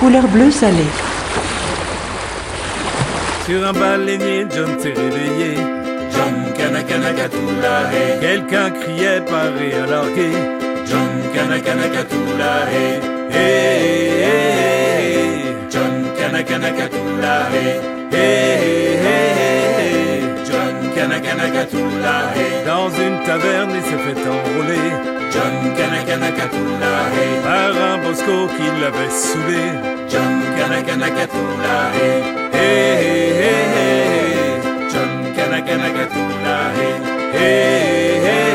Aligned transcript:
couleur 0.00 0.26
bleu 0.28 0.50
salé. 0.50 0.86
Sur 3.46 3.60
un 3.68 3.72
baleinier, 3.72 4.46
John 4.54 4.72
s'est 4.80 4.94
réveillé. 5.02 5.52
John 6.14 6.36
Kanakanakatula, 6.56 7.74
hey. 7.92 8.20
Quelqu'un 8.20 8.70
criait 8.70 9.20
paré 9.32 9.68
à 9.82 9.86
larguer. 9.92 10.36
John 10.88 11.12
Kanakanakatula, 11.34 12.52
hey. 12.72 13.00
Hey, 13.34 14.24
hey, 14.24 14.44
hey. 15.04 15.54
John 15.72 15.94
Kanakanakatula, 16.18 17.34
hey. 17.52 17.80
Hey, 18.10 18.56
hey, 18.62 18.96
hey. 19.04 19.69
Dans 22.66 22.90
une 22.90 23.22
taverne, 23.24 23.70
il 23.74 23.82
s'est 23.82 23.96
fait 23.96 24.28
enrôler 24.28 24.90
John 25.32 25.74
Kanakanakatula, 25.76 26.92
hey. 27.14 27.40
par 27.42 27.74
un 27.90 27.98
bosco 27.98 28.48
qui 28.56 28.66
l'avait 28.80 29.10
saoulé. 29.10 29.64
John 30.08 30.42
Kanakanakatula, 30.58 31.76
hey. 31.94 32.22
Hey, 32.52 33.32
hey, 33.40 33.64
hey. 33.74 34.60
John 34.92 35.32
Kanakanakatula, 35.34 36.56
hey. 36.76 36.94
Hey, 37.32 38.20
hey. 38.26 38.50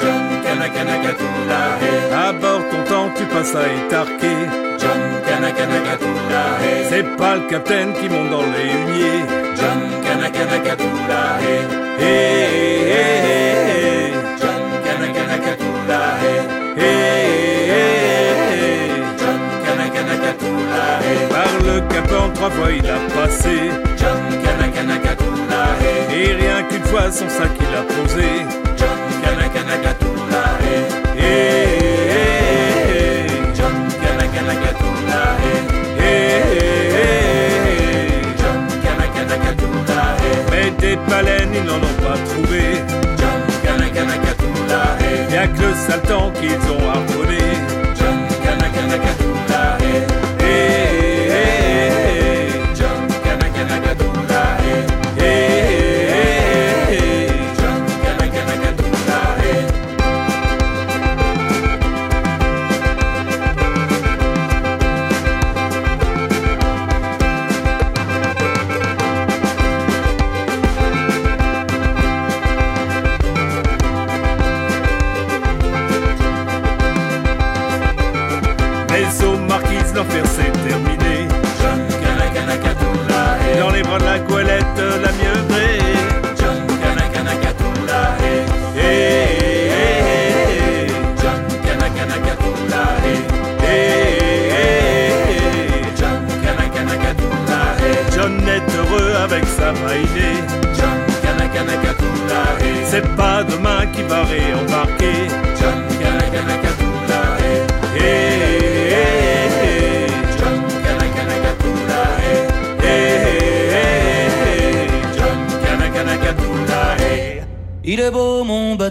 John 0.00 0.24
Kanakanakatula, 0.44 1.60
hey. 1.82 2.26
À 2.26 2.32
bord 2.32 2.62
content, 2.70 3.10
tu 3.16 3.24
passes 3.24 3.54
à 3.54 3.66
étarquer. 3.66 4.38
John 4.78 5.00
Kanakanakatula, 5.26 6.44
hey. 6.62 6.86
C'est 6.88 7.16
pas 7.16 7.36
le 7.36 7.42
capitaine 7.50 7.92
qui 7.94 8.08
monte 8.08 8.30
dans 8.30 8.46
les 8.54 8.70
huniers. 8.72 9.24
John 9.56 9.97
Par 21.30 21.52
le 21.64 21.80
capon, 21.92 22.30
trois 22.34 22.50
fois 22.50 22.70
il 22.72 22.86
a 22.86 22.98
passé. 23.14 23.70
Et 26.12 26.32
rien 26.34 26.62
qu'une 26.68 26.84
fois, 26.84 27.10
son 27.10 27.28
sac 27.28 27.50
il 27.60 27.76
a 27.76 27.82
posé. 27.82 28.28
Des 40.78 40.96
baleines, 41.08 41.52
ils 41.54 41.64
n'en 41.64 41.76
ont 41.76 41.98
pas 42.02 42.18
trouvé. 42.30 42.62
Y'a 45.30 45.46
que 45.46 45.60
le 45.60 45.74
sale 45.74 46.02
temps 46.02 46.32
qu'ils 46.32 46.50
ont 46.72 46.88
harponné. 46.88 47.87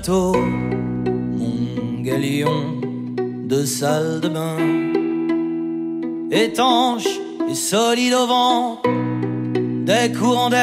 Mon 0.09 2.01
galion 2.01 2.79
de 3.45 3.65
salle 3.65 4.21
de 4.21 4.29
bain, 4.29 4.57
étanche 6.31 7.07
et 7.49 7.55
solide 7.55 8.13
au 8.13 8.27
vent, 8.27 8.81
des 9.85 10.11
courants 10.17 10.49
d'air 10.49 10.56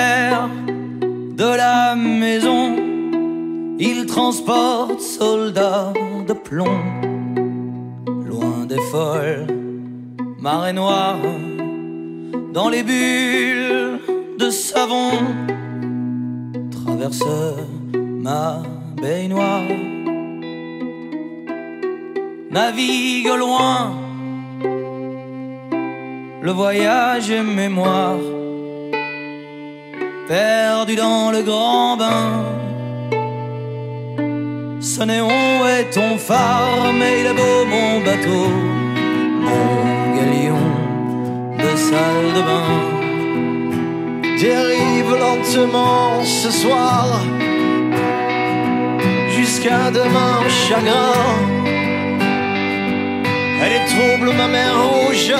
Elle 53.74 53.80
est 53.80 53.86
trouble 53.86 54.32
ma 54.36 54.46
mer 54.46 54.72
rouge. 54.82 55.34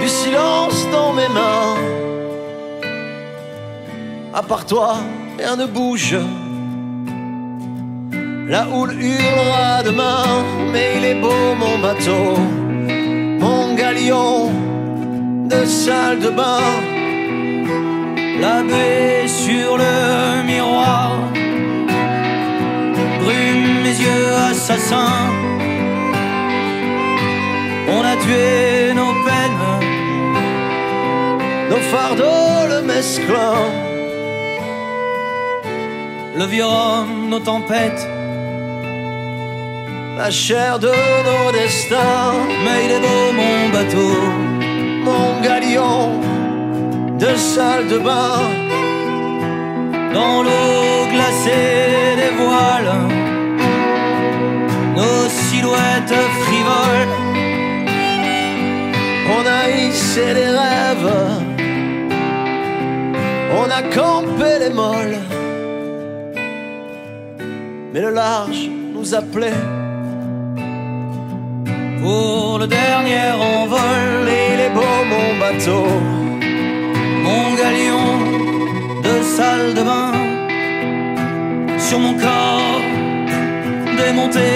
Du 0.00 0.08
silence 0.08 0.86
dans 0.92 1.12
mes 1.12 1.28
mains. 1.28 1.74
À 4.32 4.42
part 4.42 4.66
toi, 4.66 4.98
rien 5.38 5.56
ne 5.56 5.66
bouge. 5.66 6.16
La 8.46 8.68
houle 8.68 8.92
hurlera 8.92 9.82
demain 9.84 10.24
Mais 10.72 10.94
il 10.98 11.04
est 11.04 11.14
beau 11.14 11.54
mon 11.58 11.78
bateau. 11.78 12.38
Mon 13.40 13.74
galion 13.74 14.50
de 15.48 15.64
salle 15.64 16.20
de 16.20 16.30
bain. 16.30 16.60
La 18.40 18.62
baie 18.62 19.26
sur 19.26 19.76
le 19.76 20.42
miroir. 20.44 21.12
Brume 23.20 23.82
mes 23.82 23.96
yeux 24.04 24.34
assassins 24.50 25.30
tué 28.16 28.92
nos 28.94 29.14
peines. 29.26 29.66
Nos 31.70 31.82
fardeaux 31.92 32.66
le 32.68 32.82
mesclin 32.82 33.54
Le 36.36 36.44
vieux 36.46 36.64
nos 37.28 37.40
tempêtes. 37.40 38.06
La 40.18 40.30
chair 40.30 40.78
de 40.78 40.92
nos 41.28 41.52
destins. 41.52 42.34
Mais 42.64 42.84
il 42.86 42.92
est 42.96 43.02
beau 43.06 43.22
mon 43.40 43.68
bateau 43.74 44.16
Mon 45.06 45.40
galion 45.42 46.20
de 47.18 47.34
salle 47.36 47.86
de 47.88 47.98
bain. 47.98 48.40
Dans 50.14 50.42
l'eau 50.42 51.06
glacée 51.14 52.16
des 52.20 52.32
voiles 52.40 52.94
Nos 54.96 55.28
silhouettes 55.28 56.20
frivoles 56.42 57.19
Hissé 59.90 60.34
les 60.34 60.50
rêves 60.62 61.12
On 63.60 63.66
a 63.78 63.82
campé 63.94 64.50
les 64.60 64.70
molles 64.70 65.18
Mais 67.92 68.00
le 68.00 68.10
large 68.10 68.70
nous 68.94 69.14
appelait 69.14 69.62
Pour 72.02 72.58
le 72.58 72.66
dernier 72.66 73.30
bateau. 75.40 75.84
Mon 77.24 77.54
galion 77.54 78.08
de 79.02 79.22
salle 79.22 79.74
de 79.74 79.82
bain 79.82 80.12
sur 81.78 81.98
mon 81.98 82.14
corps 82.14 82.80
démonté 83.96 84.50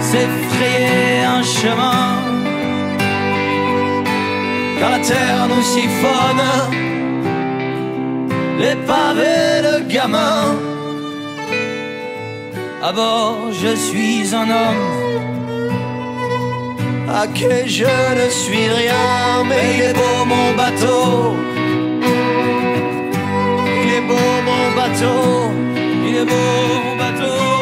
s'est 0.00 0.28
frayé 0.50 1.24
un 1.24 1.42
chemin. 1.42 2.15
Car 4.78 4.90
la 4.90 4.98
terre 4.98 5.48
nous 5.48 5.62
siphonne 5.62 6.46
les 8.58 8.76
pavés 8.90 9.62
de 9.68 9.92
gamins. 9.92 10.54
À 12.82 12.92
bord, 12.92 13.48
je 13.52 13.74
suis 13.74 14.34
un 14.34 14.48
homme 14.50 15.06
à 17.08 17.26
qui 17.28 17.44
je 17.66 17.84
ne 18.20 18.28
suis 18.30 18.68
rien, 18.68 19.44
mais 19.48 19.74
il 19.74 19.80
est 19.88 19.94
beau 19.94 20.24
mon 20.26 20.54
bateau. 20.54 21.34
Il 23.82 23.92
est 23.98 24.06
beau 24.10 24.28
mon 24.48 24.64
bateau, 24.78 25.50
il 26.08 26.16
est 26.16 26.24
beau 26.24 26.52
mon 26.84 26.96
bateau. 26.96 27.55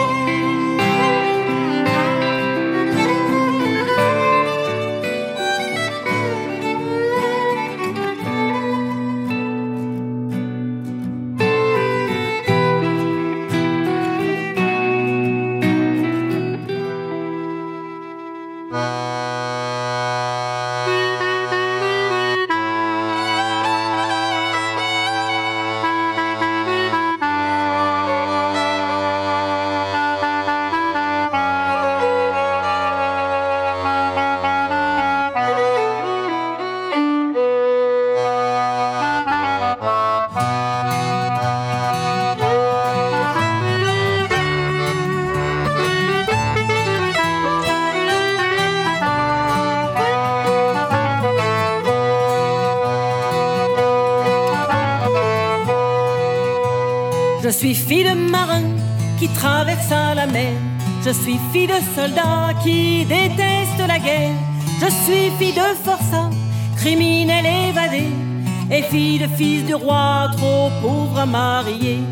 Marier. 71.27 72.03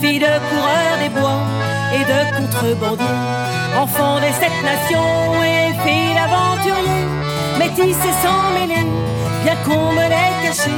Fille 0.00 0.20
de 0.20 0.32
coureur 0.48 0.92
des 1.02 1.08
bois 1.08 1.42
et 1.94 2.04
de 2.04 2.20
contrebandier. 2.36 3.18
Enfant 3.76 4.20
des 4.20 4.32
sept 4.40 4.56
nations 4.62 5.42
et 5.42 5.72
fille 5.84 6.14
d'aventurier. 6.14 7.04
Métisse 7.58 8.04
et 8.04 8.16
sans 8.22 8.50
mêler, 8.56 8.86
bien 9.42 9.56
qu'on 9.64 9.92
me 9.92 10.02
l'ait 10.12 10.36
caché. 10.42 10.70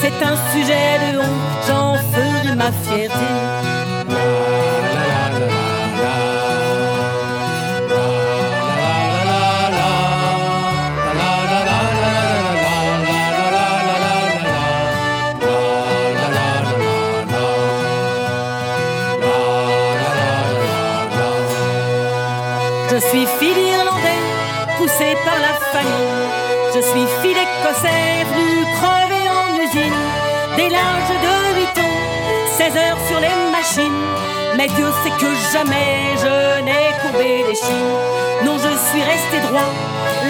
C'est 0.00 0.18
un 0.24 0.36
sujet 0.52 1.12
de 1.12 1.18
honte, 1.18 1.26
j'en 1.68 1.94
ferai 2.12 2.54
ma 2.56 2.72
fierté. 2.72 3.55
Je 22.96 23.00
suis 23.08 23.26
fille 23.38 23.52
d'Irlandais, 23.52 24.24
poussée 24.78 25.18
par 25.22 25.36
la 25.38 25.52
famille. 25.70 26.24
Je 26.74 26.80
suis 26.80 27.06
fille 27.20 27.34
d'Écossais, 27.34 28.24
venue 28.32 28.64
crever 28.76 29.28
en 29.28 29.48
usine. 29.64 30.00
Dès 30.56 30.70
l'âge 30.70 31.12
de 31.26 31.34
8 31.60 31.78
ans, 31.84 31.98
16 32.56 32.76
heures 32.78 33.02
sur 33.06 33.20
les 33.20 33.36
machines. 33.52 34.02
Mais 34.56 34.68
Dieu 34.68 34.86
sait 35.02 35.10
que 35.10 35.30
jamais 35.52 36.16
je 36.24 36.62
n'ai 36.64 36.96
courbé 37.02 37.44
les 37.46 37.54
chines. 37.54 37.96
Non, 38.46 38.56
je 38.56 38.72
suis 38.88 39.02
resté 39.02 39.40
droit, 39.46 39.72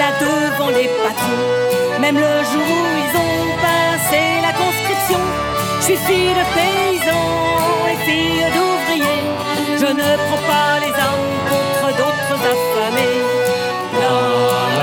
là 0.00 0.08
devant 0.18 0.70
les 0.70 0.90
patrons. 1.04 2.00
Même 2.00 2.16
le 2.16 2.34
jour 2.50 2.66
où 2.66 2.84
ils 3.04 3.16
ont 3.26 3.46
passé 3.62 4.22
la 4.42 4.52
conscription, 4.62 5.20
je 5.78 5.84
suis 5.84 5.96
fille 5.98 6.34
de 6.34 6.44
paysans 6.56 7.30
et 7.92 7.96
fille 8.06 8.44
d'ouvriers. 8.54 9.22
Je 9.78 9.86
ne 9.86 10.16
prends 10.16 10.44
pas 10.50 10.80
les 10.80 10.92
armes 10.92 11.65
contre 12.06 12.28
d'autres 12.28 12.46
affamés. 12.52 13.46
Ce 13.92 14.75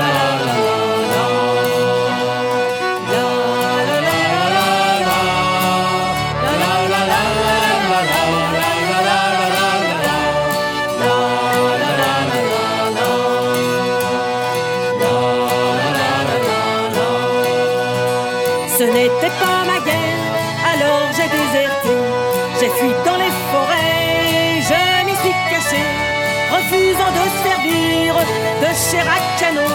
canon, 29.38 29.72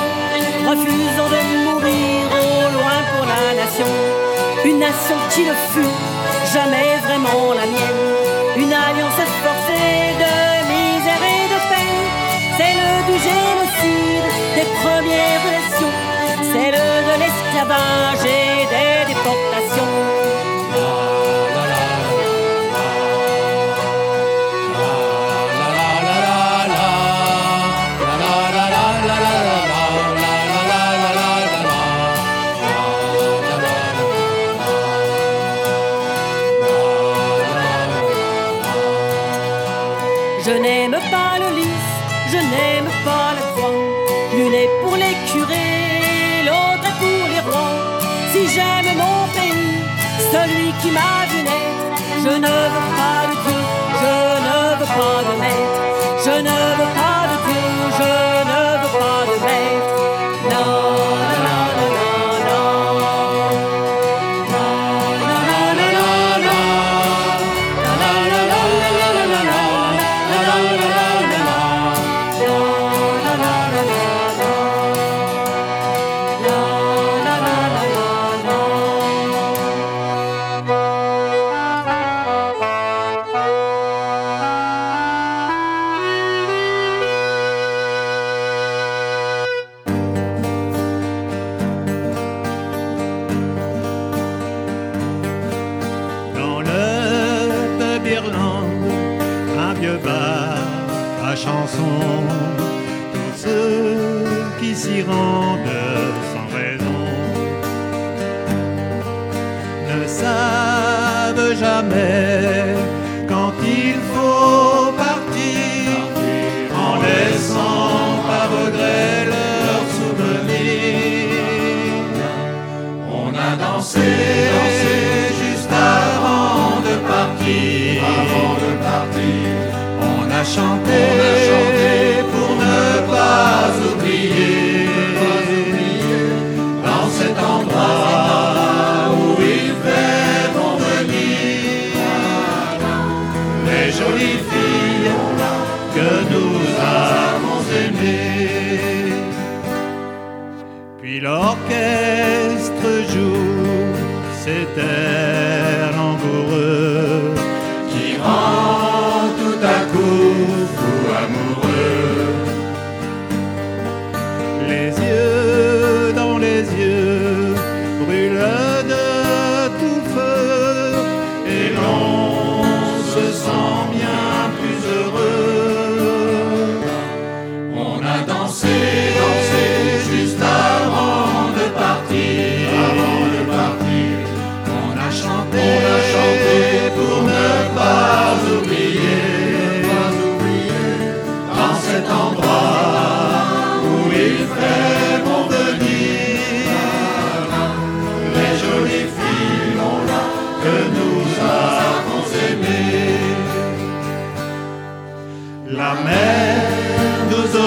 refusant 0.70 1.30
de 1.30 1.42
mourir 1.66 2.28
au 2.32 2.72
loin 2.76 2.98
pour 3.12 3.26
la 3.26 3.54
nation. 3.62 3.88
Une 4.66 4.80
nation 4.80 5.18
qui 5.32 5.44
ne 5.46 5.54
fut 5.72 5.96
jamais 6.54 6.98
vraiment 7.06 7.54
la 7.54 7.66
mienne, 7.66 8.06
une 8.58 8.74
alliance 8.74 9.22
forcée 9.44 10.16
de 10.24 10.34
misère 10.72 11.24
et 11.36 11.46
de 11.54 11.60
peine, 11.70 12.06
celle 12.58 12.90
du 13.10 13.18
génocide 13.28 14.30
des 14.56 14.68
premières 14.82 15.46
nations, 15.58 15.96
celle 16.52 16.82
de 17.10 17.16
l'esclavage 17.22 18.26
et 18.26 18.66
des 18.74 19.14
déportations. 19.14 20.49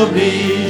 Nous 0.02 0.08
oblige 0.08 0.61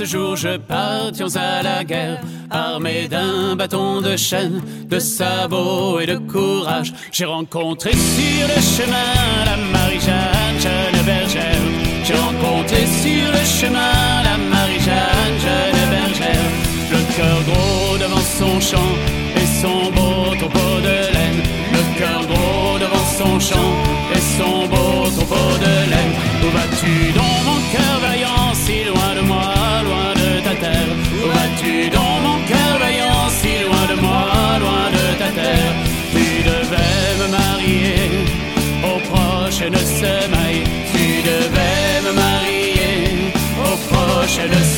ce 0.00 0.06
jour 0.06 0.34
je 0.34 0.56
partions 0.56 1.36
à 1.36 1.62
la 1.62 1.84
guerre, 1.84 2.22
armé 2.50 3.06
d'un 3.06 3.54
bâton 3.54 4.00
de 4.00 4.16
chêne, 4.16 4.62
de 4.88 4.98
sabots 4.98 6.00
et 6.00 6.06
de 6.06 6.16
courage. 6.16 6.94
J'ai 7.12 7.26
rencontré 7.26 7.90
sur 7.92 8.48
le 8.52 8.60
chemin 8.62 9.12
la 9.44 9.56
Marie-Jeanne, 9.58 10.58
jeune 10.58 11.04
bergère. 11.04 11.64
J'ai 12.02 12.14
rencontré 12.14 12.86
sur 13.02 13.26
le 13.36 13.44
chemin 13.44 14.22
la 14.24 14.36
Marie-Jeanne, 14.38 15.36
jeune 15.46 15.90
bergère. 15.90 16.50
Le 16.92 17.00
cœur 17.16 17.38
gros 17.48 17.98
devant 17.98 18.26
son 18.38 18.58
champ 18.58 18.92
et 19.36 19.46
son 19.60 19.90
beau 19.92 20.34
troupeau 20.36 20.80
de 20.80 20.96
laine. 21.14 21.42
Le 21.74 21.98
cœur 21.98 22.22
gros 22.26 22.78
devant 22.78 23.06
son 23.18 23.38
champ 23.38 23.89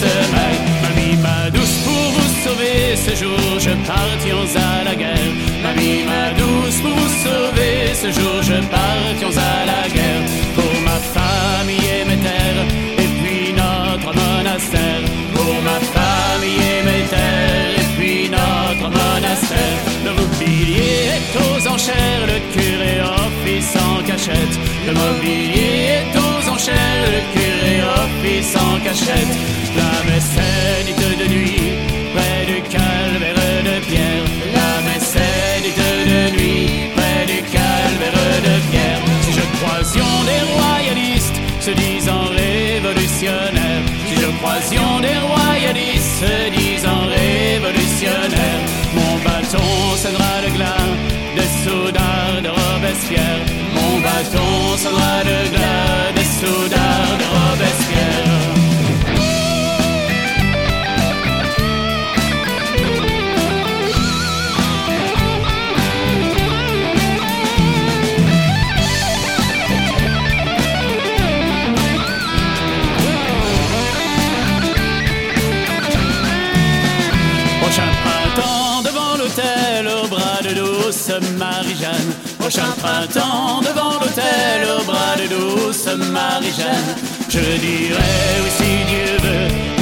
Mamie, 0.02 1.16
ma 1.22 1.50
douce, 1.50 1.76
pour 1.84 2.06
vous 2.16 2.30
sauver 2.44 2.96
ce 2.96 3.14
jour, 3.22 3.60
je 3.60 3.70
partions 3.86 4.44
à 4.56 4.84
la 4.84 4.94
guerre. 4.94 5.32
Mamie, 5.62 6.02
ma 6.04 6.30
douce, 6.38 6.80
pour 6.82 6.90
vous 6.90 7.14
sauver 7.24 7.94
ce 7.94 8.08
jour, 8.10 8.42
je 8.42 8.58
partions 8.66 9.34
à 9.38 9.66
la 9.70 9.88
guerre. 9.88 10.22
Pour 10.56 10.74
ma 10.88 10.98
famille 11.16 11.86
et 12.00 12.04
mes 12.04 12.16
terres, 12.16 12.66
et 12.98 13.10
puis 13.20 13.52
notre 13.52 14.12
monastère. 14.22 15.02
Pour 15.34 15.54
ma 15.68 15.78
famille 15.96 16.62
et 16.74 16.82
mes 16.88 17.04
terres, 17.06 17.74
et 17.82 17.88
puis 17.96 18.28
notre 18.28 18.88
monastère. 18.90 19.78
Le 20.04 20.12
mobilier 20.20 20.98
est 21.16 21.30
aux 21.44 21.68
enchères, 21.68 22.26
le 22.26 22.38
curé 22.52 22.61
cachette. 24.06 24.58
Le 24.86 24.92
mobilier 24.92 25.98
est 25.98 26.16
aux 26.16 26.50
enchères, 26.50 27.06
le 27.14 27.20
curé 27.32 27.82
office 28.04 28.56
en 28.56 28.78
cachette. 28.80 29.34
La 29.76 30.10
messe 30.10 30.36
est 30.36 30.84
dite 30.84 31.18
de 31.18 31.28
nuit, 31.34 31.72
près 32.14 32.46
du 32.46 32.62
calvaire 32.62 33.62
de 33.68 33.84
pierre. 33.86 34.24
La 34.54 34.72
messe 34.86 35.16
est 35.16 35.62
dite 35.62 35.76
de 35.76 36.36
nuit, 36.36 36.90
près 36.94 37.26
du 37.26 37.42
calvaire 37.42 38.42
de 38.48 38.70
pierre. 38.70 39.00
Si 39.22 39.32
je 39.32 39.44
croisions 39.58 40.16
des 40.30 40.42
royalistes 40.58 41.40
se 41.60 41.70
disant 41.70 42.24
révolutionnaires, 42.42 43.86
si 44.08 44.14
je 44.20 44.30
croisions 44.38 45.00
des 45.00 45.18
royalistes 45.32 46.14
se 46.20 46.50
disant 46.50 46.61
Mon 53.74 54.00
bâton 54.00 54.76
sonnera 54.76 55.22
le 55.24 55.50
glas 55.50 56.12
des 56.14 56.24
soudards 56.24 57.18
de 57.18 57.24
Robespierre. 57.34 58.52
Prochain 77.60 77.90
printemps 78.02 78.82
devant 78.82 79.16
l'hôtel 79.18 79.86
au 79.88 80.08
bras 80.08 80.40
de 80.42 80.54
douce 80.54 81.10
Marie-Jeanne. 81.38 82.31
Prochain 82.52 82.72
printemps 82.82 83.62
devant 83.62 83.92
l'hôtel 83.92 84.68
au 84.78 84.84
bras 84.84 85.16
de 85.16 85.26
douce 85.26 85.86
Marie-Jeanne. 86.10 86.96
Je 87.30 87.38
dirai 87.38 87.96
oui 88.42 88.50
si 88.58 88.84
Dieu 88.90 89.16
veut 89.22 89.81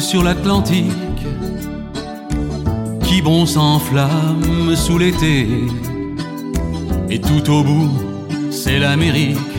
sur 0.00 0.22
l'Atlantique, 0.22 0.92
qui 3.04 3.20
bon 3.20 3.44
s'enflamme 3.44 4.74
sous 4.74 4.96
l'été, 4.96 5.46
et 7.10 7.20
tout 7.20 7.50
au 7.50 7.62
bout, 7.62 7.90
c'est 8.50 8.78
l'Amérique. 8.78 9.56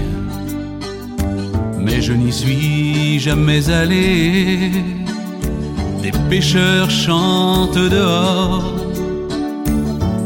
Mais 1.79 2.01
je 2.01 2.13
n'y 2.13 2.31
suis 2.31 3.19
jamais 3.19 3.69
allé. 3.69 4.71
Des 6.01 6.11
pêcheurs 6.29 6.89
chantent 6.89 7.77
dehors, 7.77 8.73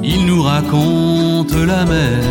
ils 0.01 0.25
nous 0.25 0.43
racontent 0.43 1.65
la 1.73 1.83
mer, 1.85 2.23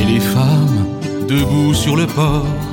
et 0.00 0.04
les 0.04 0.20
femmes 0.20 0.86
debout 1.28 1.72
sur 1.72 1.94
le 1.94 2.06
port 2.06 2.63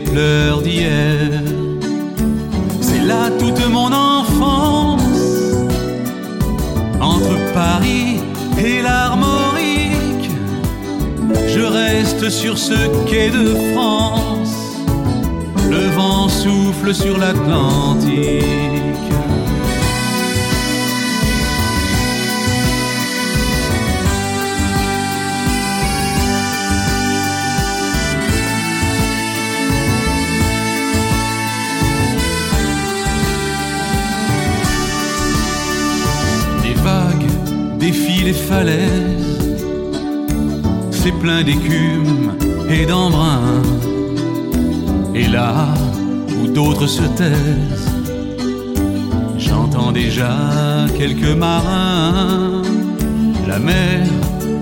pleurs 0.00 0.62
d'hier. 0.62 1.42
C'est 2.80 3.00
là 3.00 3.30
toute 3.38 3.66
mon 3.68 3.92
enfance, 3.92 5.02
entre 7.00 7.36
Paris 7.54 8.20
et 8.58 8.82
l'Armorique. 8.82 10.30
Je 11.46 11.60
reste 11.60 12.30
sur 12.30 12.58
ce 12.58 12.74
quai 13.08 13.30
de 13.30 13.54
France, 13.72 14.56
le 15.70 15.88
vent 15.96 16.28
souffle 16.28 16.94
sur 16.94 17.18
l'Atlantique. 17.18 18.77
Les 38.28 38.34
falaises, 38.34 39.56
c'est 40.90 41.16
plein 41.24 41.42
d'écume 41.42 42.32
et 42.68 42.84
d'embrun. 42.84 43.62
Et 45.14 45.26
là 45.28 45.54
où 46.38 46.46
d'autres 46.48 46.86
se 46.86 47.04
taisent, 47.20 47.90
j'entends 49.38 49.92
déjà 49.92 50.34
quelques 50.98 51.34
marins. 51.44 52.62
La 53.46 53.58
mer 53.58 54.06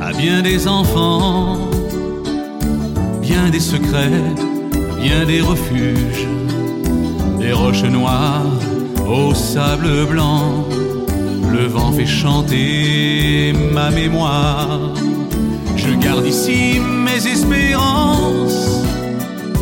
a 0.00 0.12
bien 0.12 0.42
des 0.42 0.68
enfants, 0.68 1.59
bien 3.20 3.50
des 3.50 3.64
secrets, 3.72 4.26
bien 5.02 5.24
des 5.26 5.40
refuges, 5.40 6.29
des 7.40 7.52
roches 7.52 7.90
noires 7.98 8.61
au 9.09 9.35
sable 9.35 10.07
blanc 10.12 10.66
le 11.57 11.66
vent 11.66 11.92
fait 11.92 12.07
chanter 12.07 13.53
ma 13.73 13.90
mémoire. 13.90 14.81
Je 15.77 15.90
garde 15.95 16.27
ici 16.27 16.79
mes 16.81 17.27
espérances. 17.27 18.83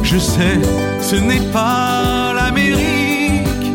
Je 0.02 0.18
sais, 0.18 0.58
ce 1.00 1.16
n'est 1.16 1.46
pas 1.52 2.32
l'Amérique, 2.34 3.66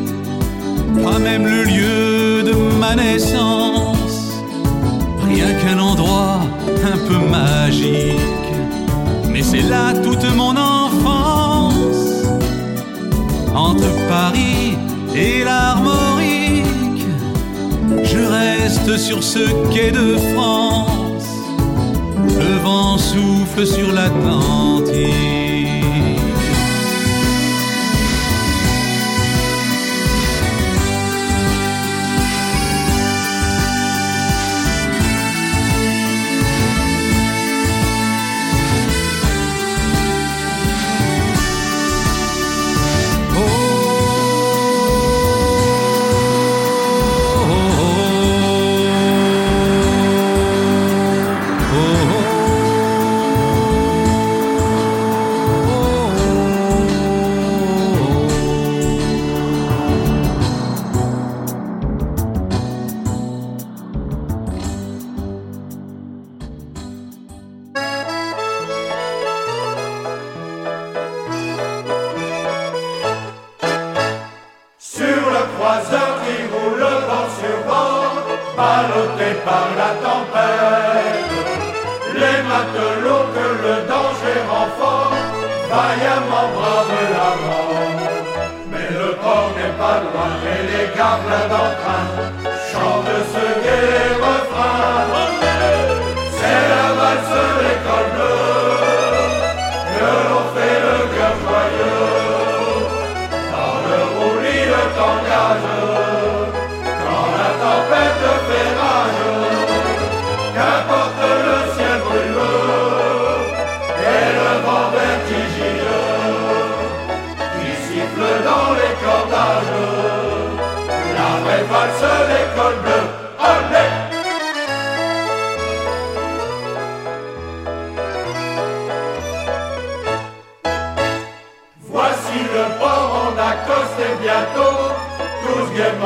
pas 1.04 1.20
même 1.20 1.46
le 1.46 1.64
lieu 1.64 2.44
de 2.44 2.56
ma 2.80 2.96
naissance. 2.96 4.18
Rien 5.28 5.54
qu'un 5.62 5.80
endroit 5.80 6.42
un 6.94 6.98
peu 7.08 7.20
magique. 7.38 8.50
Mais 9.32 9.44
c'est 9.44 9.68
là 9.74 9.94
toute 10.04 10.26
mon 10.36 10.56
enfance. 10.58 12.24
Entre 13.56 13.90
Paris 14.08 14.78
et 15.16 15.44
l'Armorique 15.44 16.09
je 18.20 18.26
reste 18.26 18.98
sur 18.98 19.24
ce 19.24 19.40
quai 19.72 19.92
de 19.92 20.16
France. 20.34 21.28
Le 22.40 22.58
vent 22.64 22.98
souffle 22.98 23.66
sur 23.66 23.92
l'Atlantique. 23.92 25.39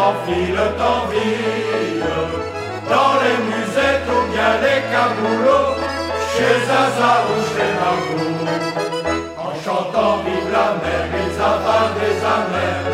M'enfile 0.04 0.60
t'envie 0.78 2.00
dans 2.94 3.14
les 3.24 3.38
musettes 3.50 4.08
ou 4.16 4.22
bien 4.34 4.54
les 4.64 4.82
caboulots, 4.92 5.76
chez 6.32 6.56
Zaza 6.68 7.14
ou 7.30 7.38
chez 7.52 7.72
Margot. 7.80 8.36
En 9.46 9.54
chantant 9.64 10.18
vive 10.26 10.52
la 10.58 10.68
mer, 10.84 11.06
ils 11.22 11.36
avalent 11.52 11.96
des 12.02 12.18
amers, 12.38 12.90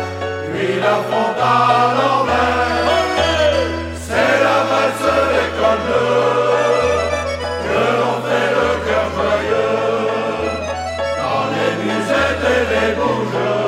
puis 0.52 0.72
la 0.84 0.96
font 1.08 1.32
à 1.42 1.94
l'envers. 1.96 2.88
C'est 4.06 4.36
la 4.46 4.58
valse 4.70 5.10
bleue 5.86 6.08
que 7.64 7.80
l'on 7.98 8.16
fait 8.26 8.50
le 8.58 8.68
cœur 8.86 9.06
joyeux 9.16 9.76
dans 11.20 11.44
les 11.54 11.72
musettes 11.84 12.46
et 12.54 12.64
les 12.72 12.94
bouges. 12.94 13.59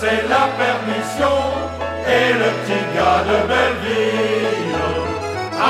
C'est 0.00 0.28
la 0.28 0.44
permission. 0.62 1.36
Et 2.06 2.32
le 2.32 2.48
petit 2.60 2.84
gars 2.94 3.22
de 3.28 3.36
Belleville 3.48 4.39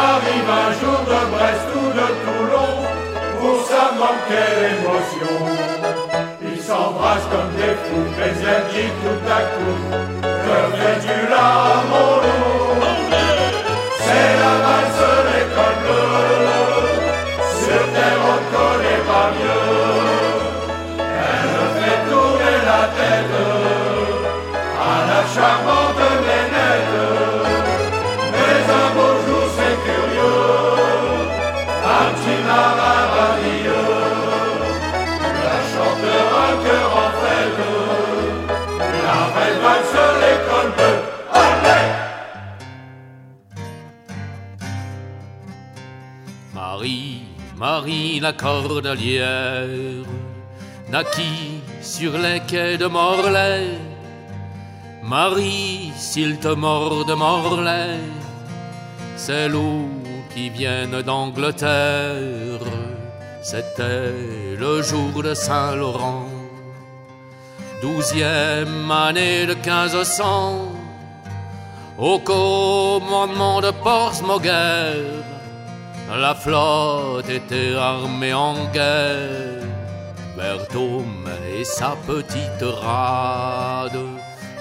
arrive 0.09 0.51
un 0.65 0.71
jour 0.81 1.01
de 1.13 1.21
Brest 1.33 1.69
ou 1.81 1.87
de 1.99 2.09
Toulon. 2.23 2.73
Pour 3.41 3.59
ça 3.69 3.85
manquait 4.01 4.53
l'émotion. 4.61 5.37
Ils 6.43 6.61
s'embrassent 6.61 7.29
comme 7.33 7.53
des 7.57 7.75
fous, 7.83 8.11
mais 8.19 8.35
elle 8.53 8.67
dit 8.73 8.93
tout 9.03 9.23
à 9.39 9.41
coup 9.53 10.21
que 10.23 10.77
fais-tu 10.79 11.19
là, 11.31 11.49
mon 11.91 12.13
C'est 14.05 14.33
la 14.43 14.55
valse 14.65 15.07
l'école 15.29 15.79
bleue. 15.83 16.21
Sur 17.63 17.85
terre 17.95 18.23
on 18.33 18.41
connaît 18.55 19.03
pas 19.11 19.29
mieux. 19.39 19.69
Elle 21.29 21.67
fait 21.81 22.01
tourner 22.11 22.57
la 22.71 22.83
tête 22.99 23.37
à 24.89 24.97
la 25.11 25.21
charmante 25.35 26.05
Nénette. 26.27 27.30
Marie, 46.55 47.23
Marie 47.57 48.21
la 48.21 48.33
cordelière, 48.33 50.07
naquit 50.89 51.61
sur 51.83 52.17
les 52.17 52.41
quais 52.41 52.79
de 52.79 52.87
Morlaix? 52.87 53.79
Marie, 55.03 55.93
s'il 55.97 56.39
te 56.39 56.49
mord 56.49 57.05
de 57.05 57.15
Morlaix, 57.15 57.99
c'est 59.17 59.49
loups 59.49 60.00
viennent 60.49 61.03
d'Angleterre. 61.03 62.65
C'était 63.43 64.13
le 64.59 64.83
jour 64.83 65.23
de 65.23 65.35
Saint-Laurent, 65.35 66.27
douzième 67.83 68.91
année 68.91 69.47
de 69.47 69.55
1500, 69.55 70.73
au 71.99 72.19
commandement 72.19 73.61
de 73.61 73.71
Portsmouth 73.71 74.43
la 76.19 76.35
flotte 76.35 77.29
était 77.31 77.77
armée 77.77 78.35
en 78.35 78.55
guerre. 78.73 79.63
Berthaume 80.37 81.29
et 81.55 81.65
sa 81.65 81.95
petite 82.07 82.63
rade 82.63 83.99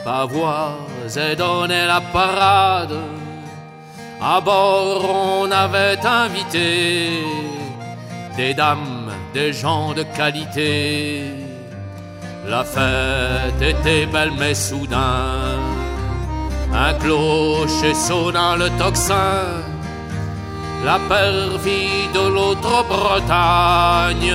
pavoisaient 0.04 1.36
donnaient 1.36 1.88
la 1.88 2.02
parade. 2.02 2.98
À 4.22 4.42
bord, 4.42 5.06
on 5.10 5.50
avait 5.50 6.06
invité 6.06 7.24
des 8.36 8.54
dames, 8.54 9.12
des 9.34 9.54
gens 9.54 9.94
de 9.94 10.04
qualité. 10.04 11.24
La 12.46 12.66
fête 12.66 13.62
était 13.62 14.06
belle, 14.06 14.34
mais 14.38 14.54
soudain, 14.54 15.58
un 16.74 16.94
clocher 16.96 17.94
sonna 17.94 18.58
le 18.58 18.70
tocsin. 18.78 19.64
La 20.84 21.00
perfide 21.08 22.12
de 22.14 22.28
l'autre 22.36 22.86
Bretagne 22.90 24.34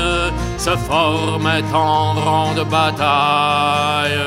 se 0.57 0.77
formait 0.89 1.65
en 1.75 2.15
grande 2.15 2.65
bataille. 2.71 4.19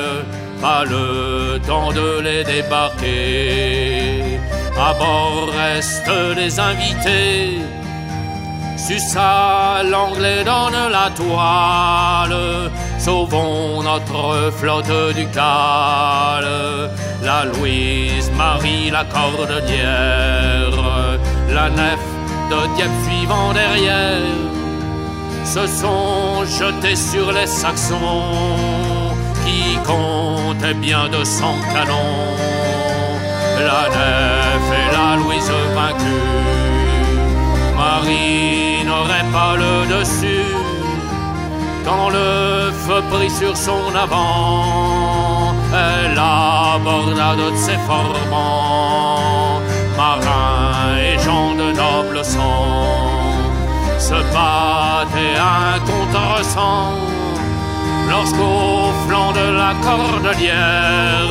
Pas 0.62 0.84
le 0.86 1.60
temps 1.66 1.91
de 1.91 2.20
les 2.22 2.43
débarquer. 2.43 4.37
À 4.80 4.93
bord 4.93 5.49
restent 5.57 6.36
les 6.36 6.59
invités. 6.59 7.59
Sussa 8.78 9.82
l'anglais 9.84 10.43
donne 10.43 10.91
la 10.91 11.09
toile. 11.09 12.71
Sauvons 12.99 13.82
notre 13.82 14.51
flotte 14.55 15.15
du 15.15 15.28
cale. 15.30 16.91
La 17.23 17.45
Louise 17.45 18.32
Marie, 18.38 18.91
la 18.91 19.03
cordelière. 19.05 20.78
La 21.49 21.69
nef 21.69 21.99
de 22.51 22.75
Dieppe 22.75 22.91
suivant 23.09 23.53
derrière. 23.53 24.21
Se 25.43 25.65
sont 25.65 26.45
jetés 26.45 26.95
sur 26.95 27.32
les 27.32 27.47
Saxons 27.47 29.15
qui 29.43 29.75
comptaient 29.86 30.75
bien 30.75 31.09
de 31.09 31.23
cent 31.23 31.57
canons. 31.73 32.47
La 33.66 33.89
nef 33.95 34.66
et 34.80 34.91
la 34.95 35.16
Louise 35.18 35.51
vaincue. 35.76 36.24
Marie 37.76 38.86
n'aurait 38.86 39.30
pas 39.32 39.55
le 39.55 39.74
dessus 39.97 40.53
quand 41.86 42.10
le 42.10 42.72
feu 42.86 43.01
prit 43.12 43.30
sur 43.30 43.55
son 43.55 43.95
avant. 43.95 45.53
Elle 45.74 46.18
aborda 46.18 47.36
de 47.36 47.55
ses 47.55 47.80
formants, 47.89 49.62
marins 49.97 50.95
et 50.97 51.20
gens 51.20 51.53
de 51.55 51.72
noble 51.74 52.24
sang, 52.24 52.68
se 53.99 54.18
battaient 54.34 55.38
un 55.38 55.80
contre. 55.80 56.08
Lorsqu'au 58.10 58.91
flanc 59.08 59.32
de 59.34 59.51
la 59.51 59.74
cordelière 59.84 61.28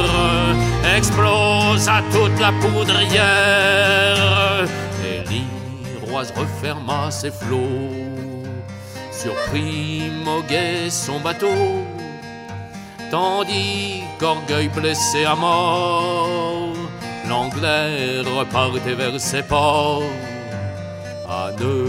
explosa 0.97 2.03
toute 2.11 2.39
la 2.41 2.53
poudrière, 2.53 4.17
et 5.05 5.23
l'Iroise 5.29 6.33
referma 6.37 7.11
ses 7.11 7.31
flots. 7.31 7.93
Surpris, 9.13 10.11
Moguet 10.25 10.91
son 10.91 11.21
bateau, 11.21 11.85
tandis 13.11 14.03
qu'orgueil 14.19 14.69
blessé 14.69 15.25
à 15.25 15.35
mort, 15.35 16.73
l'anglais 17.29 18.21
repartait 18.21 18.95
vers 18.95 19.21
ses 19.21 19.43
ports. 19.43 20.03
À 21.29 21.51
nous, 21.59 21.89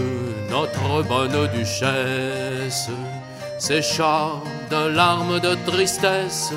notre 0.50 1.02
bonne 1.06 1.48
duchesse 1.54 2.90
sécha 3.58 4.30
de 4.70 4.88
larmes 4.88 5.40
de 5.40 5.54
tristesse. 5.66 6.52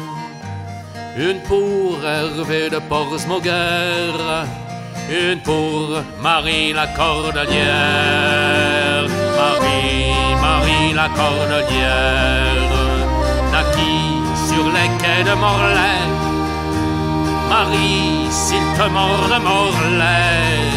Une 1.18 1.40
pour 1.42 2.00
Hervé 2.06 2.70
de 2.70 2.80
Portsmouth, 2.80 3.46
une 5.10 5.40
pour 5.42 6.02
Marie 6.22 6.72
la 6.72 6.88
cordelière. 6.88 7.50
Marie, 9.36 10.14
Marie 10.40 10.94
la 10.94 11.10
cordelière, 11.10 12.72
naquit 13.52 14.24
sur 14.48 14.66
les 14.68 14.90
quais 15.00 15.24
de 15.30 15.34
Morlaix? 15.36 16.08
Marie, 17.50 18.28
s'il 18.30 18.66
te 18.78 18.88
mord 18.90 19.28
de 19.28 19.40
Morlaix, 19.44 20.72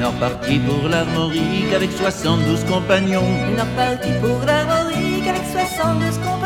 Il 0.08 0.10
est 0.10 0.26
reparti 0.26 0.58
pour 0.60 0.88
l'Armorique 0.88 1.72
avec 1.74 1.92
72 1.92 2.64
compagnons. 2.64 3.22
Il 3.50 3.58
est 3.58 3.60
reparti 3.60 4.08
pour 4.22 4.40
l'Armorique 4.46 5.28
avec 5.28 5.42
72 5.52 6.18
compagnons. 6.18 6.37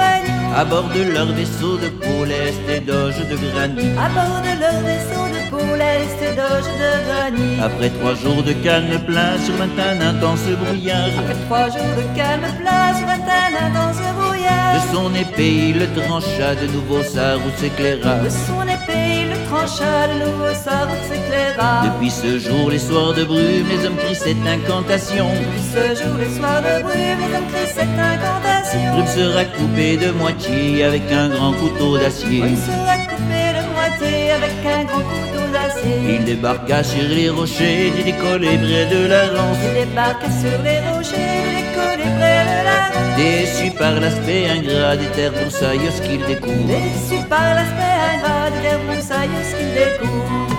À 0.55 0.65
bord 0.67 0.89
de 0.95 1.03
leur 1.15 1.27
vaisseau 1.33 1.79
de 1.79 1.89
pôle 1.89 2.31
et 2.31 2.81
d'oge 2.81 3.17
de 3.31 3.37
granit. 3.37 3.93
À 3.99 4.09
bord 4.11 4.41
de 4.43 4.53
leur 4.61 4.79
vaisseau 4.83 5.25
de 5.35 5.51
pôle 5.51 5.81
et 5.81 6.37
d'oge 6.37 6.71
de 6.83 6.91
granit. 7.09 7.59
Après 7.63 7.89
trois 7.89 8.15
jours 8.15 8.43
de 8.43 8.53
calme 8.65 8.99
plein 9.07 9.39
sur 9.45 9.55
un 9.63 10.01
intense 10.01 10.47
brouillard. 10.63 11.09
Après 11.19 11.41
trois 11.47 11.69
jours 11.71 11.95
de 11.97 12.17
calme 12.17 12.47
plein 12.61 12.95
sur 12.99 13.09
un 13.09 13.67
intense 13.67 14.03
brouillard. 14.19 14.75
De 14.75 14.95
son 14.95 15.15
épée 15.15 15.71
il 15.71 15.79
le 15.79 15.87
trancha, 16.01 16.55
de 16.55 16.67
nouveau 16.67 17.03
sa 17.03 17.35
route 17.35 17.57
s'éclaira. 17.57 18.17
De 18.17 18.29
son 18.29 18.63
épée 18.63 19.23
il 19.23 19.31
le 19.31 19.39
trancha, 19.49 20.09
de 20.09 20.17
nouveau 20.25 20.53
sa 20.65 20.85
route 20.87 21.05
s'éclaira. 21.09 21.83
Depuis 21.85 22.11
ce 22.11 22.39
jour, 22.39 22.71
les 22.71 22.79
soirs 22.79 23.15
de 23.15 23.25
brume, 23.25 23.69
les 23.71 23.87
hommes 23.87 23.97
crient 23.97 24.15
cette 24.15 24.47
incantation. 24.47 25.29
Depuis 25.33 25.67
ce 25.75 26.03
jour, 26.03 26.15
les 26.19 26.33
soirs 26.37 26.61
de 26.61 26.83
brume, 26.83 27.21
les 27.25 27.37
hommes 27.37 27.51
crient 27.53 27.75
cette 27.75 27.99
incantation. 28.13 28.93
Brume 28.93 29.07
sera 29.07 29.45
coupée 29.45 29.97
de 29.99 30.11
moitié 30.13 30.42
avec 30.49 31.03
un 31.13 31.29
grand 31.29 31.53
couteau 31.53 31.99
d'acier. 31.99 32.41
Brume 32.41 32.57
sera 32.57 32.97
coupée 33.09 33.51
de 33.57 33.63
moitié 33.75 34.31
avec 34.33 34.51
un 34.67 34.85
grand 34.85 34.99
couteau 34.99 35.45
d'acier. 35.53 36.17
Il 36.17 36.25
débarqua 36.25 36.83
sur 36.83 37.09
les 37.09 37.31
rochers, 37.31 37.93
du 37.97 38.03
décollé 38.03 38.59
près 38.59 38.87
de 38.87 39.07
la 39.07 39.27
lance. 39.27 39.59
Il 39.65 39.87
débarqua 39.87 40.27
sur 40.27 40.59
les 40.65 40.81
rochers, 40.91 41.43
du 41.45 41.51
décollé 41.63 42.07
près 42.19 42.43
de 42.51 42.59
la 42.67 42.81
lance. 42.91 43.17
Déçu 43.17 43.71
par 43.71 44.01
l'aspect 44.01 44.49
ingrat 44.51 44.97
des 44.97 45.07
terres 45.15 45.33
broussailles 45.33 45.79
qu'il 46.03 46.25
découvre. 46.27 46.67
Déçu 46.67 47.23
par 47.29 47.55
l'aspect 47.55 47.97
ingrat 48.15 48.51
des 48.51 48.69
terres 48.69 48.85
broussailles 48.89 49.29
qu'il 49.57 49.71
découvre. 49.75 50.52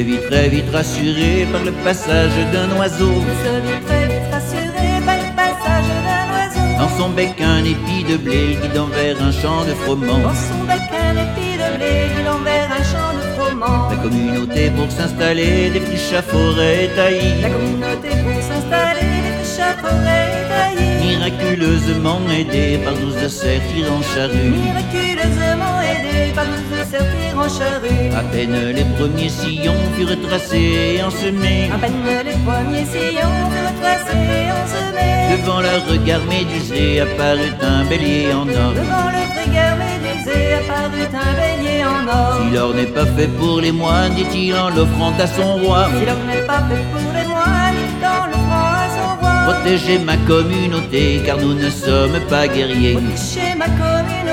Il 0.00 0.06
se 0.06 0.10
vit 0.12 0.30
très 0.30 0.48
vite 0.48 0.70
rassuré 0.72 1.46
par 1.52 1.62
le 1.62 1.72
passage 1.72 2.32
d'un 2.54 2.74
oiseau. 2.78 3.12
Vit 3.20 3.84
très 3.86 4.06
vite 4.06 4.32
rassuré 4.32 4.88
par 5.04 5.16
le 5.16 5.36
passage 5.36 5.88
d'un 6.06 6.26
oiseau. 6.32 6.78
Dans 6.78 6.88
son 6.96 7.10
bec 7.10 7.38
un 7.42 7.62
épi 7.64 8.04
de 8.10 8.16
blé 8.16 8.56
guidant 8.62 8.86
vers 8.86 9.22
un 9.22 9.30
champ 9.30 9.62
de 9.66 9.74
froment. 9.74 10.20
Dans 10.20 10.34
son 10.34 10.64
bec 10.64 10.80
un 10.90 11.16
épi 11.26 11.58
de 11.62 11.76
blé 11.76 12.08
guidant 12.16 12.38
vers 12.38 12.70
un 12.72 12.82
champ 12.82 13.12
de 13.14 13.24
froment. 13.36 13.90
La 13.90 13.96
communauté 13.96 14.70
pour 14.70 14.90
s'installer 14.90 15.68
défriche 15.68 16.14
à 16.14 16.22
forêt 16.22 16.88
taillie. 16.96 17.42
La 17.42 17.50
communauté 17.50 18.08
pour 18.24 18.42
s'installer 18.42 19.10
défriche 19.26 19.60
à 19.60 19.74
forêt 19.82 20.48
taillie. 20.48 21.04
Miraculeusement 21.04 22.20
aidé 22.38 22.78
par 22.82 22.94
douze 22.94 23.16
de 23.22 23.28
cerfs 23.28 23.60
tirant 23.74 24.00
charrue. 24.14 24.54
Miraculeusement 24.64 25.76
aidé 25.82 26.32
par 26.34 26.46
douze 26.46 26.70
de 26.72 26.90
cerfs 26.90 27.19
tirant 27.40 27.48
charrue. 27.48 28.14
À 28.16 28.22
peine 28.22 28.72
les 28.74 28.84
premiers 28.84 29.28
sillons 29.28 29.74
furent 29.96 30.20
tracés 30.28 30.96
et 30.96 31.02
ensemés. 31.02 31.70
À 31.72 31.78
peine 31.78 31.92
les 32.24 32.36
premiers 32.44 32.84
sillons 32.84 33.38
furent 33.50 33.80
tracés 33.80 34.16
et 34.16 34.50
ensemés. 34.50 35.36
Devant 35.36 35.60
leur 35.60 35.86
regard 35.86 36.20
médusé 36.28 37.00
apparut 37.00 37.54
un 37.62 37.84
bélier 37.84 38.32
en 38.32 38.48
or. 38.48 38.72
Devant 38.74 39.10
leur 39.16 39.30
regard 39.40 39.76
médusé 39.76 40.54
apparut 40.54 41.12
un 41.14 41.32
bélier 41.40 41.84
en 41.84 42.08
or. 42.08 42.40
Si 42.42 42.54
l'or 42.54 42.74
n'est 42.74 42.86
pas 42.86 43.06
fait 43.06 43.28
pour 43.38 43.60
les 43.60 43.72
moines, 43.72 44.14
dit-il 44.14 44.54
en 44.54 44.70
l'offrant 44.70 45.12
à 45.18 45.26
son 45.26 45.56
roi. 45.56 45.88
Si 45.98 46.04
l'or 46.06 46.16
n'est 46.26 46.46
pas 46.46 46.62
fait 46.68 46.84
pour 46.92 47.12
les 47.14 47.26
moines, 47.26 47.76
dit 47.76 48.06
en 48.06 48.26
l'offrant 48.26 48.72
à 48.84 48.88
son 48.96 49.10
roi. 49.20 49.30
Protégez 49.52 49.98
ma 49.98 50.16
communauté, 50.16 51.22
car 51.24 51.38
nous 51.38 51.54
ne 51.54 51.70
sommes 51.70 52.20
pas 52.28 52.46
guerriers. 52.48 52.94
Protégez 52.94 53.54
ma 53.56 53.66
communauté, 53.66 54.29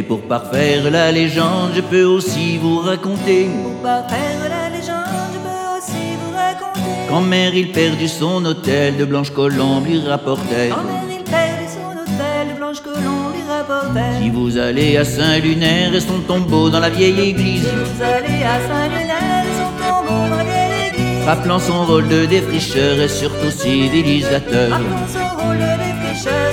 Et 0.00 0.02
pour 0.02 0.22
parfaire 0.22 0.90
la 0.90 1.12
légende, 1.12 1.72
je 1.76 1.82
peux 1.82 2.04
aussi 2.04 2.56
vous 2.56 2.78
raconter. 2.78 3.50
Pour 3.62 3.82
parfaire 3.82 4.40
la 4.48 4.74
légende, 4.74 5.28
je 5.34 5.38
peux 5.46 5.76
aussi 5.76 6.16
vous 6.18 6.32
raconter. 6.34 7.06
Qu'en 7.10 7.20
mer 7.20 7.54
il 7.54 7.70
perdit 7.70 8.08
son 8.08 8.42
hôtel, 8.46 8.96
de 8.96 9.04
blanches 9.04 9.30
colombes 9.30 9.84
lui 9.84 10.00
rapportait. 10.00 10.70
Quand 10.70 10.84
mer 10.84 11.04
il 11.18 11.24
perdit 11.24 11.70
son 11.76 11.90
hôtel, 12.00 12.48
de 12.50 12.54
blanches 12.58 12.80
colombes 12.80 13.34
lui 13.34 13.42
rapportait. 13.46 14.22
Si 14.22 14.30
vous 14.30 14.56
allez 14.56 14.96
à 14.96 15.04
Saint-Lunaire 15.04 15.94
et 15.94 16.00
son 16.00 16.20
tombeau 16.20 16.70
dans 16.70 16.80
la 16.80 16.88
vieille 16.88 17.20
église. 17.32 17.64
Si 17.64 17.68
vous 17.68 18.02
allez 18.02 18.42
à 18.42 18.58
Saint-Lunaire 18.68 19.44
et 19.50 19.56
son 19.60 19.70
tombeau 19.84 20.30
dans 20.30 20.36
la 20.38 20.44
vieille 20.44 20.88
église. 20.94 21.26
Rappelant 21.26 21.58
son 21.58 21.84
rôle 21.84 22.08
de 22.08 22.24
défricheur 22.24 22.98
et 22.98 23.08
surtout 23.08 23.50
civilisateur. 23.50 24.70
Rappelant 24.70 25.08
son 25.12 25.28
rôle 25.44 25.58
de 25.58 25.72
défricheur 25.84 26.49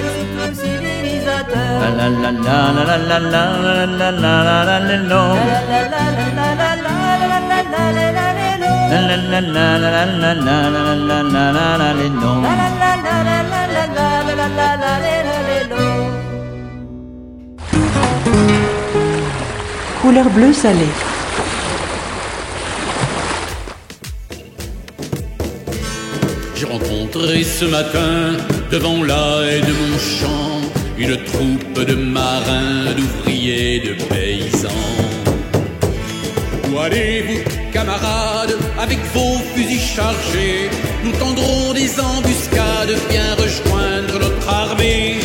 Couleur 20.02 20.30
bleu 20.30 20.54
salé. 20.54 20.88
J'ai 26.56 26.66
rencontré 26.66 27.44
ce 27.44 27.66
matin 27.66 28.38
devant 28.72 29.04
la 29.04 29.60
de 29.60 29.74
mon 29.74 29.98
champ 29.98 30.62
une 31.00 31.16
troupe 31.24 31.86
de 31.86 31.94
marins, 31.94 32.94
d'ouvriers, 32.96 33.80
de 33.80 33.94
paysans. 34.06 34.70
Où 36.70 36.80
allez-vous, 36.80 37.72
camarades, 37.72 38.56
avec 38.80 39.00
vos 39.14 39.38
fusils 39.54 39.80
chargés? 39.80 40.70
Nous 41.04 41.12
tendrons 41.14 41.74
des 41.74 42.00
embuscades, 42.00 42.96
viens 43.10 43.36
rejoindre 43.36 44.20
notre 44.20 44.50
armée. 44.50 45.20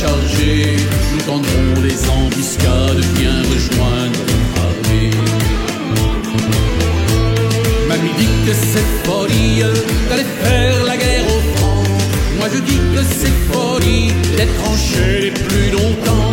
Nous 0.00 1.22
tendrons 1.26 1.80
des 1.82 2.08
embuscades, 2.08 3.04
viens 3.16 3.42
rejoindre 3.42 4.20
armée. 4.56 5.10
Mamie 7.88 8.14
dit 8.16 8.28
que 8.46 8.54
c'est 8.54 8.86
folie 9.04 9.64
d'aller 10.08 10.26
faire 10.40 10.84
la 10.84 10.96
guerre 10.96 11.24
au 11.26 11.56
front. 11.56 11.82
Moi 12.38 12.46
je 12.54 12.60
dis 12.60 12.78
que 12.94 13.02
c'est 13.02 13.52
folie 13.52 14.12
d'être 14.36 14.52
les 15.20 15.30
plus 15.32 15.70
longtemps. 15.72 16.32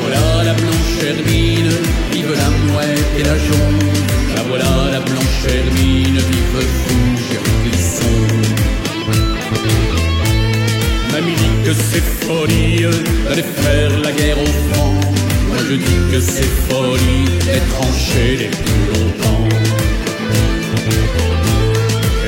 Voilà 0.00 0.44
la 0.44 0.54
blanche 0.54 1.04
hermine, 1.04 1.70
vive 2.12 2.32
la 2.32 2.72
mouette 2.72 3.04
et 3.18 3.24
la 3.24 3.36
jaune. 3.36 3.78
La 4.36 4.42
voilà 4.44 4.90
la 4.90 5.00
blanche 5.00 5.44
hermine, 5.46 6.16
vive 6.16 6.66
Fougère 6.86 7.61
c'est 11.74 12.02
folie 12.26 12.82
d'aller 13.24 13.42
faire 13.42 13.98
la 14.00 14.12
guerre 14.12 14.38
au 14.38 14.52
front. 14.68 14.94
Moi 15.48 15.58
je 15.68 15.74
dis 15.74 16.00
que 16.10 16.20
c'est 16.20 16.50
folie 16.68 17.24
d'être 17.46 17.82
les 18.40 18.50
plus 18.62 18.84
longtemps. 18.92 19.48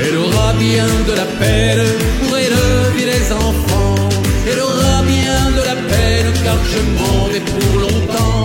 Elle 0.01 0.17
aura 0.17 0.53
bien 0.53 0.87
de 1.07 1.13
la 1.13 1.27
peine 1.39 1.85
pour 2.21 2.37
élever 2.37 3.05
les 3.13 3.31
enfants. 3.31 4.09
Elle 4.49 4.59
aura 4.59 5.01
bien 5.03 5.39
de 5.57 5.63
la 5.71 5.75
peine 5.91 6.31
car 6.43 6.57
je 6.71 6.79
m'en 6.97 7.27
vais 7.31 7.45
pour 7.51 7.79
longtemps. 7.81 8.43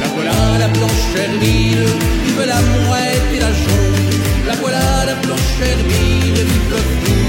La 0.00 0.06
voilà 0.14 0.58
la 0.58 0.68
blanche 0.68 1.08
hermine, 1.16 1.86
vive 2.24 2.46
la 2.46 2.60
mouette 2.72 3.28
et 3.36 3.40
la 3.40 3.52
jaune. 3.62 4.20
La 4.46 4.54
voilà 4.56 5.06
la 5.06 5.14
blanche 5.14 5.56
hermine, 5.62 6.34
vive 6.34 6.64
Fougère 6.74 7.23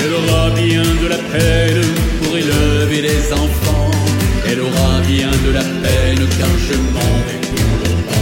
Elle 0.00 0.12
aura 0.12 0.50
bien 0.50 0.82
de 0.82 1.06
la 1.08 1.16
peine 1.16 1.94
pour 2.22 2.36
élever 2.36 3.02
les 3.02 3.32
enfants. 3.32 3.90
Elle 4.46 4.60
aura 4.60 5.00
bien 5.06 5.30
de 5.30 5.50
la 5.52 5.62
peine 5.62 6.26
car 6.38 6.48
je 6.66 6.74
m'en 6.74 7.14
vais 7.26 7.40
pour. 7.46 8.17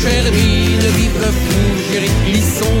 Blanche 0.00 0.12
hermine, 0.12 0.86
vive 0.96 1.26
Fougère 1.44 2.04
et 2.04 2.30
Clisson. 2.30 2.74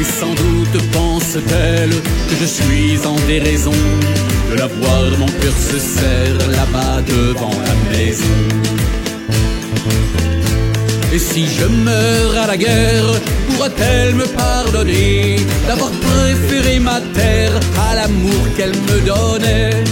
Et 0.00 0.04
sans 0.04 0.34
doute 0.34 0.82
pense-t-elle 0.92 1.90
que 1.90 2.34
je 2.40 2.46
suis 2.46 3.06
en 3.06 3.16
déraison 3.26 3.72
de 4.50 4.56
la 4.56 4.66
voir, 4.66 5.18
mon 5.18 5.26
cœur 5.26 5.52
se 5.52 5.78
serre 5.78 6.50
là-bas 6.50 7.02
devant 7.06 7.50
la 7.50 7.96
maison. 7.96 8.24
Et 11.12 11.18
si 11.18 11.46
je 11.46 11.64
meurs 11.64 12.42
à 12.42 12.46
la 12.46 12.56
guerre, 12.56 13.12
pourra-t-elle 13.48 14.14
me 14.14 14.26
pardonner 14.26 15.36
d'avoir 15.66 15.90
préféré 15.90 16.78
ma 16.78 17.00
terre 17.14 17.58
à 17.90 17.94
l'amour 17.94 18.46
qu'elle 18.56 18.76
me 18.76 19.00
donnait? 19.06 19.84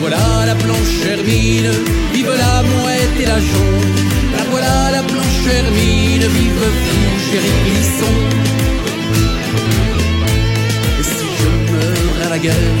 Voilà 0.00 0.46
la 0.46 0.54
blanche 0.54 0.98
hermine, 1.06 1.70
vive 2.12 2.32
la 2.44 2.62
mouette 2.62 3.20
et 3.20 3.26
la 3.26 3.40
jaune. 3.40 3.94
La 4.36 4.44
voilà 4.50 4.90
la 4.92 5.02
blanche 5.02 5.46
hermine, 5.50 6.26
vive 6.36 6.64
vous, 6.86 7.18
chéri 7.26 7.52
Clisson. 7.64 8.14
Et 11.00 11.04
si 11.14 11.26
je 11.38 11.72
meurs 11.72 12.26
à 12.26 12.30
la 12.30 12.38
guerre, 12.38 12.76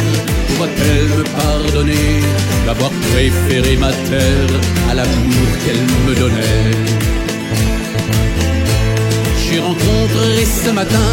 pourra-t-elle 0.48 1.08
me 1.18 1.24
pardonner 1.40 2.20
d'avoir 2.66 2.90
préféré 3.12 3.76
ma 3.76 3.92
terre 3.92 4.54
à 4.90 4.94
l'amour 4.94 5.48
qu'elle 5.64 5.84
me 6.06 6.14
donnait 6.14 6.70
J'ai 9.44 9.60
rencontré 9.60 10.44
ce 10.64 10.70
matin, 10.70 11.10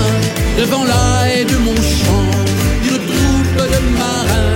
devant 0.59 0.83
la 0.83 1.29
haie 1.29 1.45
de 1.45 1.57
mon 1.57 1.75
champ, 1.75 2.29
une 2.89 2.99
troupe 3.11 3.61
de 3.73 3.79
marins, 3.99 4.55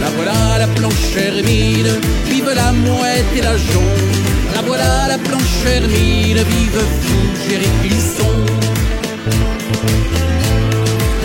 La 0.00 0.08
voilà 0.16 0.58
la 0.58 0.66
blanche 0.66 1.16
hermine, 1.16 1.88
vive 2.26 2.50
la 2.54 2.72
mouette 2.72 3.24
et 3.36 3.42
la 3.42 3.56
jaune. 3.56 4.12
La 4.54 4.62
voilà 4.62 5.08
la 5.08 5.18
blanche 5.18 5.64
hermine, 5.66 6.38
vive 6.38 6.82
Fougère 7.02 7.60
et 7.60 7.88
Clisson. 7.88 8.36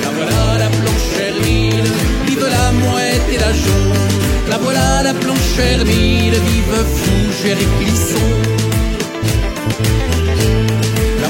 La 0.03 0.09
voilà 0.17 0.57
la 0.59 0.69
blanche 0.69 1.13
hermine, 1.19 1.89
vive 2.27 2.47
la 2.57 2.71
mouette 2.71 3.29
et 3.33 3.37
la 3.39 3.53
jaune. 3.53 3.93
La 4.49 4.57
voilà 4.57 5.03
la 5.03 5.13
blanche 5.13 5.59
hermine, 5.59 6.33
vive 6.33 6.77
Fougère 6.95 7.57
et. 7.57 8.53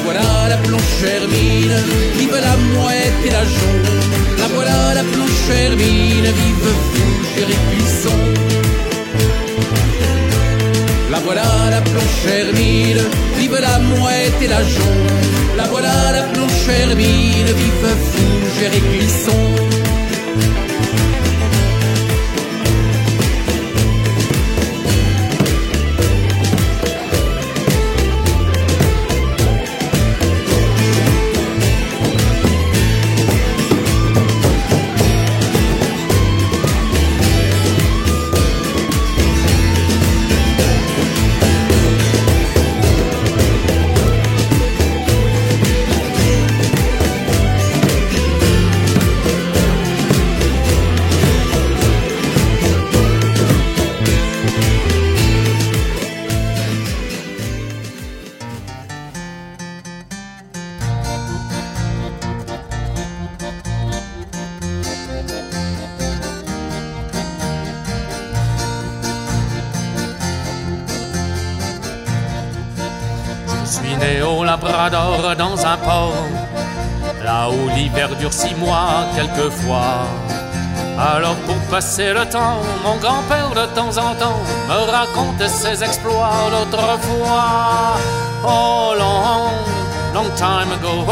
La 0.04 0.12
voilà 0.12 0.50
la 0.50 0.58
blanche 0.58 1.04
hermine, 1.06 1.78
vive 2.18 2.36
la 2.36 2.58
mouette 2.58 3.26
et 3.26 3.30
la 3.30 3.46
jaune. 3.46 4.00
La 4.38 4.48
voilà 4.54 4.94
la 4.96 5.04
blanche 5.04 5.50
hermine, 5.50 6.26
vive 6.40 6.70
Fougère 6.92 7.50
et 7.50 7.62
Clisson. 7.72 8.20
La 11.10 11.20
voilà 11.20 11.44
la 11.70 11.80
blanche 11.80 12.26
hermine, 12.28 13.02
vive 13.38 13.58
la 13.62 13.80
mouette 13.80 14.42
et 14.42 14.48
la 14.48 14.62
jaune. 14.62 15.22
La 15.56 15.64
voilà 15.68 16.12
la 16.12 16.24
blanche 16.34 16.68
hermine, 16.68 17.52
vive 17.62 17.96
Fougère 18.12 18.74
et 18.74 18.98
Clisson. 18.98 19.83
Six 78.32 78.56
mois 78.56 79.06
quelquefois. 79.16 80.06
Alors 80.98 81.36
pour 81.48 81.58
passer 81.72 82.14
le 82.14 82.26
temps, 82.26 82.62
mon 82.84 82.98
grand-père 82.98 83.50
de 83.50 83.66
temps 83.74 83.98
en 83.98 84.14
temps 84.16 84.40
me 84.70 84.92
raconte 84.92 85.48
ses 85.48 85.84
exploits 85.84 86.50
d'autrefois. 86.52 87.98
Oh 88.46 88.94
long, 88.98 89.50
long 90.14 90.30
time 90.36 90.72
ago, 90.78 91.06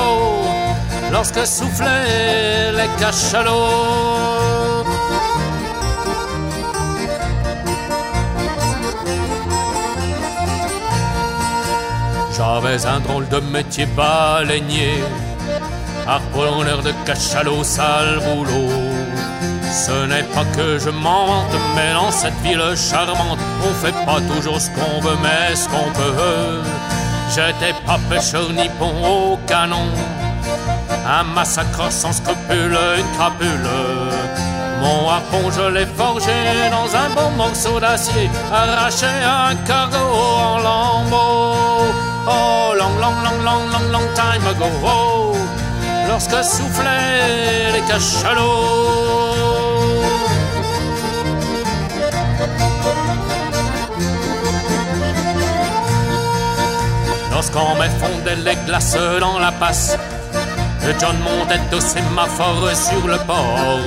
lorsque 1.12 1.46
soufflaient 1.48 2.72
les 2.72 2.90
cachalots. 3.00 4.86
J'avais 12.38 12.86
un 12.86 13.00
drôle 13.00 13.28
de 13.30 13.40
métier 13.40 13.86
baleinier, 13.86 15.04
harponneur 16.08 16.82
de 16.82 16.92
cachalot, 17.06 17.64
sale 17.64 18.20
boulot. 18.20 18.70
Ce 19.72 20.06
n'est 20.06 20.24
pas 20.24 20.44
que 20.56 20.78
je 20.78 20.90
mente, 20.90 21.56
mais 21.76 21.94
dans 21.94 22.12
cette 22.12 22.40
ville 22.44 22.62
charmante, 22.76 23.40
on 23.64 23.74
fait 23.84 23.96
pas 24.06 24.20
toujours 24.34 24.60
ce 24.60 24.70
qu'on 24.72 25.00
veut, 25.00 25.18
mais 25.24 25.56
ce 25.56 25.68
qu'on 25.70 25.92
peut. 25.94 26.62
J'étais 27.34 27.74
pas 27.86 27.98
pêcheur 28.10 28.50
ni 28.52 28.68
pont 28.78 28.94
au 29.06 29.38
canon, 29.48 29.88
un 31.08 31.24
massacre 31.24 31.90
sans 31.90 32.12
scrupule, 32.12 32.78
une 32.98 33.18
crapule. 33.18 33.70
Mon 34.82 35.10
harpon, 35.10 35.50
je 35.52 35.72
l'ai 35.72 35.86
forgé 35.86 36.34
dans 36.72 36.94
un 36.94 37.10
bon 37.16 37.30
morceau 37.38 37.80
d'acier, 37.80 38.30
arraché 38.52 39.06
un 39.06 39.56
cargo 39.68 39.98
en 39.98 40.58
lambeaux. 40.58 41.94
Oh, 42.28 42.74
long, 42.78 42.96
long, 43.00 43.16
long, 43.24 43.40
long, 43.46 43.64
long, 43.72 43.92
long 43.92 44.08
time 44.14 44.46
ago, 44.48 44.66
oh, 44.84 45.31
lorsque 46.12 46.44
soufflaient 46.44 47.72
les 47.74 47.82
cachalots. 47.82 48.82
Lorsqu'on 57.32 57.76
fondait 58.00 58.36
les 58.48 58.58
glaces 58.68 58.98
dans 59.22 59.40
la 59.40 59.54
passe, 59.54 59.98
John 61.00 61.18
montait 61.28 61.76
au 61.76 61.80
sémaphore 61.80 62.70
sur 62.76 63.08
le 63.08 63.18
port. 63.30 63.80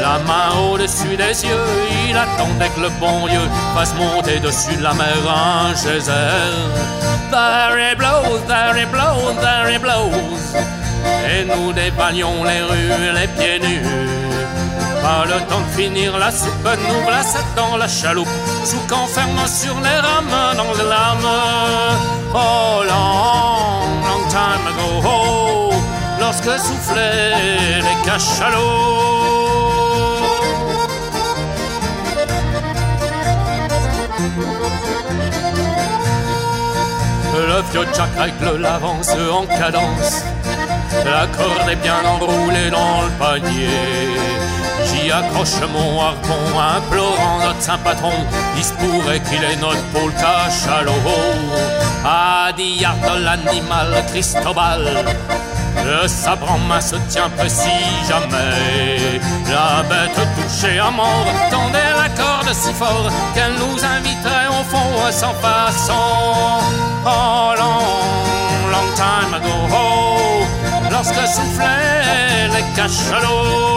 La 0.00 0.18
main 0.28 0.48
au-dessus 0.70 1.16
des 1.16 1.44
yeux, 1.44 1.68
il 2.08 2.16
attendait 2.16 2.70
que 2.74 2.80
le 2.86 2.90
bon 3.00 3.26
Dieu 3.26 3.46
fasse 3.74 3.94
monter 3.94 4.38
dessus 4.38 4.76
de 4.76 4.82
la 4.82 4.94
mer 4.94 5.22
un 5.28 5.74
geyser. 5.74 6.52
There 7.32 7.78
it 7.90 7.98
blows, 7.98 8.42
there 8.46 8.76
it 8.82 8.90
blows, 8.92 9.34
there 9.40 9.74
it 9.74 9.82
blows. 9.82 10.71
Et 11.30 11.44
nous 11.44 11.72
dévalions 11.72 12.44
les 12.44 12.62
rues 12.62 13.12
les 13.14 13.28
pieds 13.28 13.58
nus. 13.60 13.82
Pas 15.02 15.24
le 15.26 15.38
temps 15.48 15.60
de 15.60 15.82
finir 15.82 16.18
la 16.18 16.30
soupe, 16.30 16.68
nous 16.88 17.06
glace 17.06 17.36
dans 17.56 17.76
la 17.76 17.88
chaloupe, 17.88 18.28
sous 18.64 18.78
qu'enferme 18.88 19.46
sur 19.46 19.74
les 19.80 19.98
rames 20.06 20.56
dans 20.56 20.72
les 20.78 20.88
lames. 20.88 21.32
Oh, 22.34 22.82
long, 22.88 23.82
long 24.08 24.28
time 24.28 24.66
ago, 24.70 25.02
oh, 25.04 25.70
lorsque 26.20 26.58
soufflaient 26.66 27.80
les 27.86 28.04
cachalots. 28.04 29.02
Le 37.34 37.62
vieux 37.70 37.86
Jack 37.94 38.10
règle 38.18 38.60
l'avance 38.60 39.10
en 39.10 39.46
cadence. 39.46 40.22
La 41.04 41.26
corde 41.26 41.68
est 41.70 41.76
bien 41.76 42.00
enroulée 42.04 42.70
dans 42.70 43.02
le 43.02 43.10
panier. 43.18 43.68
J'y 44.86 45.10
accroche 45.10 45.60
mon 45.72 46.00
harpon, 46.00 46.58
implorant 46.76 47.38
notre 47.44 47.60
saint 47.62 47.78
patron. 47.78 48.12
Il 48.56 48.64
se 48.64 48.72
pourrait 48.74 49.20
qu'il 49.20 49.42
est 49.42 49.56
notre 49.56 49.82
pôle 49.92 50.12
cachalot. 50.14 50.92
À 52.04 52.52
diard 52.52 52.96
de 52.96 53.24
l'animal 53.24 54.04
Cristobal. 54.08 55.04
Le 55.84 56.06
sabre 56.06 56.52
en 56.52 56.58
main 56.58 56.80
se 56.80 56.96
tient 57.08 57.30
précis 57.30 57.84
jamais. 58.06 59.20
La 59.48 59.82
bête 59.82 60.20
touchée 60.36 60.78
à 60.78 60.90
mort 60.90 61.26
tendait 61.50 61.92
la 61.96 62.08
corde 62.10 62.52
si 62.52 62.72
fort 62.74 63.10
qu'elle 63.34 63.54
nous 63.54 63.82
inviterait 63.84 64.48
au 64.48 64.64
fond 64.70 65.10
sans 65.10 65.34
façon. 65.34 65.92
Oh, 67.04 67.54
long, 67.58 68.70
long 68.70 68.88
time 68.94 69.34
ago, 69.34 69.56
oh, 69.72 70.11
lorsque 70.92 71.26
soufflaient 71.26 72.48
les 72.54 72.64
cachalots. 72.76 73.72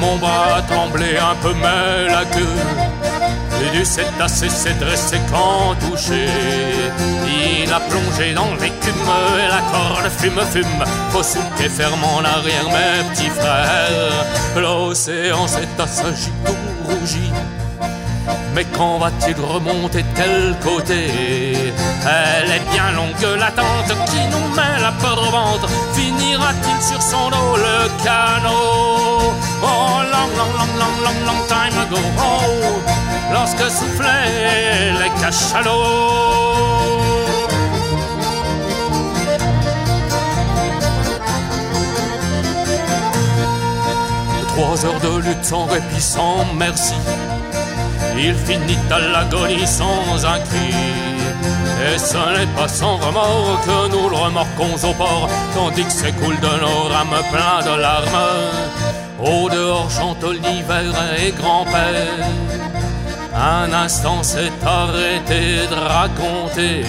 Mon 0.00 0.16
bras 0.16 0.62
tremblait 0.66 1.18
un 1.18 1.34
peu, 1.42 1.52
mais 1.60 2.10
la 2.10 2.24
queue 2.24 2.56
et 3.62 3.76
du 3.76 3.84
cétacé 3.84 4.48
s'est 4.48 4.74
dressé 4.74 5.18
quand 5.30 5.74
touché. 5.86 6.26
Il 7.62 7.72
a 7.72 7.80
plongé 7.80 8.32
dans 8.32 8.54
l'écume 8.54 9.10
et 9.38 9.48
la 9.48 9.60
corde 9.70 10.10
fume, 10.10 10.40
fume. 10.50 10.84
Faut 11.10 11.22
souquer 11.22 11.68
ferme 11.68 12.02
en 12.04 12.24
arrière, 12.24 12.64
mes 12.66 13.10
petits 13.10 13.28
frères. 13.28 14.24
L'océan 14.56 15.46
s'est 15.46 15.68
assagi 15.78 16.30
tout 16.46 16.90
rougi. 16.90 17.30
Mais 18.54 18.64
quand 18.64 18.98
va-t-il 18.98 19.36
remonter 19.40 20.04
quel 20.16 20.56
côté? 20.62 21.72
Elle 22.04 22.50
est 22.50 22.70
bien 22.72 22.90
longue 22.92 23.38
l'attente 23.38 23.92
qui 24.06 24.20
nous 24.32 24.48
met 24.54 24.80
la 24.80 24.92
peur 24.92 25.18
au 25.18 25.30
ventre. 25.30 25.68
Finira-t-il 25.94 26.82
sur 26.82 27.00
son 27.00 27.30
dos 27.30 27.56
le 27.56 27.88
canot? 28.02 29.32
Oh, 29.62 30.02
long, 30.12 30.30
long, 30.38 30.52
long, 30.58 30.72
long, 30.78 30.96
long, 31.04 31.18
long 31.26 31.46
time 31.46 31.76
ago. 31.80 32.00
Oh, 32.18 32.80
lorsque 33.32 33.70
soufflaient 33.70 34.92
les 35.00 35.10
cachalots. 35.20 36.20
Trois 44.48 44.84
heures 44.84 45.00
de 45.00 45.28
lutte 45.28 45.44
sans 45.44 45.66
répit, 45.66 46.00
sans 46.00 46.44
merci. 46.54 46.94
Il 48.18 48.34
finit 48.34 48.78
à 48.90 48.98
l'agonie 48.98 49.66
sans 49.66 50.24
un 50.24 50.38
cri. 50.40 50.74
Et 51.86 51.98
ce 51.98 52.16
n'est 52.16 52.52
pas 52.56 52.68
sans 52.68 52.96
remords 52.96 53.60
que 53.64 53.88
nous 53.90 54.08
le 54.10 54.16
remorquons 54.16 54.88
au 54.88 54.92
port, 54.92 55.28
tandis 55.54 55.84
que 55.84 55.92
s'écoule 55.92 56.38
de 56.38 56.60
nos 56.60 56.82
rames 56.92 57.22
plein 57.32 57.64
de 57.64 57.80
larmes. 57.80 58.28
Au 59.18 59.48
dehors 59.48 59.90
chante 59.90 60.24
l'hiver 60.24 60.92
et 61.18 61.32
grand-père. 61.32 62.26
Un 63.34 63.72
instant 63.72 64.22
s'est 64.22 64.52
arrêté 64.64 65.66
de 65.70 65.74
raconter. 65.74 66.84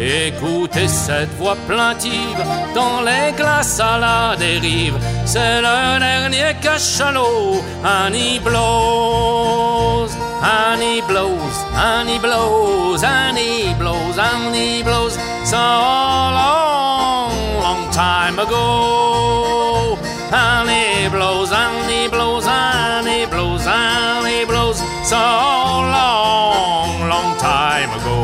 Écoutez 0.00 0.88
cette 0.88 1.34
voix 1.38 1.56
plaintive 1.66 2.42
dans 2.74 3.02
les 3.02 3.32
glaces 3.36 3.80
à 3.80 3.98
la 3.98 4.36
dérive. 4.36 4.98
C'est 5.28 5.60
le 5.60 5.98
dernier 5.98 6.56
cachalot, 6.62 7.62
and 7.84 8.14
he 8.14 8.38
blows, 8.38 10.16
and 10.42 10.80
he 10.80 11.02
blows, 11.02 11.52
and 11.74 12.08
he 12.08 12.18
blows, 12.18 13.04
and 13.04 13.36
he 13.36 13.74
blows, 13.74 14.16
and 14.16 14.54
he 14.54 14.82
blows. 14.82 15.18
So 15.44 15.58
long, 15.58 17.60
long 17.60 17.90
time 17.90 18.38
ago, 18.38 19.98
and 20.32 20.70
he 20.70 21.10
blows, 21.10 21.52
and 21.52 21.90
he 21.90 22.08
blows, 22.08 22.46
and 22.46 23.06
he 23.06 23.26
blows, 23.26 23.66
and 23.66 24.26
he 24.26 24.46
blows. 24.46 24.78
So 25.04 25.18
long, 25.18 27.06
long 27.06 27.36
time 27.36 27.90
ago. 28.00 28.17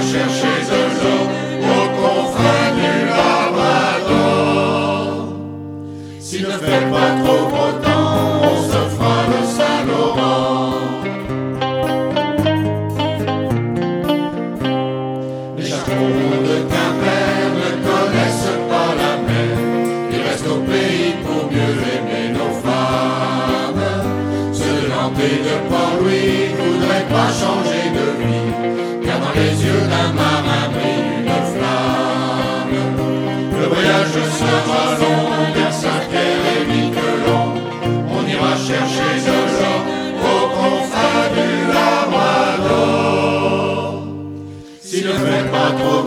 On 0.00 0.39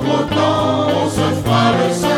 pour 0.04 0.16
autant 0.16 0.88
on 1.06 1.10
se 1.10 1.42
fera 1.42 1.72
le 1.72 1.94
sang. 1.94 2.13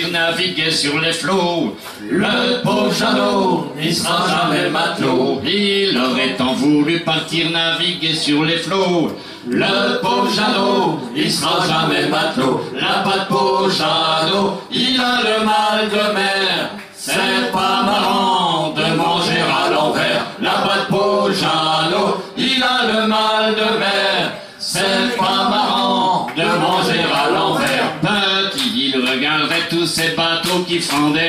Naviguer 0.00 0.70
sur 0.70 0.98
les 1.00 1.12
flots, 1.12 1.76
le 2.10 2.62
pauvre 2.62 2.90
Jeannot, 2.94 3.74
il 3.78 3.94
sera 3.94 4.26
jamais 4.26 4.70
matelot. 4.70 5.42
Il 5.44 5.98
aurait 5.98 6.34
tant 6.34 6.54
voulu 6.54 7.00
partir 7.00 7.50
naviguer 7.50 8.14
sur 8.14 8.42
les 8.42 8.56
flots, 8.56 9.12
le 9.46 10.00
pauvre 10.00 10.30
Jeannot, 10.34 10.98
il 11.14 11.30
sera 11.30 11.66
jamais 11.66 12.08
matelot. 12.08 12.62
La 12.74 13.02
patte 13.04 13.28
pauvre 13.28 13.70
Jeannot, 13.70 14.62
il 14.70 14.98
a 14.98 15.20
le 15.20 15.44
mal 15.44 15.90
de 15.90 16.14
mer. 16.14 16.70
C'est 16.94 17.52
pas 17.52 17.82
marrant 17.84 18.70
de 18.70 18.96
manger 18.96 19.42
à 19.42 19.70
l'envers. 19.70 20.24
La 20.40 20.52
patte 20.52 20.88
pauvre 20.88 21.32
Jeannot, 21.32 22.22
il 22.38 22.62
a 22.62 22.86
le 22.86 23.06
mal 23.08 23.54
de 23.54 23.78
mer. 23.78 24.32
C'est 24.58 25.16
pas 25.18 25.50
marrant 25.50 25.61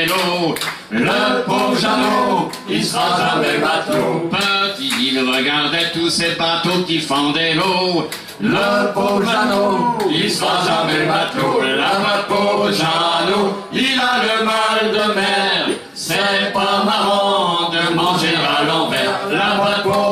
l'eau. 0.08 0.56
Le 0.92 1.44
pauvre 1.46 1.78
Jeannot, 1.80 2.52
il 2.70 2.84
sera 2.84 3.18
jamais 3.18 3.58
matelot. 3.58 4.30
Petit, 4.30 5.12
il 5.12 5.20
regardait 5.20 5.92
tous 5.94 6.10
ces 6.10 6.36
bateaux 6.36 6.84
qui 6.88 7.00
fendaient 7.00 7.54
l'eau. 7.56 8.08
Le 8.40 8.94
pauvre 8.94 9.24
Jeannot, 9.24 9.98
il 10.12 10.30
sera 10.30 10.60
jamais 10.68 11.06
matelot. 11.06 11.62
La 11.62 12.24
pauvre 12.28 12.72
Jeannot, 12.72 13.68
il 13.72 14.00
a 14.00 14.22
le 14.24 14.46
mal 14.46 14.92
de 14.92 15.14
mer. 15.14 15.78
C'est 15.94 16.52
pas 16.54 16.84
marrant 16.86 17.70
de 17.70 17.96
manger 17.96 18.36
à 18.36 18.64
l'envers. 18.64 19.20
La 19.32 19.82
pauvre 19.84 20.03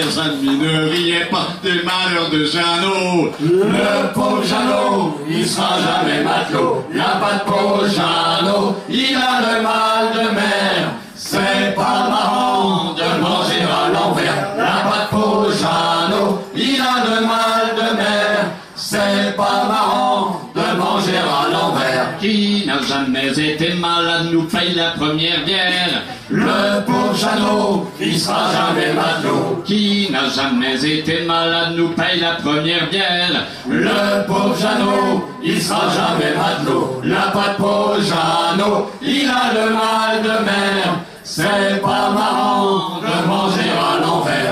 amis, 0.00 0.58
ne 0.58 0.88
riez 0.90 1.24
pas 1.30 1.48
des 1.62 1.82
malheurs 1.82 2.30
de 2.30 2.44
Jeannot. 2.44 3.32
Le 3.40 4.12
pauvre 4.14 4.42
Jeannot, 4.44 5.20
il 5.28 5.46
sera 5.46 5.76
jamais 5.78 6.22
matelot. 6.22 6.84
La 6.94 7.18
patte 7.20 7.44
pauvre 7.44 7.86
Jeannot, 7.88 8.76
il 8.88 9.16
a 9.16 9.40
le 9.40 9.62
mal 9.62 10.12
de 10.14 10.34
mer. 10.34 10.92
C'est 11.14 11.74
pas 11.74 12.08
marrant 12.08 12.94
de 12.94 13.20
manger 13.20 13.62
à 13.62 13.92
l'envers. 13.92 14.54
La 14.56 14.90
patte 14.90 15.10
pauvre 15.10 15.50
Jeannot, 15.52 16.42
il 16.54 16.80
a 16.80 17.04
le 17.04 17.26
mal 17.26 17.74
de 17.76 17.96
mer. 17.96 18.50
C'est 18.76 19.36
pas 19.36 19.64
marrant 19.66 20.40
de 20.54 20.78
manger 20.78 21.18
à 21.18 21.50
l'envers. 21.50 22.16
Qui 22.20 22.64
n'a 22.66 22.80
jamais 22.82 23.28
été 23.38 23.74
malade 23.74 24.28
nous 24.32 24.44
paye 24.44 24.74
la 24.74 24.90
première 24.90 25.44
bière. 25.44 26.02
Le 26.30 26.84
pauvre 26.84 27.14
Jeannot, 27.16 27.90
il 27.98 28.18
sera 28.18 28.52
jamais 28.52 28.92
matelot. 28.92 29.62
Qui 29.64 30.08
n'a 30.12 30.28
jamais 30.28 30.84
été 30.84 31.24
malade 31.24 31.74
nous 31.74 31.88
paye 31.90 32.20
la 32.20 32.32
première 32.34 32.90
bière. 32.90 33.46
Le 33.66 34.26
pauvre 34.26 34.54
Jeannot, 34.60 35.24
il 35.42 35.60
sera 35.62 35.88
jamais 35.88 36.34
matelot. 36.36 37.00
La 37.04 37.30
patte 37.32 37.56
pauvre 37.56 37.96
Jeannot, 38.00 38.90
il 39.00 39.26
a 39.26 39.54
le 39.54 39.72
mal 39.72 40.22
de 40.22 40.44
mer. 40.44 40.98
C'est 41.24 41.80
pas 41.82 42.10
marrant 42.10 43.00
de 43.00 43.26
manger 43.26 43.70
à 43.70 44.04
l'envers. 44.04 44.47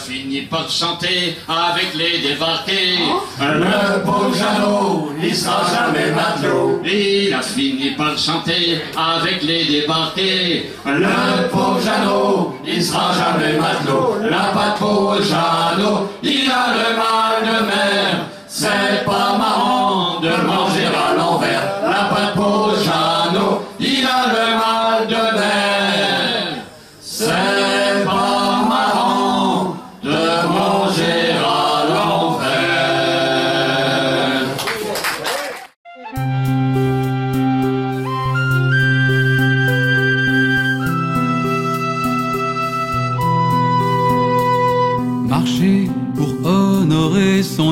Il 0.00 0.06
a 0.06 0.12
fini 0.12 0.40
par 0.42 0.70
chanter 0.70 1.36
avec 1.46 1.94
les 1.94 2.18
débarqués. 2.26 2.98
Le 3.38 4.02
pauvre 4.02 4.34
Jeannot, 4.34 5.12
il 5.22 5.36
sera 5.36 5.62
jamais 5.68 6.10
matelot. 6.12 6.80
Il 6.84 7.34
a 7.34 7.42
fini 7.42 7.90
par 7.90 8.16
chanter 8.16 8.80
avec 8.96 9.42
les 9.42 9.66
débarqués. 9.66 10.70
Le 10.86 11.48
pauvre 11.50 11.80
Jeannot, 11.82 12.54
il 12.66 12.82
sera 12.82 13.12
jamais 13.12 13.58
matelot. 13.58 14.16
La 14.30 14.52
patte 14.54 14.78
pauvre 14.78 15.20
Jeannot, 15.22 16.08
il 16.22 16.50
a 16.50 16.72
le 16.72 16.96
mal 16.96 17.42
de 17.42 17.66
mer. 17.66 18.26
C'est 18.48 19.04
pas 19.04 19.36
marrant 19.36 20.20
de 20.20 20.30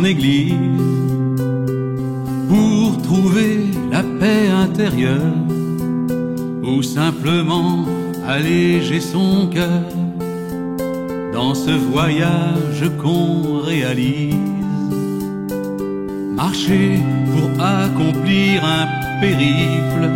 église, 0.04 0.54
pour 2.48 3.00
trouver 3.02 3.70
la 3.90 4.02
paix 4.20 4.48
intérieure, 4.48 5.36
ou 6.62 6.82
simplement 6.82 7.86
alléger 8.26 9.00
son 9.00 9.48
cœur 9.48 9.84
dans 11.32 11.54
ce 11.54 11.70
voyage 11.70 12.84
qu'on 13.00 13.60
réalise. 13.60 14.34
Marcher 16.34 17.00
pour 17.32 17.64
accomplir 17.64 18.64
un 18.64 18.86
périple, 19.20 20.06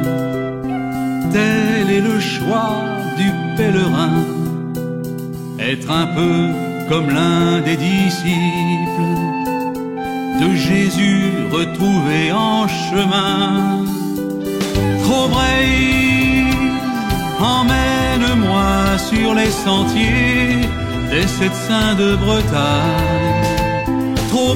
tel 1.32 1.90
est 1.96 2.04
le 2.12 2.20
choix 2.20 2.76
du 3.16 3.28
pèlerin. 3.56 4.16
Être 5.58 5.90
un 5.90 6.06
peu 6.18 6.36
comme 6.88 7.08
l'un 7.08 7.60
des 7.60 7.76
disciples 7.76 9.11
de 10.42 10.54
Jésus 10.56 11.30
retrouvé 11.50 12.32
en 12.32 12.66
chemin. 12.68 13.84
Trop 15.04 15.28
emmène-moi 17.56 18.98
sur 19.10 19.34
les 19.34 19.52
sentiers 19.66 20.60
des 21.10 21.26
sept 21.36 21.54
saints 21.66 21.94
de 21.94 22.16
Bretagne. 22.24 23.44
Trop 24.30 24.54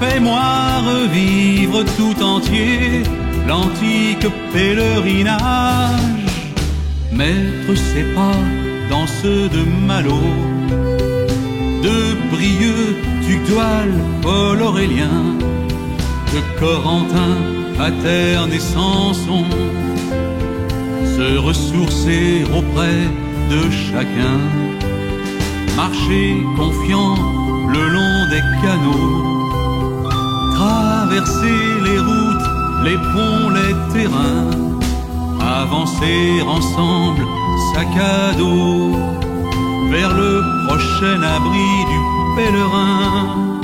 fais-moi 0.00 0.48
revivre 0.92 1.84
tout 1.98 2.18
entier 2.22 3.02
l'antique 3.48 4.28
pèlerinage. 4.52 6.26
Mettre 7.12 7.72
ses 7.90 8.06
pas 8.16 8.40
dans 8.90 9.06
ceux 9.06 9.48
de 9.48 9.62
Malo, 9.88 10.22
Brieux, 12.42 12.96
Tugdual, 13.24 13.92
Paul 14.20 14.60
Aurélien, 14.62 15.38
de 16.34 16.40
Corentin, 16.58 17.36
Paterne 17.78 18.52
et 18.52 18.58
Samson, 18.58 19.44
se 21.16 21.38
ressourcer 21.38 22.42
auprès 22.58 23.02
de 23.52 23.60
chacun, 23.70 24.40
marcher 25.76 26.42
confiant 26.56 27.14
le 27.74 27.82
long 27.96 28.18
des 28.32 28.44
canaux, 28.64 30.08
traverser 30.56 31.60
les 31.84 31.98
routes, 32.00 32.48
les 32.82 32.98
ponts, 33.12 33.50
les 33.58 33.74
terrains, 33.94 34.50
avancer 35.60 36.42
ensemble, 36.44 37.22
sac 37.72 37.94
à 38.00 38.32
dos, 38.36 38.96
vers 39.92 40.12
le 40.12 40.42
prochain 40.66 41.22
abri 41.22 41.68
du 41.92 42.21
pèlerin. 42.36 43.60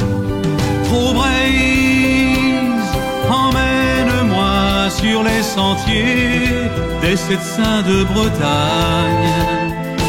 Trop 0.84 1.12
braise, 1.14 2.90
emmène-moi 3.30 4.90
sur 5.00 5.22
les 5.22 5.42
sentiers 5.42 6.70
des 7.02 7.16
sept 7.16 7.42
saints 7.56 7.82
de 7.90 8.04
Bretagne. 8.12 9.34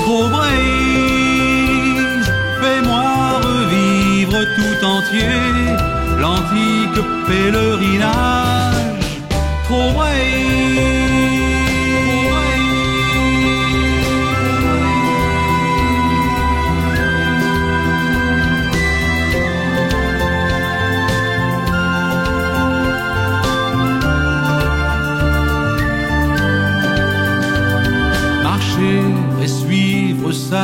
Trop 0.03 0.27
braise, 0.35 2.27
fais-moi 2.61 3.11
revivre 3.49 4.39
tout 4.57 4.85
entier 4.95 5.39
l'antique 6.21 7.01
pèlerinage. 7.27 9.05
Trop 9.65 9.91
Marcher 9.93 11.08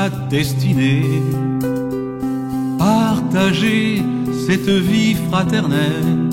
destinée, 0.09 1.21
partager 2.77 4.03
cette 4.47 4.69
vie 4.69 5.15
fraternelle 5.29 6.29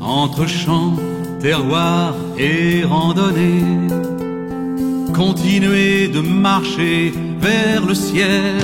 entre 0.00 0.46
chants, 0.46 0.96
terroirs 1.40 2.14
et 2.38 2.84
randonnées. 2.84 3.88
Continuer 5.14 6.08
de 6.08 6.20
marcher 6.20 7.12
vers 7.40 7.84
le 7.86 7.94
ciel. 7.94 8.56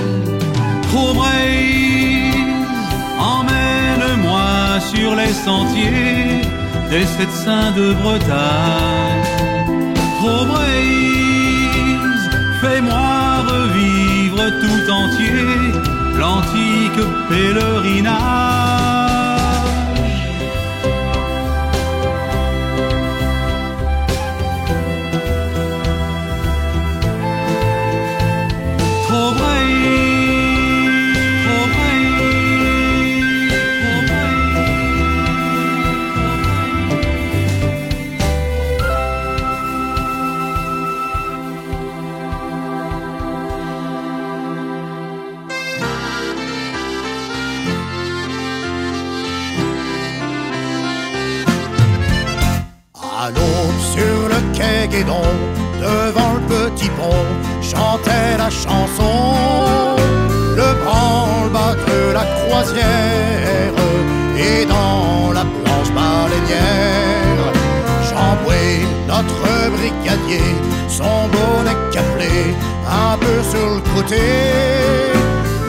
Trop 0.91 1.15
emmène-moi 3.19 4.81
sur 4.93 5.15
les 5.15 5.33
sentiers 5.33 6.43
des 6.91 7.05
sept 7.05 7.31
saints 7.31 7.73
de 7.73 7.93
Bretagne. 7.93 9.23
Trop 10.21 10.47
tout 14.51 14.91
entier 14.91 15.73
l'antique 16.19 17.01
pèlerinage. 17.29 18.98
Son 70.89 71.29
bonnet 71.35 71.77
caplé, 71.93 72.55
un 72.87 73.17
peu 73.19 73.43
sur 73.53 73.69
le 73.77 73.83
côté, 73.95 74.25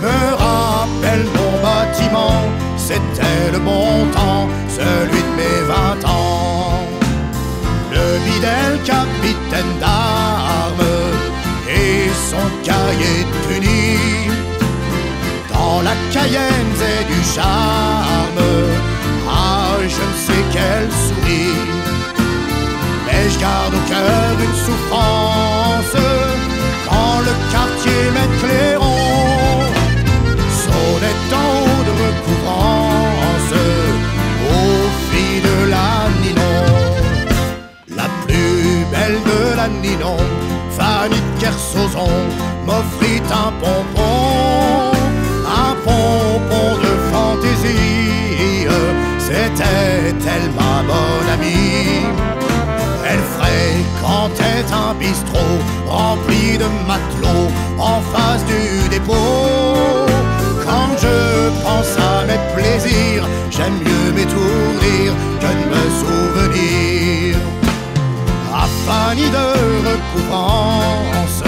me 0.01 0.19
rappelle 0.45 1.25
mon 1.37 1.51
bâtiment, 1.61 2.41
c'était 2.77 3.51
le 3.51 3.59
bon 3.59 4.05
temps, 4.11 4.47
celui 4.69 5.21
de 5.21 5.33
mes 5.37 5.61
vingt 5.67 6.05
ans 6.07 6.39
le 7.99 8.19
bidel 8.25 8.79
capitaine 8.83 9.79
d'armes 9.79 10.91
et 11.67 12.09
son 12.29 12.47
cahier 12.63 13.25
d'uni. 13.47 13.97
Dans 15.53 15.81
la 15.81 15.95
Cayenne 16.11 16.81
et 16.93 17.03
du 17.11 17.21
charme, 17.35 18.43
ah 19.29 19.77
je 19.81 20.03
ne 20.09 20.17
sais 20.25 20.43
quelle 20.53 20.91
souris. 20.91 21.18
Garde 23.39 23.73
au 23.73 23.89
cœur 23.89 24.35
une 24.43 24.55
souffrance 24.65 25.95
quand 26.89 27.19
le 27.27 27.33
quartier 27.51 28.01
m'éclairant 28.15 29.63
sonnait 30.63 31.21
en 31.33 31.49
haut 31.63 31.83
de 31.89 31.93
recouvrance 32.03 33.53
au 34.51 34.67
fil 35.09 35.41
de 35.41 35.57
la 35.71 35.91
Ninon. 36.21 36.65
La 37.95 38.07
plus 38.25 38.85
belle 38.91 39.19
de 39.23 39.55
la 39.55 39.67
Ninon, 39.69 40.17
Fanny 40.77 41.15
de 41.15 41.39
Kersozon, 41.39 42.09
m'offrit 42.65 43.21
un 43.31 43.51
pompon, 43.61 44.91
un 45.47 45.75
pompon 45.85 46.77
de 46.83 46.91
fantaisie. 47.11 48.67
C'était 49.17 50.27
elle 50.27 50.49
ma 50.51 50.83
bonne 50.83 51.29
amie. 51.33 52.18
Elle 53.49 53.83
fréquentait 53.95 54.65
un 54.73 54.93
bistrot 54.93 55.57
rempli 55.87 56.57
de 56.57 56.69
matelots 56.87 57.51
en 57.77 58.01
face 58.11 58.43
du 58.45 58.89
dépôt. 58.89 60.05
Quand 60.65 60.91
je 61.03 61.17
pense 61.63 61.93
à 61.97 62.25
mes 62.25 62.41
plaisirs, 62.55 63.25
j'aime 63.49 63.77
mieux 63.85 64.11
m'étourdir 64.15 65.13
que 65.41 65.49
de 65.59 65.65
me 65.73 65.83
souvenir. 66.01 67.37
Fanny 68.85 69.29
de 69.29 69.47
recouvrance, 69.87 71.43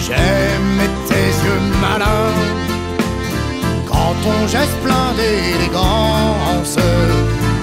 j'aimais 0.00 0.90
tes 1.08 1.30
yeux 1.44 1.62
malins. 1.80 2.34
Quand 3.86 4.14
ton 4.24 4.48
geste 4.48 4.76
plein 4.84 5.14
d'élégance 5.16 6.76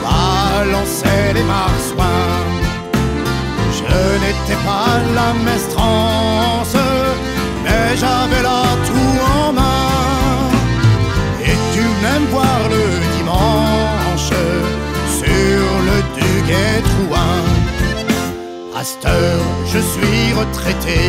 balançait 0.04 1.34
les 1.34 1.44
marsouins. 1.44 1.93
Je 4.34 4.52
n'étais 4.52 4.62
pas 4.66 5.00
la 5.16 5.34
maestrance, 5.46 6.76
mais 7.64 7.96
j'avais 8.02 8.42
là 8.42 8.64
tout 8.88 9.14
en 9.38 9.54
main. 9.54 10.50
Et 11.42 11.58
tu 11.74 11.82
m'aimes 12.02 12.28
voir 12.32 12.62
le 12.70 12.84
dimanche 13.18 14.34
sur 15.20 15.66
le 15.88 15.98
Duguay 16.16 16.82
Trouin. 16.92 17.42
À 18.76 18.84
cette 18.84 19.06
heure, 19.06 19.48
je 19.72 19.80
suis 19.80 20.34
retraité, 20.34 21.00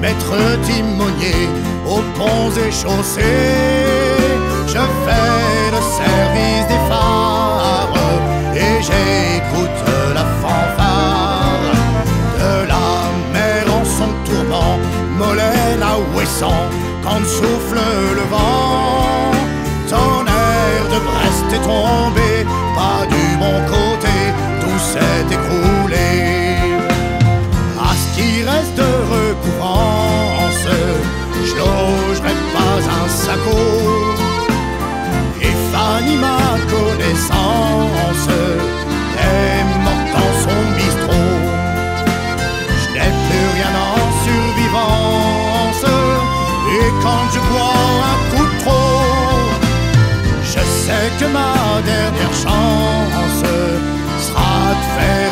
maître 0.00 0.34
timonier 0.64 1.48
aux 1.86 2.02
ponts 2.16 2.50
et 2.66 2.70
chaussées. 2.70 4.02
Je 4.66 4.82
fais 5.04 5.70
le 5.76 5.80
service 6.00 6.66
des 6.68 6.82
phares 6.88 7.01
quand 17.12 17.26
souffle 17.26 17.80
le 18.18 18.24
vent. 18.30 19.32
Tonnerre 19.88 20.86
de 20.92 20.98
Brest 21.08 21.48
est 21.52 21.64
tombé, 21.72 22.30
pas 22.74 23.04
du 23.14 23.36
bon 23.42 23.58
côté, 23.74 24.16
tout 24.60 24.80
s'est 24.90 25.26
écroulé. 25.36 26.56
À 27.88 27.92
ce 28.00 28.06
qui 28.16 28.42
reste 28.44 28.76
de 28.76 28.90
recouvrance, 29.14 30.66
je 31.44 31.54
logerai 31.54 32.34
pas 32.54 32.78
un 33.00 33.08
saco. 33.08 33.81
Que 51.22 51.28
ma 51.28 51.80
dernière 51.82 52.34
chance 52.44 53.44
sera 54.26 54.74
de 54.78 54.84
faire 54.96 55.31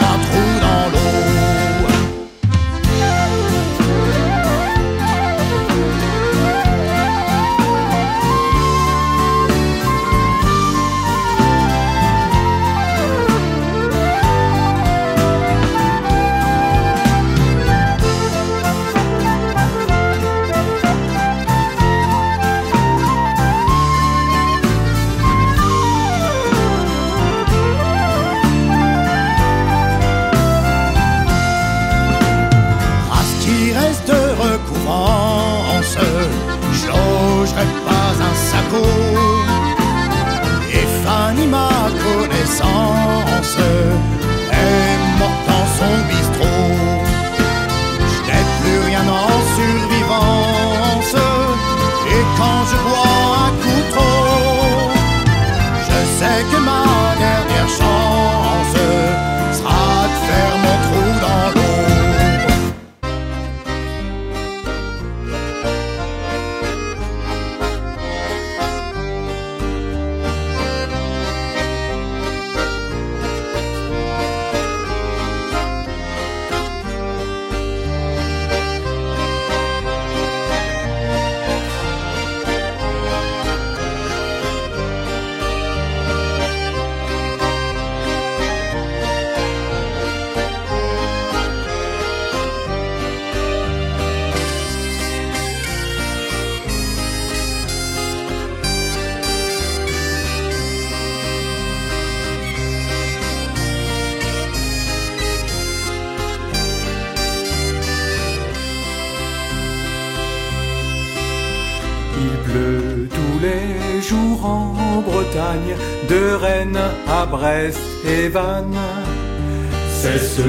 C'est 120.02 120.18
ce 120.18 120.42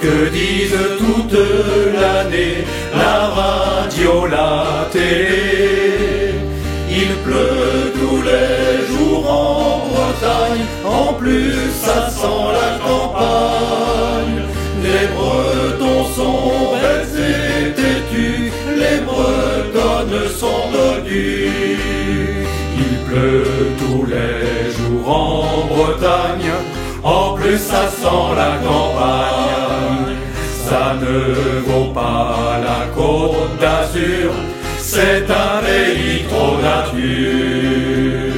que 0.00 0.30
disent 0.30 0.86
toute 0.98 1.38
l'année 2.00 2.64
la 2.96 3.26
radio, 3.26 4.26
la 4.26 4.88
télé. 4.90 6.32
Il 6.88 7.14
pleut 7.24 7.92
tous 8.00 8.22
les 8.22 8.86
jours 8.88 9.30
en 9.30 9.82
Bretagne, 9.90 10.64
en 10.86 11.12
plus 11.12 11.52
ça 11.82 12.08
sent 12.08 12.42
la 12.58 12.78
campagne. 12.88 14.40
Les 14.82 15.06
Bretons 15.14 16.06
sont 16.16 16.52
bêtes 16.80 17.18
et 17.18 17.74
têtus, 17.74 18.50
les 18.82 19.00
Bretonnes 19.04 20.28
sont 20.38 20.70
dodues. 20.72 21.76
Il 22.78 22.94
pleut 23.08 23.44
tous 23.78 24.06
les 24.06 24.72
jours 24.72 25.08
en 25.08 25.66
Bretagne, 25.66 26.50
plus 27.40 27.58
ça 27.58 27.88
sent 27.88 28.26
la 28.36 28.52
campagne. 28.66 30.16
Ça 30.68 30.94
ne 31.00 31.60
vaut 31.68 31.92
pas 31.92 32.60
la 32.62 32.86
côte 32.94 33.58
d'Azur, 33.60 34.30
c'est 34.78 35.24
un 35.28 35.60
pays 35.64 36.24
trop 36.28 36.56
nature. 36.58 38.34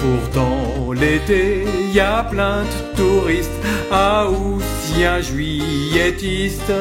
Pourtant, 0.00 0.92
l'été, 0.92 1.64
y 1.92 2.00
a 2.00 2.24
plein 2.28 2.62
de 2.62 2.96
touristes, 2.96 3.50
Haussiens, 3.92 5.20
juilletistes. 5.20 6.72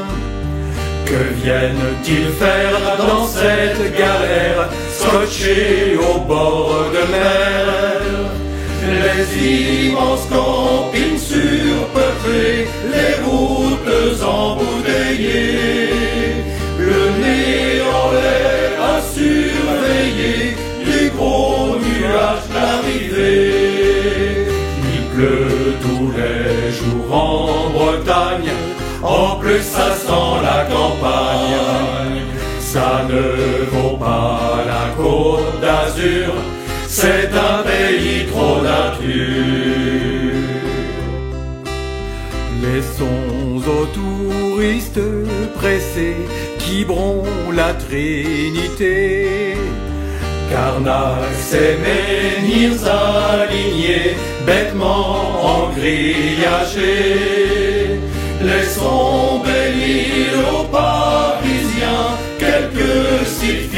Que 1.06 1.22
viennent-ils 1.44 2.32
faire 2.34 2.98
dans 2.98 3.26
cette 3.28 3.96
galère, 3.98 4.70
scotchés 4.92 5.98
au 5.98 6.20
bord 6.20 6.86
de 6.94 7.12
mer 7.12 7.90
Les 8.90 9.26
immenses 9.88 10.26
campings 10.30 11.20
surpeuplés, 11.20 12.68
les 12.94 13.14
routes 13.24 14.24
embouteillées, 14.24 15.90
le 16.80 17.02
nez 17.22 17.82
en 17.82 18.12
l'air 18.12 18.72
à 18.82 19.02
surveiller 19.02 20.56
les 20.86 21.10
gros 21.10 21.76
nuages 21.78 22.48
d'arrivée. 22.52 24.48
Il 24.94 25.02
pleut 25.16 25.76
tous 25.82 26.08
les 26.18 26.72
jours 26.72 27.10
en 27.14 27.70
Bretagne, 27.70 28.54
en 29.04 29.36
plus 29.36 29.62
ça 29.62 29.94
sent 29.94 30.34
la 30.42 30.66
campagne. 30.66 32.22
Ça 32.60 33.06
ne 33.08 33.66
vaut 33.72 33.98
pas 33.98 34.64
la 34.66 34.86
côte 34.96 35.60
d'Azur, 35.62 36.34
c'est 36.90 37.30
un 37.50 37.62
pays 37.62 38.26
trop 38.32 38.62
nature. 38.62 40.34
Laissons 42.64 43.62
aux 43.76 43.88
touristes 44.00 45.08
pressés 45.60 46.22
qui 46.58 46.84
bront 46.86 47.24
la 47.54 47.74
Trinité. 47.74 49.56
Carnac 50.50 51.30
et 51.54 51.78
menhirs 51.86 52.86
alignés, 53.32 54.16
bêtement 54.48 55.16
engrillagés. 55.58 56.80
Laissons 58.42 59.42
bénir 59.46 60.30
aux 60.54 60.66
Parisiens 60.66 62.10
quelques 62.40 63.28
sites 63.28 63.70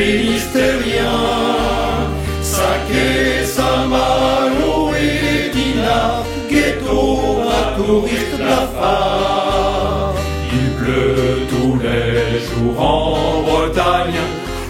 Il 10.53 10.67
pleut 10.75 11.47
tous 11.49 11.79
les 11.79 12.39
jours 12.39 12.81
en 12.81 13.41
Bretagne, 13.43 14.19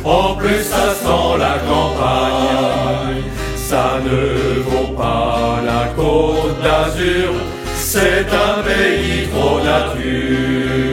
en 0.04 0.36
plus 0.36 0.64
ça 0.64 0.94
sent 0.94 1.38
la 1.40 1.56
campagne. 1.70 3.24
Ça 3.56 4.00
ne 4.04 4.62
vaut 4.62 4.94
pas 4.96 5.62
la 5.66 5.94
côte 5.96 6.62
d'Azur, 6.62 7.34
c'est 7.76 8.28
un 8.48 8.62
pays 8.64 9.28
trop 9.32 9.60
nature. 9.60 10.91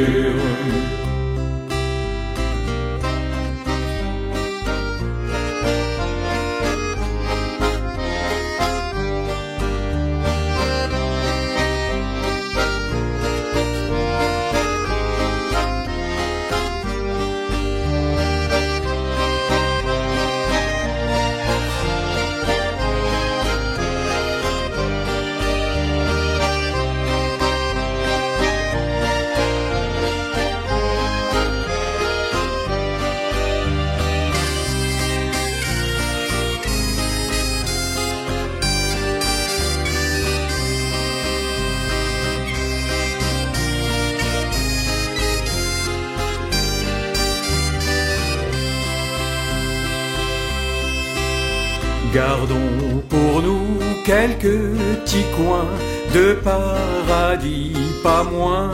quelques 54.19 54.61
petits 54.79 55.29
coins 55.37 55.73
de 56.15 56.27
paradis, 56.49 57.73
pas 58.03 58.25
moins. 58.25 58.73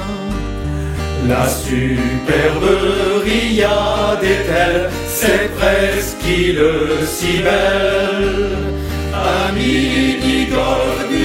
La 1.29 1.47
superbe 1.49 2.71
riade 3.25 4.25
est-elle, 4.37 4.91
c'est 5.07 5.49
presqu'île 5.59 6.65
si 7.07 7.33
belle. 7.47 8.57
Amis 9.47 10.17
du 10.25 10.39
du 11.13 11.25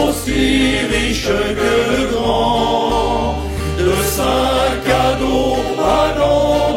aussi 0.00 0.78
riche 0.92 1.34
que 1.58 2.12
grand, 2.12 3.38
de 3.78 3.92
Saint-Cadeau 4.16 5.56
à 5.78 6.18
Nantes. 6.18 6.71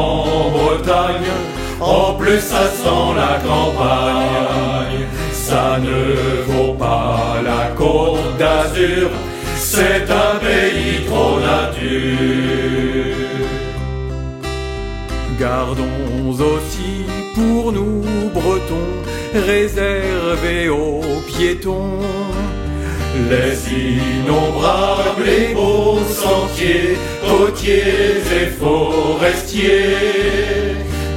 en 0.00 0.50
Bretagne. 0.50 1.32
En 1.80 2.14
plus, 2.14 2.40
ça 2.40 2.64
sent 2.82 3.06
la 3.22 3.34
campagne. 3.48 5.06
Ça 5.32 5.78
ne 5.86 6.00
vaut 6.50 6.74
pas 6.74 7.40
la 7.50 7.62
côte 7.76 8.36
d'Azur. 8.38 9.10
C'est 9.56 10.06
un 10.26 10.34
pays 10.46 11.04
trop 11.08 11.38
nature. 11.40 12.60
Gardons 15.38 16.30
aussi 16.52 16.92
pour 17.34 17.72
nous, 17.72 18.02
Bretons, 18.34 18.92
réservés 19.34 20.68
aux 20.68 21.02
piétons 21.26 22.00
les 23.14 23.58
innombrables 23.72 25.28
et 25.28 25.54
beaux 25.54 25.98
sentiers, 26.08 26.96
côtiers 27.28 28.22
et 28.40 28.46
forestiers. 28.46 29.90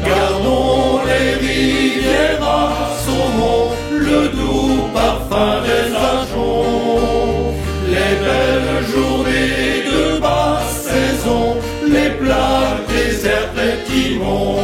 Gardons 0.06 1.00
les 1.06 1.34
rivières 1.36 2.42
à 2.42 2.90
saumon, 3.04 3.70
le 3.92 4.28
doux 4.30 4.90
parfum 4.94 5.62
des 5.62 5.94
ajoncs, 5.96 7.54
les 7.88 8.14
belles 8.24 8.86
journées 8.92 9.84
de 9.92 10.20
basse 10.20 10.90
saison, 10.90 11.58
les 11.86 12.10
plages 12.20 12.82
désertes 12.90 13.58
et 13.60 13.78
timons. 13.90 14.58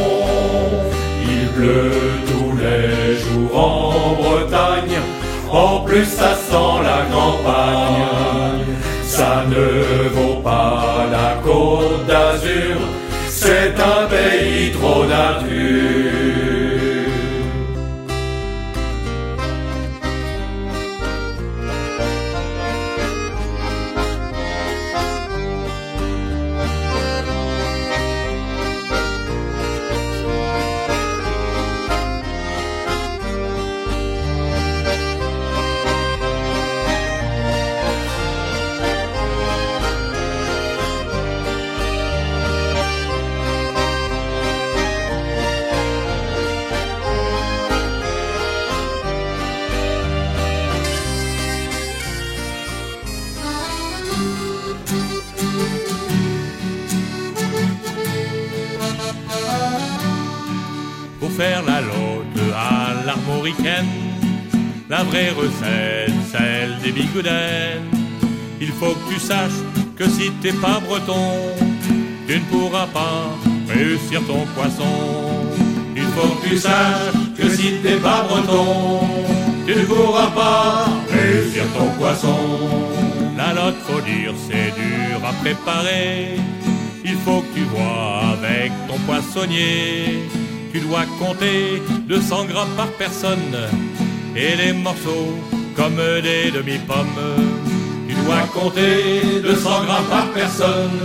Il 1.22 1.48
pleut 1.48 1.92
tous 2.26 2.56
les 2.58 3.16
jours 3.16 3.56
en 3.56 4.14
Bretagne, 4.20 4.98
en 5.52 5.80
plus 5.80 6.04
ça 6.04 6.34
sent 6.34 6.74
la 6.82 7.02
campagne. 7.14 8.66
Ça 9.02 9.44
ne 9.48 10.08
vaut 10.08 10.40
pas 10.42 11.06
la 11.10 11.40
côte 11.42 12.06
d'Azur, 12.06 12.78
c'est 13.28 13.74
un 13.78 14.06
pays 14.06 14.70
trop 14.72 15.04
nature. 15.04 16.29
Vraie 65.10 65.30
recette, 65.30 66.14
celle 66.30 66.78
des 66.82 66.92
bigoudens. 66.92 67.82
Il 68.60 68.72
faut 68.78 68.94
que 68.94 69.14
tu 69.14 69.20
saches 69.20 69.62
que 69.96 70.08
si 70.08 70.30
t'es 70.40 70.52
pas 70.52 70.80
breton, 70.86 71.54
tu 72.26 72.34
ne 72.34 72.44
pourras 72.50 72.86
pas 72.86 73.22
réussir 73.68 74.20
ton 74.26 74.46
poisson. 74.54 74.94
Il 75.96 76.08
faut 76.14 76.28
que 76.36 76.48
tu 76.48 76.58
saches 76.58 77.12
que 77.36 77.48
si 77.48 77.80
t'es 77.82 77.96
pas 77.96 78.22
breton, 78.28 79.00
tu 79.66 79.74
ne 79.74 79.84
pourras 79.84 80.30
pas 80.30 80.86
réussir 81.10 81.64
ton 81.76 81.88
poisson. 81.98 82.38
La 83.36 83.52
lotte, 83.54 83.80
faut 83.88 84.00
dire, 84.02 84.32
c'est 84.46 84.70
dur 84.80 85.18
à 85.30 85.32
préparer. 85.42 86.36
Il 87.04 87.16
faut 87.24 87.40
que 87.40 87.52
tu 87.56 87.64
vois 87.74 88.36
avec 88.36 88.70
ton 88.86 88.98
poissonnier. 89.06 90.22
Tu 90.72 90.78
dois 90.80 91.04
compter 91.18 91.82
200 92.06 92.44
grammes 92.44 92.76
par 92.76 92.90
personne 92.92 93.56
et 94.36 94.56
les 94.56 94.72
morceaux 94.72 95.38
comme 95.76 95.96
des 95.96 96.50
demi-pommes. 96.50 97.06
Tu 98.08 98.14
dois 98.14 98.42
compter 98.52 99.40
200 99.42 99.84
grammes 99.84 100.04
par 100.10 100.30
personne 100.32 101.00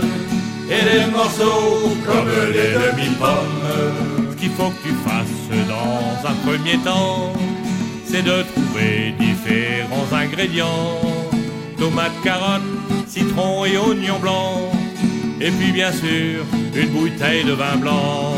et 0.70 0.82
les 0.84 1.06
morceaux 1.10 1.92
comme 2.06 2.52
des 2.52 2.72
demi-pommes. 2.74 3.64
Ce 4.30 4.36
qu'il 4.36 4.50
faut 4.50 4.70
que 4.70 4.88
tu 4.88 4.94
fasses 5.04 5.66
dans 5.68 6.28
un 6.28 6.34
premier 6.46 6.78
temps, 6.78 7.32
c'est 8.04 8.22
de 8.22 8.44
trouver 8.54 9.14
différents 9.18 10.12
ingrédients 10.12 11.00
tomates, 11.78 12.20
carottes, 12.22 12.62
citron 13.06 13.64
et 13.64 13.76
oignons 13.76 14.18
blancs. 14.18 14.72
Et 15.40 15.50
puis 15.50 15.72
bien 15.72 15.92
sûr, 15.92 16.44
une 16.74 16.88
bouteille 16.88 17.44
de 17.44 17.52
vin 17.52 17.76
blanc. 17.76 18.32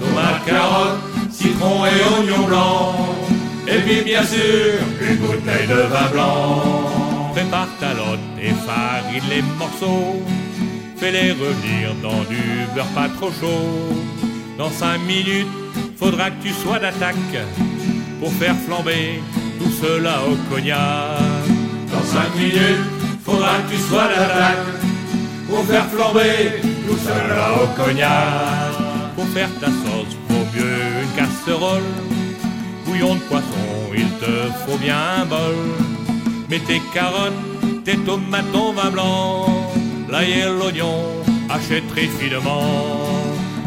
Tomates, 0.00 0.44
carottes, 0.46 0.98
citron 1.30 1.84
et 1.86 2.20
oignons 2.20 2.46
blancs. 2.46 3.21
Et 3.66 3.78
puis 3.78 4.02
bien 4.02 4.24
sûr, 4.24 4.80
une 5.00 5.16
bouteille 5.16 5.66
de 5.68 5.74
vin 5.74 6.08
blanc. 6.12 6.62
Prépare 7.32 7.68
ta 7.80 7.94
lotte 7.94 8.18
et 8.40 8.50
farine 8.66 9.28
les 9.30 9.42
morceaux. 9.58 10.22
Fais-les 10.96 11.32
revenir 11.32 11.94
dans 12.02 12.22
du 12.24 12.66
beurre 12.74 12.86
pas 12.94 13.08
trop 13.08 13.30
chaud. 13.30 13.96
Dans 14.58 14.70
cinq 14.70 14.98
minutes, 15.06 15.48
faudra 15.98 16.30
que 16.30 16.42
tu 16.42 16.52
sois 16.52 16.78
d'attaque 16.78 17.16
pour 18.20 18.32
faire 18.34 18.56
flamber 18.66 19.20
tout 19.58 19.70
cela 19.70 20.22
au 20.28 20.36
cognac. 20.52 21.20
Dans 21.92 22.04
cinq 22.04 22.34
minutes, 22.36 22.86
faudra 23.24 23.58
que 23.58 23.74
tu 23.74 23.80
sois 23.80 24.08
d'attaque 24.08 24.58
pour 25.48 25.64
faire 25.64 25.86
flamber 25.86 26.60
tout 26.86 26.98
cela 26.98 27.62
au 27.62 27.66
cognac. 27.80 28.72
Pour 29.16 29.26
faire 29.28 29.50
ta 29.60 29.66
sauce, 29.66 30.16
faut 30.28 30.46
mieux 30.54 31.02
une 31.02 31.12
casserole. 31.16 32.11
De 32.92 33.18
poisson, 33.28 33.90
il 33.96 34.06
te 34.20 34.32
faut 34.64 34.76
bien 34.76 34.96
un 35.22 35.24
bol. 35.24 35.56
Mets 36.50 36.60
tes 36.60 36.80
carottes, 36.92 37.32
tes 37.84 37.96
tomates, 37.96 38.52
ton 38.52 38.72
vin 38.74 38.90
blanc, 38.90 39.46
l'ail 40.10 40.30
et 40.30 40.44
l'oignon, 40.44 40.98
achète 41.48 41.88
très 41.88 42.06
finement. 42.06 42.62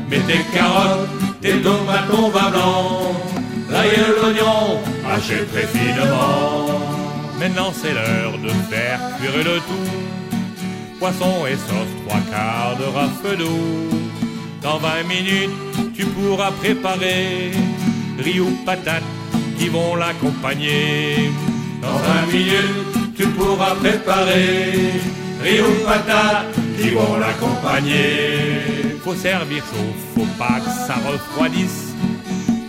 Mets 0.09 0.19
tes 0.19 0.43
carottes, 0.53 1.09
tes 1.41 1.59
tomates, 1.59 2.07
ton 2.09 2.29
vin 2.29 2.51
blanc, 2.51 3.15
l'ail 3.71 3.89
et 3.89 4.21
l'oignon, 4.21 4.79
achète 5.11 5.51
très 5.51 5.67
finement. 5.67 6.79
Maintenant 7.39 7.73
c'est 7.73 7.93
l'heure 7.93 8.37
de 8.37 8.49
faire 8.69 8.99
cuire 9.17 9.37
le 9.37 9.57
tout. 9.67 9.91
Poisson 10.99 11.47
et 11.47 11.55
sauce, 11.55 11.93
trois 12.07 12.21
quarts 12.31 12.77
de 12.77 12.85
rafle 12.95 13.37
d'eau. 13.37 13.97
Dans 14.61 14.77
20 14.77 15.03
minutes, 15.07 15.95
tu 15.95 16.05
pourras 16.05 16.51
préparer 16.51 17.51
riz 18.19 18.39
ou 18.39 18.51
patates 18.65 19.03
qui 19.57 19.69
vont 19.69 19.95
l'accompagner. 19.95 21.31
Dans 21.81 21.97
20 21.97 22.33
minutes, 22.33 23.15
tu 23.17 23.27
pourras 23.27 23.75
préparer 23.75 24.91
riz 25.43 25.61
ou 25.61 25.85
patates 25.85 26.55
qui 26.79 26.89
vont 26.89 27.17
l'accompagner. 27.17 28.97
Faut 29.03 29.15
servir 29.15 29.63
chaud, 29.63 29.93
faut 30.15 30.27
pas 30.37 30.59
que 30.59 30.71
ça 30.87 30.95
refroidisse. 31.07 31.93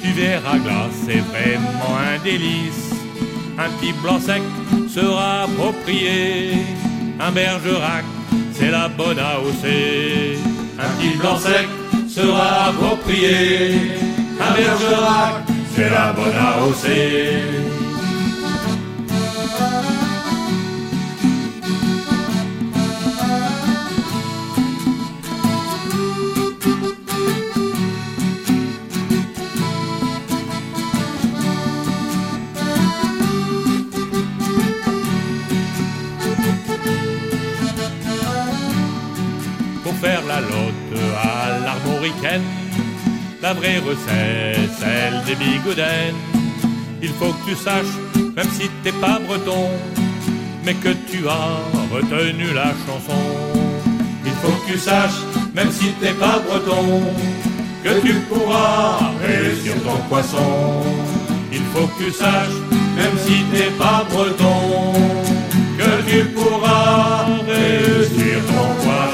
Tu 0.03 0.13
verras 0.13 0.59
glace, 0.59 0.97
c'est 1.07 1.21
vraiment 1.21 1.97
un 1.97 2.23
délice. 2.23 2.93
Un 3.59 3.71
petit 3.79 3.93
blanc 4.03 4.21
sec 4.21 4.43
sera 4.89 5.45
approprié. 5.45 6.53
Un 7.19 7.33
bergerac, 7.33 8.05
c'est 8.53 8.71
la 8.71 8.89
bonne 8.89 9.19
AOC. 9.19 9.65
Un 10.79 10.89
petit 10.99 11.17
blanc 11.17 11.39
sec 11.39 11.67
sera 12.09 12.69
approprié. 12.69 14.06
Un 14.39 14.55
bergerac, 14.55 15.45
c'est 15.75 15.89
la 15.89 16.13
bonne 16.13 16.37
AOC. 16.37 16.87
Pour 39.83 39.95
faire 39.95 40.23
la 40.27 40.41
lotte 40.41 41.01
à 41.23 41.59
l'armoricaine, 41.65 42.43
la 43.47 43.53
vraie 43.53 43.79
recette, 43.79 44.71
celle 44.81 45.23
des 45.25 45.37
bigoudens. 45.37 46.19
Il 47.01 47.11
faut 47.11 47.33
que 47.33 47.51
tu 47.51 47.55
saches, 47.55 47.97
même 48.37 48.51
si 48.59 48.69
t'es 48.83 48.97
pas 49.05 49.21
breton, 49.25 49.69
mais 50.65 50.75
que 50.75 50.93
tu 51.09 51.19
as 51.29 51.55
retenu 51.95 52.47
la 52.53 52.71
chanson. 52.85 53.25
Il 54.25 54.33
faut 54.41 54.57
que 54.59 54.73
tu 54.73 54.79
saches, 54.79 55.23
même 55.55 55.71
si 55.71 55.87
t'es 56.01 56.17
pas 56.25 56.39
breton, 56.47 56.87
que 57.85 57.93
tu 58.05 58.15
pourras 58.29 59.13
réussir 59.25 59.75
ton 59.85 59.99
poisson. 60.09 60.49
Il 61.53 61.65
faut 61.73 61.87
que 61.87 62.05
tu 62.05 62.11
saches, 62.11 62.59
même 62.99 63.17
si 63.25 63.37
t'es 63.53 63.71
pas 63.83 64.05
breton, 64.13 64.59
que 65.81 65.93
tu 66.11 66.19
pourras 66.37 67.27
réussir 67.47 68.35
ton 68.51 68.67
poisson. 68.83 69.06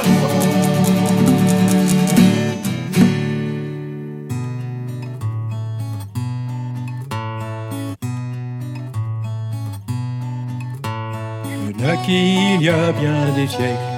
Je 12.03 12.09
naquis 12.09 12.55
il 12.55 12.63
y 12.63 12.69
a 12.69 12.93
bien 12.93 13.27
des 13.37 13.47
siècles. 13.47 13.93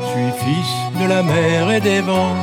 Je 0.00 0.06
suis 0.10 0.44
fils 0.44 1.00
de 1.00 1.08
la 1.08 1.22
mer 1.22 1.70
et 1.70 1.80
des 1.80 2.00
vents. 2.00 2.36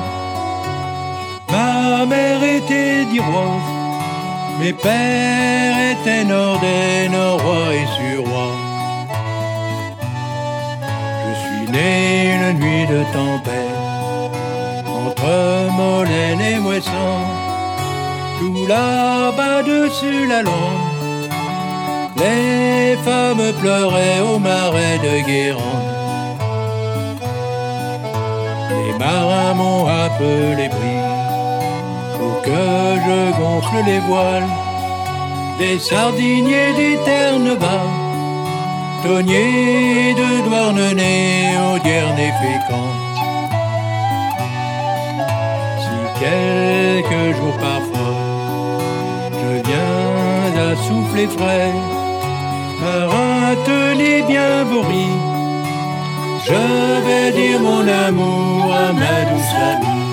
Ma 1.52 2.06
mère 2.06 2.44
était 2.44 3.06
d'Iroise, 3.06 3.70
mes 4.60 4.74
pères 4.74 5.78
étaient 5.92 6.24
nordais, 6.24 7.10
norrois 7.10 7.74
et 7.74 7.88
surois. 7.96 8.56
Je 11.26 11.34
suis 11.44 11.72
né 11.72 12.34
une 12.36 12.60
nuit 12.60 12.88
de 12.88 13.04
tempête, 13.14 14.34
entre 14.86 15.72
Molène 15.78 16.42
et 16.42 16.60
Moisson, 16.60 17.20
tout 18.40 18.66
là-bas 18.68 19.64
dessus 19.64 20.28
la 20.28 20.42
lande. 20.42 20.93
Les 22.24 22.96
femmes 23.04 23.52
pleuraient 23.60 24.22
au 24.22 24.40
marais 24.40 24.98
de 25.06 25.26
Guérande. 25.28 25.90
Les 28.70 28.98
marins 28.98 29.54
m'ont 29.56 29.86
appelé 29.88 30.70
bris 30.70 31.04
pour 32.18 32.42
que 32.42 32.64
je 33.06 33.20
gonfle 33.38 33.80
les 33.86 34.00
voiles 34.08 34.52
des 35.60 35.78
sardiniers 35.80 36.74
des 36.78 36.98
Ternes-Bas, 37.04 37.88
tonniers 39.04 40.14
de 40.22 40.48
Douarnenez 40.48 41.58
au 41.68 41.78
Guernet 41.84 42.34
fécond. 42.42 42.90
Si 45.82 45.98
quelques 46.22 47.36
jours 47.38 47.58
parfois 47.70 48.16
je 49.42 49.52
viens 49.68 50.72
à 50.72 50.76
souffler 50.88 51.28
frais, 51.28 51.74
Marin, 52.82 53.56
tenez 53.66 54.22
bien 54.24 54.64
vos 54.66 54.82
riz. 54.82 55.18
Je 56.46 56.64
vais 57.06 57.32
dire 57.32 57.60
mon 57.60 57.88
amour 57.88 58.74
à 58.74 58.92
ma 58.92 59.18
douce 59.30 59.56
amie. 59.72 60.04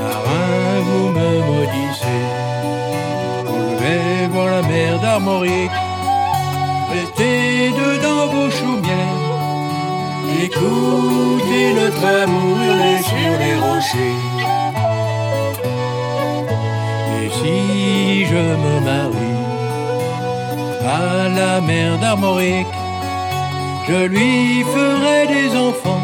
Marin, 0.00 0.80
vous 0.86 1.08
me 1.18 1.30
maudissez. 1.48 2.24
Vous 3.44 3.58
levez 3.70 4.26
voir 4.32 4.46
la 4.56 4.62
mer 4.62 4.98
d'Armorique. 5.00 5.70
Restez 6.92 7.70
dedans 7.72 8.26
vos 8.28 8.50
chaumières. 8.50 9.26
Écoutez 10.42 11.72
notre 11.80 12.04
amour 12.22 12.56
hurler 12.62 12.98
sur 13.02 13.32
les 13.42 13.56
rochers. 13.64 14.22
Et 17.18 17.28
si 17.38 18.26
je 18.26 18.34
me 18.62 18.80
marie 18.80 19.15
à 20.86 21.28
la 21.28 21.60
mer 21.60 21.98
d'Armorique, 21.98 22.66
je 23.88 24.06
lui 24.06 24.64
ferai 24.64 25.26
des 25.26 25.56
enfants. 25.56 26.00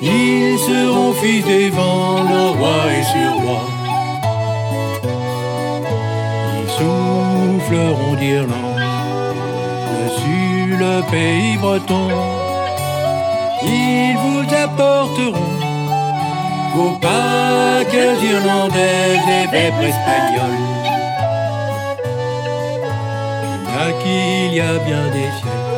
Ils 0.00 0.58
seront 0.58 1.12
fils 1.14 1.44
des 1.44 1.70
vents, 1.70 2.22
le 2.22 2.58
roi 2.58 2.78
et 2.98 3.04
sur 3.12 3.32
roi. 3.44 3.62
Ils 6.58 6.70
souffleront 6.78 8.14
d'Irlande 8.20 8.82
dessus 10.00 10.76
le 10.76 11.02
pays 11.10 11.56
breton. 11.56 12.08
Ils 13.62 14.16
vous 14.22 14.44
apporteront 14.64 15.54
vos 16.74 16.98
Pâques 17.00 17.94
irlandaises 18.22 19.28
et 19.38 19.46
vêpres 19.52 19.84
espagnoles. 19.92 20.83
Qu'il 24.04 24.52
y 24.54 24.60
a 24.60 24.78
bien 24.78 25.04
des 25.16 25.30
siècles. 25.38 25.74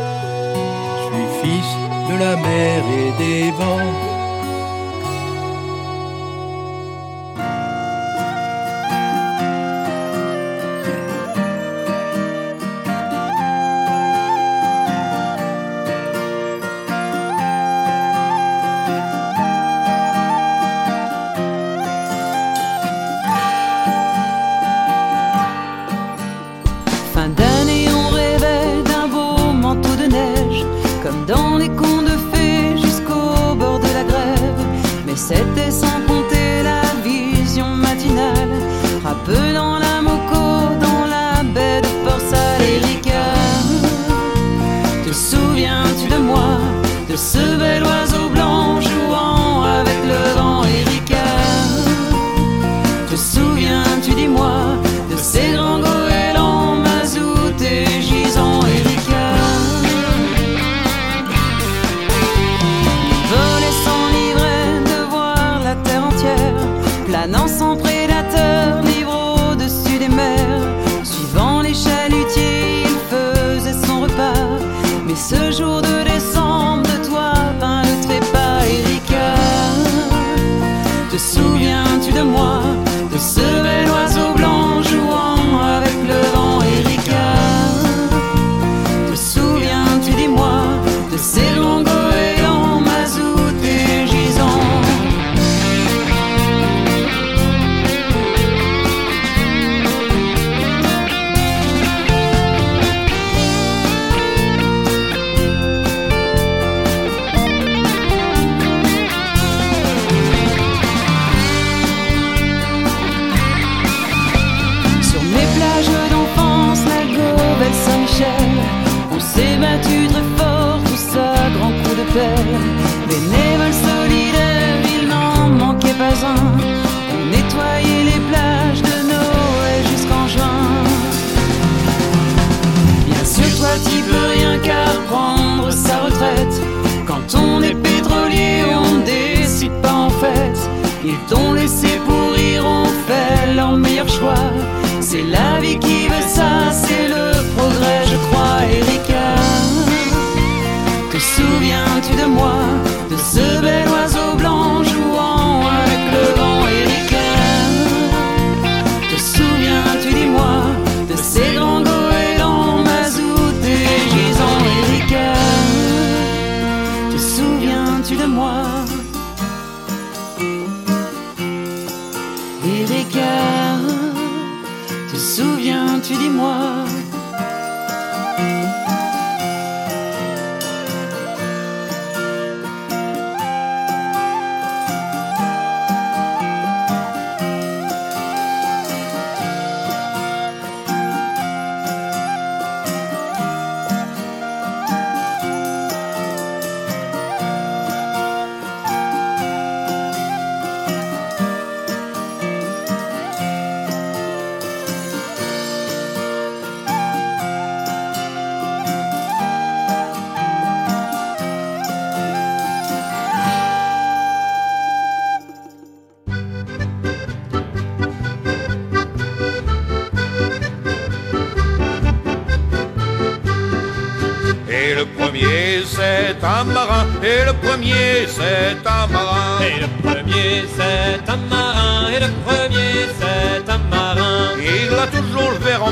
Je 0.98 1.04
suis 1.06 1.28
fils 1.42 1.70
de 2.10 2.18
la 2.18 2.36
mer 2.36 2.82
et 3.00 3.10
des 3.22 3.50
vents. 3.52 4.15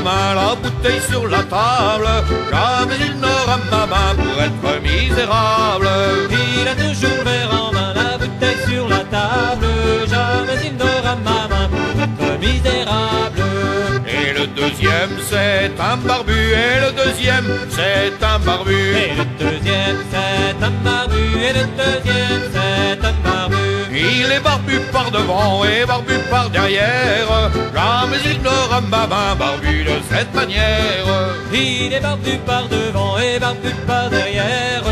La 0.02 0.54
bouteille 0.56 1.00
sur 1.10 1.26
la 1.28 1.42
table. 1.42 2.08
Jamais 2.50 2.96
il 3.00 3.14
n'aura 3.20 3.58
ma 3.70 3.86
main 3.86 4.14
pour 4.16 4.42
être 4.42 4.82
misérable. 4.82 5.88
Il 6.30 6.68
a 6.68 6.74
toujours 6.74 7.16
le 7.18 7.24
verre 7.24 7.50
en 7.52 7.72
main, 7.72 7.92
la 7.94 8.18
bouteille 8.18 8.62
sur 8.68 8.88
la 8.88 8.98
table. 8.98 9.66
Jamais 10.08 10.58
il 10.64 10.76
n'aura 10.76 11.16
ma 11.16 11.48
main 11.48 11.68
pour 11.68 12.02
être 12.02 12.40
misérable. 12.40 13.42
Et 14.06 14.32
le 14.38 14.46
deuxième 14.48 15.14
c'est 15.28 15.72
un 15.80 15.96
barbu, 15.96 16.32
et 16.32 16.80
le 16.84 16.92
deuxième 16.92 17.46
c'est 17.70 18.24
un 18.24 18.38
barbu. 18.38 18.72
Et 18.72 19.14
le 19.16 19.24
deuxième 19.38 19.98
c'est 20.10 20.64
un 20.64 20.70
barbu 20.84 21.24
et 21.48 21.52
le 21.52 21.66
deuxième 21.76 22.42
c'est. 22.52 22.73
Il 24.34 24.38
est 24.38 24.40
barbu 24.40 24.80
par 24.92 25.12
devant 25.12 25.64
et 25.64 25.86
barbu 25.86 26.14
par 26.28 26.50
derrière. 26.50 27.28
Jamais 27.72 28.16
il 28.24 28.42
n'aura 28.42 28.80
ma 28.80 29.06
main 29.06 29.36
barbu 29.38 29.84
de 29.84 29.96
cette 30.10 30.34
manière. 30.34 31.06
Il 31.52 31.92
est 31.92 32.00
barbu 32.00 32.36
par 32.44 32.66
devant 32.66 33.16
et 33.20 33.38
barbu 33.38 33.70
par 33.86 34.10
derrière. 34.10 34.82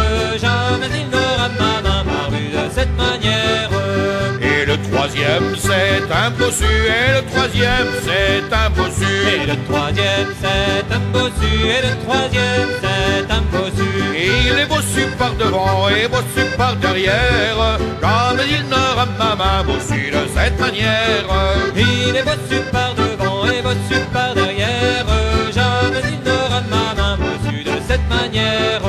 Jamais 0.40 0.90
il 0.94 1.08
n'aura 1.10 1.48
ma 1.58 1.82
main 1.82 2.04
barbu 2.04 2.44
de 2.56 2.72
cette 2.72 2.96
manière. 2.96 3.70
Et 4.40 4.64
le 4.64 4.76
troisième 4.88 5.56
c'est 5.58 6.04
un 6.24 6.30
bossu 6.30 6.64
et 6.64 7.08
le 7.16 7.22
troisième 7.32 7.90
c'est 8.04 8.54
un 8.54 8.70
bossu. 8.70 9.12
Et 9.26 9.46
le 9.50 9.56
troisième 9.68 10.30
c'est 10.40 10.94
un 10.94 11.00
bossu 11.12 11.52
et 11.74 11.82
le 11.88 11.92
troisième 12.04 12.70
c'est 12.80 13.28
un 13.38 13.42
bossu. 13.50 13.90
Il 14.14 14.56
est 14.60 14.66
bossu 15.02 15.16
par 15.16 15.34
devant 15.34 15.88
et 15.88 16.08
bossu 16.08 16.46
par 16.56 16.76
derrière. 16.76 17.78
Comme 18.00 18.40
il 18.48 18.68
n'aura 18.68 19.06
ma 19.18 19.34
main 19.36 19.64
bossu 19.64 20.10
de 20.10 20.26
cette 20.34 20.58
manière. 20.60 21.24
Il 21.76 22.16
est 22.16 22.22
bossu 22.22 22.62
par 22.70 22.94
devant 22.94 23.46
et 23.46 23.62
bossu 23.62 24.00
par 24.12 24.34
derrière. 24.34 25.06
Jamais 25.52 26.02
il 26.04 26.20
n'aura 26.24 26.60
ma 26.70 26.94
main 27.00 27.16
bossu 27.16 27.64
de 27.64 27.72
cette 27.88 28.08
manière. 28.08 28.82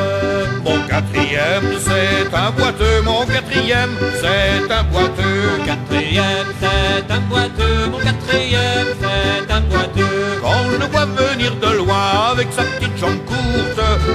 Mon 0.63 0.79
quatrième 0.87 1.79
c'est 1.79 2.35
un 2.35 2.51
boiteux, 2.51 3.01
mon 3.03 3.25
quatrième 3.25 3.95
c'est 4.21 4.71
un 4.71 4.83
boiteux. 4.83 5.57
Mon 5.57 5.65
quatrième 5.65 6.49
c'est 6.61 7.11
un 7.11 7.19
boiteux, 7.21 7.89
mon 7.91 7.97
quatrième 7.97 8.89
c'est 9.01 9.51
un 9.51 9.61
boiteux. 9.61 10.39
Quand 10.41 10.63
je 10.71 10.77
le 10.77 10.85
vois 10.85 11.05
venir 11.05 11.55
de 11.55 11.77
loin 11.77 12.31
avec 12.31 12.47
sa 12.51 12.63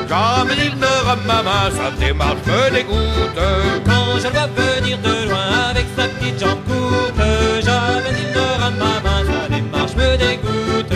jamais 0.09 0.57
il 0.67 0.75
n'aura 0.79 1.17
ma 1.27 1.43
main, 1.43 1.71
sa 1.77 1.91
démarche 1.99 2.45
me 2.47 2.71
dégoûte. 2.71 3.43
Quand 3.85 4.19
je 4.19 4.27
le 4.27 4.31
vois 4.33 4.49
venir 4.57 4.99
de 4.99 5.29
loin 5.29 5.49
avec 5.71 5.87
sa 5.97 6.05
petite 6.09 6.41
jambe 6.41 6.63
courte, 6.67 7.21
jamais 7.63 8.15
il 8.23 8.29
n'aura 8.35 8.71
ma 8.71 8.95
main, 9.05 9.23
sa 9.29 9.49
démarche 9.55 9.95
me 9.97 10.17
dégoûte. 10.17 10.95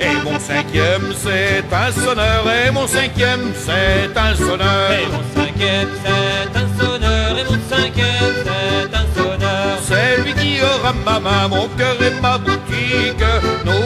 Et 0.00 0.16
mon 0.24 0.38
cinquième 0.38 1.12
c'est 1.22 1.64
un 1.72 1.92
sonneur, 1.92 2.44
et 2.48 2.70
mon 2.70 2.86
cinquième 2.86 3.52
c'est 3.54 4.16
un 4.16 4.34
sonneur. 4.34 4.92
Et 4.92 5.06
mon 5.14 5.24
cinquième 5.34 5.90
c'est 6.04 6.58
un 6.62 6.68
sonneur, 6.78 7.38
et 7.38 7.44
mon 7.44 7.58
cinquième 7.68 8.36
c'est 8.44 8.94
un 8.94 9.06
sonneur. 9.16 9.78
C'est 9.82 10.22
lui 10.22 10.34
qui 10.34 10.60
aura 10.62 10.92
ma 11.04 11.18
main, 11.20 11.48
mon 11.48 11.68
cœur 11.78 11.96
et 12.00 12.20
ma. 12.20 12.38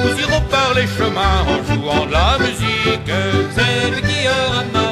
Nous 0.02 0.20
irons 0.20 0.40
par 0.50 0.74
les 0.74 0.86
chemins 0.86 1.44
en 1.46 1.58
jouant 1.66 2.06
de 2.06 2.12
la 2.12 2.38
musique. 2.38 3.10
Lui 3.92 4.02
qui 4.02 4.28
aura 4.28 4.89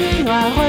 nuages 0.00 0.59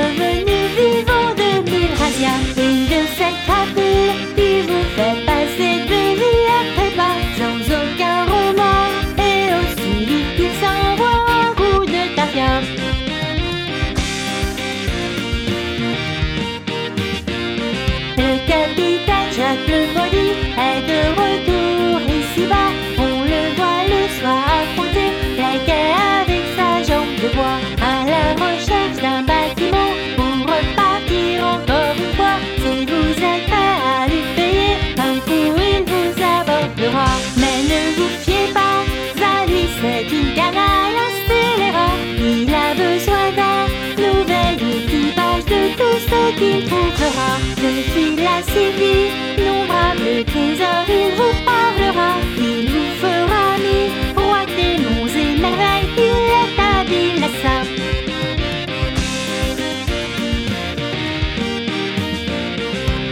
qu'il 46.41 46.65
trouvera. 46.65 47.31
De 47.63 47.72
fil 47.93 48.19
à 48.35 48.39
ses 48.51 48.72
vies, 48.80 49.09
nombrables 49.45 50.26
trésors, 50.31 50.88
il 50.99 51.11
vous 51.18 51.35
parlera. 51.51 52.11
Il 52.49 52.61
vous 52.72 52.89
fera 53.03 53.45
mi, 53.65 53.80
roi 54.19 54.41
des 54.57 54.76
noms 54.84 55.09
et 55.23 55.31
merveilles, 55.43 55.91
il 56.07 56.23
est 56.41 56.55
habile 56.72 57.23
à 57.30 57.31
ça. 57.41 57.57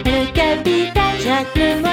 Le 0.06 0.19
capitaine 0.39 1.19
Jacques 1.23 1.56
le 1.56 1.89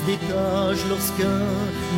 se 0.00 0.88
lorsqu'un 0.88 1.46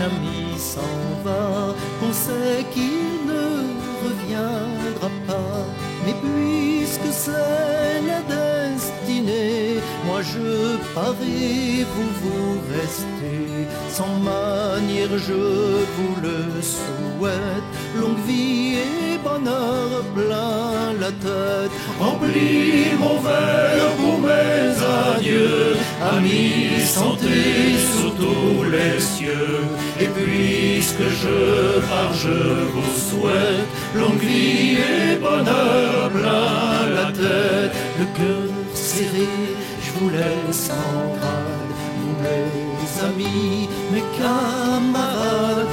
ami 0.01 0.59
s'en 0.59 0.81
va, 1.25 1.75
qu'on 2.01 2.13
sait 2.13 2.65
qu'il 2.73 3.27
ne 3.27 3.45
reviendra 4.05 5.11
pas. 5.27 5.67
Mais 6.05 6.15
puisque 6.23 7.13
c'est 7.13 8.03
la 8.07 8.21
destinée, 8.23 9.81
moi 10.07 10.21
je 10.23 10.77
parie, 10.95 11.85
vous 11.95 12.11
vous 12.23 12.61
restez. 12.73 13.69
Sans 13.89 14.17
manière, 14.19 15.17
je 15.19 15.43
vous 15.95 16.15
le 16.23 16.61
souhaite. 16.61 17.69
Longue 18.01 18.25
vie 18.27 18.77
et 18.77 19.19
bonheur 19.19 20.03
plein 20.15 20.93
la 20.99 21.13
tête. 21.27 21.73
Remplis 22.01 22.95
mon 22.99 23.21
verre 23.21 23.93
pour 24.01 24.19
mes 24.19 24.73
adieux. 25.17 25.77
Amis, 26.11 26.81
santé 26.85 27.79
sous 27.95 28.11
tous 28.11 28.65
les 28.65 28.99
cieux. 29.01 29.61
Et 30.01 30.07
puisque 30.07 31.07
je 31.23 31.79
pars, 31.89 32.13
je 32.13 32.65
vous 32.73 32.93
souhaite. 33.09 33.69
Longue 33.95 34.19
vie 34.19 34.79
et 34.79 35.17
bonheur 35.17 36.11
plein 36.11 36.89
la 36.93 37.13
tête. 37.13 37.73
Le 38.01 38.07
cœur 38.17 38.51
serré, 38.75 39.29
je 39.85 39.91
vous 39.99 40.11
laisse 40.11 40.71
en 40.71 41.13
rade. 41.21 41.73
Vous 42.01 42.17
mes 42.25 43.05
amis, 43.07 43.69
mes 43.93 44.05
camarades, 44.19 45.67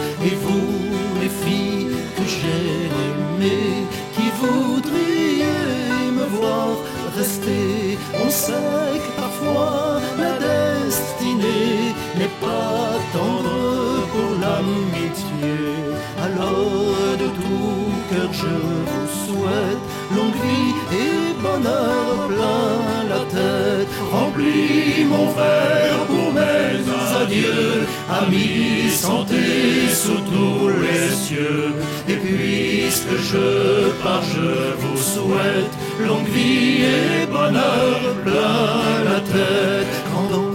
je 18.49 18.55
vous 18.91 19.07
souhaite 19.25 19.83
longue 20.15 20.39
vie 20.45 20.73
et 21.03 21.33
bonheur 21.41 22.27
plein 22.27 23.03
la 23.13 23.23
tête. 23.35 23.87
Remplis 24.11 25.05
mon 25.05 25.27
verre 25.37 26.03
pour 26.07 26.33
mes 26.33 26.79
adieux, 27.21 27.85
amis, 28.21 28.89
santé 28.91 29.89
sous 29.93 30.21
tous 30.31 30.69
les 30.83 31.09
cieux. 31.15 31.73
Et 32.07 32.15
puisque 32.15 33.15
je 33.31 33.89
pars, 34.03 34.23
je 34.23 34.49
vous 34.81 34.97
souhaite 34.97 35.73
longue 36.07 36.27
vie 36.27 36.83
et 36.83 37.25
bonheur 37.25 37.99
plein 38.23 39.03
la 39.09 39.19
tête. 39.19 39.93
Quand 40.11 40.27
dans 40.35 40.53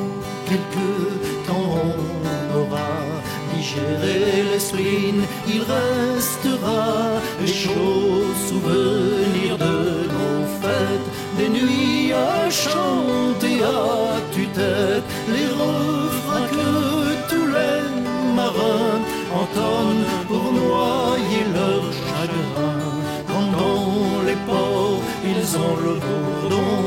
quelques 0.49 1.47
temps 1.47 1.69
on 1.85 2.59
aura 2.61 2.91
digéré 3.55 4.45
les 4.53 4.59
spleens, 4.59 5.25
il 5.47 5.61
restera 5.61 7.14
les 7.45 7.53
chauds 7.53 8.35
souvenirs 8.49 9.59
de 9.59 9.77
nos 10.15 10.41
fêtes, 10.61 11.09
des 11.39 11.49
nuits 11.49 12.12
à 12.12 12.49
chanter 12.51 13.57
à 13.62 14.21
tue-tête, 14.33 15.05
les 15.29 15.49
refrains 15.62 16.49
que 16.57 16.71
tous 17.31 17.47
les 17.57 17.81
marins 18.41 19.01
entonnent 19.43 20.07
pour 20.29 20.45
noyer 20.53 21.45
leur 21.59 21.83
chagrin. 22.07 22.81
Quand 23.29 23.47
dans 23.59 24.23
les 24.29 24.39
ports 24.49 25.03
ils 25.31 25.49
ont 25.66 25.77
le 25.87 25.95
bourdon, 26.05 26.84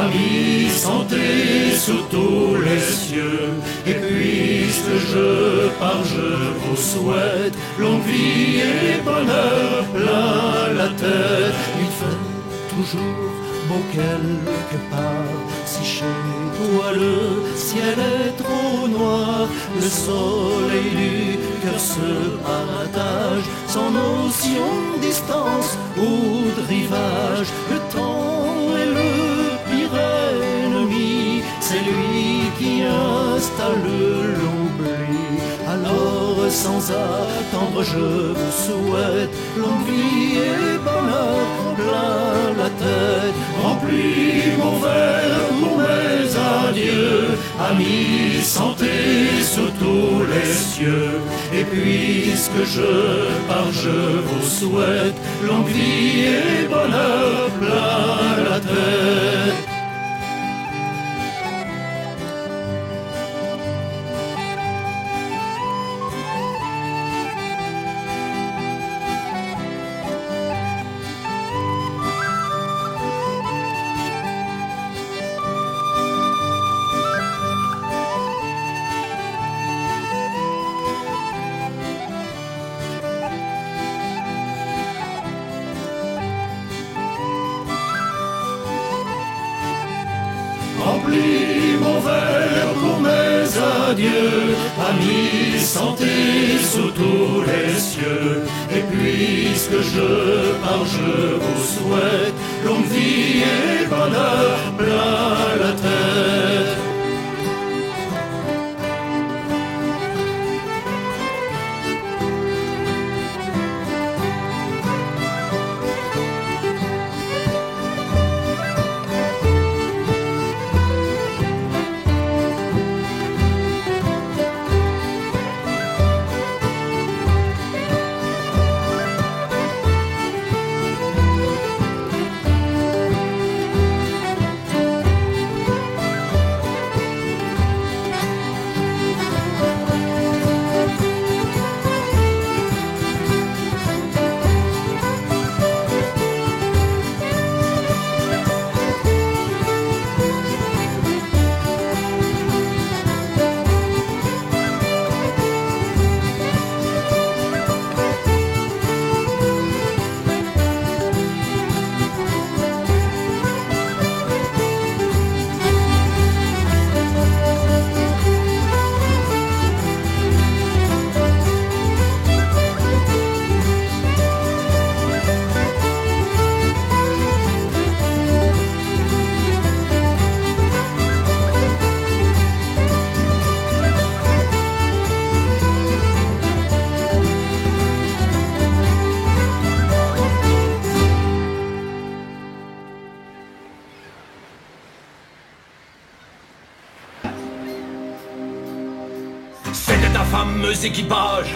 amis, 0.00 0.68
santé 0.70 1.72
sous 1.76 2.02
tous 2.10 2.56
les 2.66 2.80
cieux. 2.80 3.50
Et 3.86 3.94
puisque 3.94 4.96
je 5.10 5.68
pars, 5.80 6.04
je 6.04 6.28
vous 6.62 6.76
souhaite 6.76 7.54
longue 7.78 8.02
vie 8.02 8.60
et 8.60 9.00
bonheur 9.04 9.84
plein 9.94 10.74
la 10.80 10.88
tête. 10.88 11.56
Il 11.80 11.90
fait 11.98 12.22
toujours 12.74 13.36
beau 13.68 13.82
quelque 13.92 14.78
part, 14.90 15.38
si 15.64 15.84
chez 15.84 16.16
toi 16.58 16.92
le 16.92 17.16
ciel 17.56 17.98
est 17.98 18.36
trop 18.42 18.86
noir, 18.86 19.48
le 19.74 19.88
soleil 20.06 21.38
du 21.42 21.52
cœur 21.62 21.80
se 21.80 22.08
partage, 22.48 23.46
sans 23.66 23.90
notion 23.90 24.68
de 24.94 25.00
distance 25.00 25.76
ou 25.96 26.44
de 26.56 26.66
rivage, 26.68 27.48
installe 32.82 33.82
l'oubli. 34.38 35.16
Alors 35.68 36.50
sans 36.50 36.90
attendre 36.90 37.82
je 37.82 38.06
vous 38.38 38.54
souhaite 38.66 39.32
longue 39.56 39.86
vie 39.88 40.38
et 40.38 40.78
bonheur 40.78 41.46
plein 41.76 42.62
la 42.62 42.70
tête. 42.82 43.36
Remplis 43.62 44.56
mon 44.58 44.78
verre 44.78 45.48
pour 45.60 45.78
mes 45.78 46.26
adieux, 46.68 47.38
amis, 47.70 48.42
santé 48.42 48.94
sous 49.42 49.70
tous 49.80 50.24
les 50.32 50.52
cieux. 50.52 51.20
Et 51.52 51.64
puisque 51.64 52.62
je 52.64 52.92
pars, 53.48 53.72
je 53.72 53.98
vous 54.28 54.46
souhaite 54.46 55.16
longue 55.46 55.68
vie 55.68 56.20
et 56.20 56.68
bonheur 56.68 57.50
plein 57.60 58.50
la 58.50 58.60
tête. 58.60 59.65
Adieux, 93.96 94.54
amis, 94.88 95.58
santé 95.58 96.58
sous 96.62 96.90
tous 96.90 97.42
les 97.46 97.72
cieux. 97.78 98.42
Et 98.70 98.82
puisque 98.92 99.80
je 99.92 100.52
pars, 100.62 100.84
je 100.84 101.34
vous 101.44 101.62
souhaite 101.64 102.34
longue 102.64 102.84
vie 102.86 103.42
et 103.42 103.86
bonheur 103.86 104.58
plein 104.76 105.56
la 105.60 105.72
tête. 105.72 106.45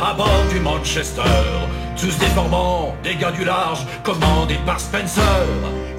À 0.03 0.15
bord 0.15 0.45
du 0.51 0.59
Manchester. 0.59 1.23
Tous 1.97 2.19
déformants, 2.19 2.97
des 3.05 3.15
gars 3.15 3.31
du 3.31 3.45
large, 3.45 3.87
commandés 4.03 4.59
par 4.67 4.81
Spencer. 4.81 5.23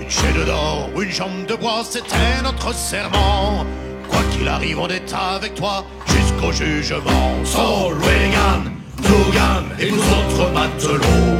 Une 0.02 0.10
chaîne 0.10 0.46
d'or 0.46 0.90
ou 0.94 1.02
une 1.04 1.12
jambe 1.12 1.46
de 1.48 1.56
bois, 1.56 1.84
c'était 1.90 2.42
notre 2.44 2.74
serment. 2.74 3.66
Quoi 4.10 4.20
qu'il 4.32 4.48
arrive, 4.50 4.80
on 4.80 4.90
est 4.90 5.14
avec 5.14 5.56
toi 5.56 5.86
jusqu'au 6.08 6.52
jugement. 6.52 7.32
Saul, 7.46 7.96
Reagan, 8.02 8.70
Dougan 8.98 9.64
et 9.80 9.90
vous 9.90 10.02
autres 10.02 10.52
matelots. 10.52 11.38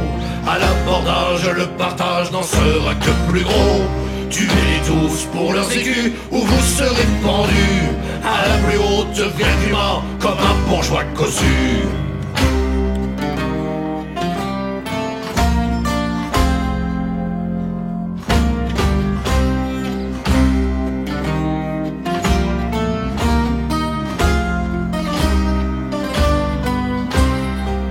À 0.48 0.58
l'abordage, 0.58 1.46
le 1.50 1.66
partage 1.76 2.32
n'en 2.32 2.42
sera 2.42 2.94
que 2.94 3.30
plus 3.30 3.42
gros. 3.42 3.82
Tuez-les 4.30 4.80
tous 4.86 5.26
pour 5.26 5.52
leurs 5.52 5.70
écus 5.70 6.12
ou 6.30 6.38
vous 6.38 6.62
serez 6.62 7.06
pendus 7.22 7.91
à 8.24 8.48
la 8.48 8.56
plus 8.66 8.78
haute 8.78 9.72
mât 9.72 10.02
comme 10.20 10.38
un 10.38 10.68
bourgeois 10.68 11.04
cossu. 11.14 11.44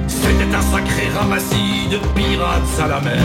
C'était 0.07 0.55
un 0.55 0.61
sacré 0.61 1.07
ramassis 1.17 1.87
de 1.91 1.97
pirates 2.15 2.79
à 2.83 2.87
la 2.87 3.01
mer 3.01 3.21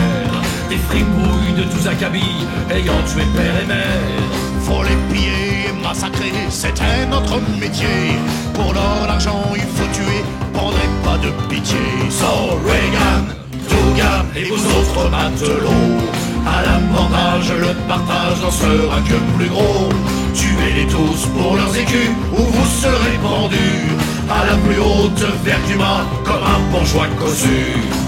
Des 0.69 0.77
fripouilles 0.77 1.53
de 1.57 1.63
tous 1.63 1.87
acabits 1.87 2.45
ayant 2.69 3.01
tué 3.05 3.23
père 3.35 3.61
et 3.63 3.65
mère 3.65 3.86
c'était 6.49 7.05
notre 7.09 7.39
métier. 7.59 8.17
Pour 8.53 8.73
l'or, 8.73 9.05
l'argent, 9.07 9.43
il 9.55 9.61
faut 9.61 9.91
tuer, 9.93 10.23
prendrez 10.53 10.89
pas 11.03 11.17
de 11.17 11.31
pitié. 11.49 11.77
Saul, 12.09 12.59
Reagan, 12.65 13.37
Dougan 13.69 14.25
et 14.35 14.43
vous 14.45 14.55
autres 14.55 15.09
matelots 15.09 15.97
À 16.45 16.61
l'abordage, 16.63 17.51
le 17.59 17.73
partage 17.87 18.41
n'en 18.41 18.51
sera 18.51 18.99
que 19.01 19.37
plus 19.37 19.49
gros 19.49 19.89
Tuez-les 20.33 20.87
tous 20.87 21.25
pour 21.35 21.55
leurs 21.55 21.75
écus 21.75 22.11
ou 22.31 22.41
vous 22.41 22.65
serez 22.81 23.17
pendus 23.21 23.89
À 24.29 24.45
la 24.45 24.55
plus 24.57 24.79
haute 24.79 25.77
mât 25.77 26.05
comme 26.23 26.43
un 26.43 26.71
bourgeois 26.71 27.07
cossu 27.19 28.06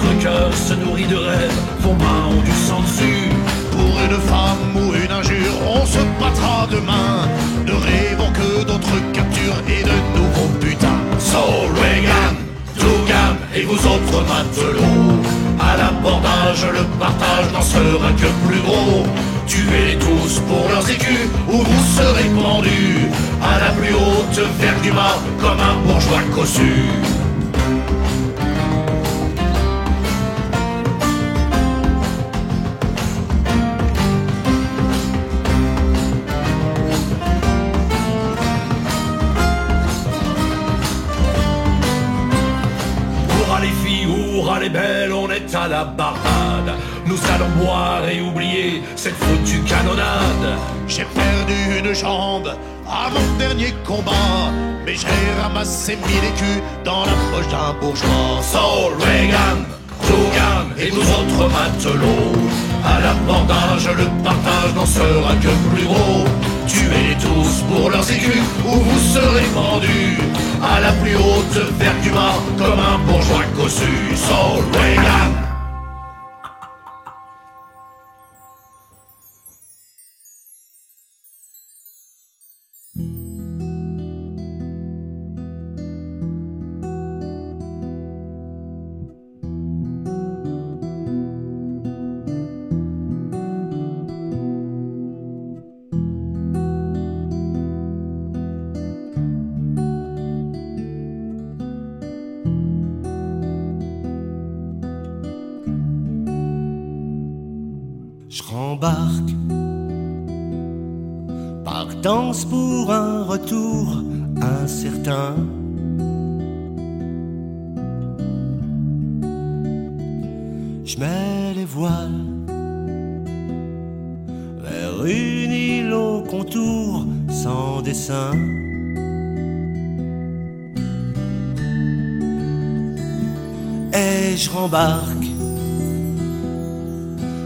Votre 0.00 0.18
cœur 0.20 0.50
se 0.54 0.74
nourrit 0.74 1.06
de 1.06 1.16
rêves, 1.16 1.60
vos 1.80 1.92
mains 1.92 2.26
ont 2.30 2.42
du 2.42 2.52
sang 2.52 2.80
dessus. 2.80 3.30
Pour 3.72 4.00
une 4.00 4.20
femme 4.30 4.76
ou 4.76 4.94
une 4.94 5.10
injure, 5.10 5.54
on 5.66 5.84
se 5.84 5.98
battra 6.20 6.66
demain. 6.70 7.26
Ne 7.66 7.72
rêvons 7.72 8.32
que 8.32 8.64
d'autres 8.64 9.12
captures 9.12 9.60
et 9.68 9.82
de 9.82 10.18
nouveaux 10.18 10.48
butins. 10.60 11.00
Saul, 11.18 11.70
Reagan, 11.74 12.34
Dougan 12.78 13.36
et 13.54 13.62
vous 13.62 13.74
autres 13.74 14.22
matelots. 14.28 15.22
À 15.58 15.76
l'abordage, 15.76 16.64
le 16.72 16.84
partage 16.98 17.52
n'en 17.52 17.62
sera 17.62 18.12
que 18.12 18.28
plus 18.46 18.60
gros. 18.60 19.04
Tuez-les 19.46 19.98
tous 19.98 20.40
pour 20.46 20.68
leurs 20.68 20.88
écus 20.88 21.26
ou 21.48 21.58
vous 21.58 21.84
serez 21.96 22.28
pendus 22.40 23.08
à 23.42 23.58
la 23.58 23.70
plus 23.72 23.94
haute 23.94 24.40
vergue 24.60 24.82
du 24.82 24.92
mât 24.92 25.18
comme 25.40 25.58
un 25.58 25.76
bourgeois 25.86 26.22
cossu. 26.34 27.17
La 45.68 45.84
barrade. 45.84 46.72
Nous 47.06 47.18
allons 47.34 47.50
boire 47.62 48.08
et 48.08 48.20
oublier 48.20 48.82
cette 48.96 49.14
foutue 49.14 49.60
canonnade. 49.60 50.58
J'ai 50.86 51.04
perdu 51.04 51.78
une 51.78 51.94
jambe 51.94 52.50
à 52.86 53.10
mon 53.10 53.38
dernier 53.38 53.74
combat, 53.86 54.50
mais 54.84 54.94
j'ai 54.94 55.42
ramassé 55.42 55.96
mille 55.96 56.24
écus 56.32 56.62
dans 56.84 57.04
la 57.04 57.12
poche 57.30 57.48
d'un 57.48 57.72
bourgeois. 57.80 58.42
Saul, 58.42 58.94
Reagan, 59.00 59.60
Dougan 60.08 60.66
et 60.78 60.90
vous 60.90 61.00
autres 61.00 61.50
matelots. 61.52 62.48
À 62.84 63.00
l'abordage, 63.00 63.88
le 63.88 64.06
partage 64.22 64.74
n'en 64.74 64.86
sera 64.86 65.34
que 65.36 65.52
plus 65.74 65.84
gros. 65.84 66.24
Tuez-les 66.66 67.16
tous 67.16 67.62
pour 67.68 67.90
leurs 67.90 68.10
écus 68.10 68.42
ou 68.64 68.72
vous 68.72 69.00
serez 69.14 69.48
pendus 69.54 70.18
à 70.62 70.80
la 70.80 70.92
plus 70.92 71.16
haute 71.16 71.58
mât 72.14 72.38
comme 72.58 72.78
un 72.78 72.98
bourgeois 73.06 73.44
cossu. 73.56 74.16
Saul, 74.16 74.64
Reagan. 74.72 75.47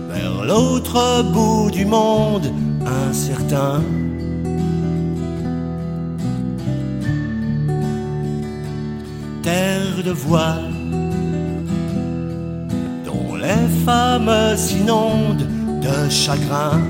Vers 0.08 0.44
l'autre 0.44 1.22
bout 1.32 1.70
du 1.70 1.84
monde 1.84 2.52
incertain. 3.08 3.80
Terre 9.42 10.02
de 10.04 10.10
voile, 10.10 10.72
dont 13.06 13.36
les 13.36 13.68
femmes 13.84 14.56
s'inondent 14.56 15.46
de 15.80 16.10
chagrin. 16.10 16.80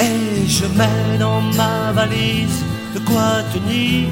Et 0.00 0.48
je 0.48 0.66
mets 0.78 1.18
dans 1.20 1.42
ma 1.56 1.92
valise 1.92 2.64
de 2.94 2.98
quoi 3.00 3.42
tenir 3.52 4.08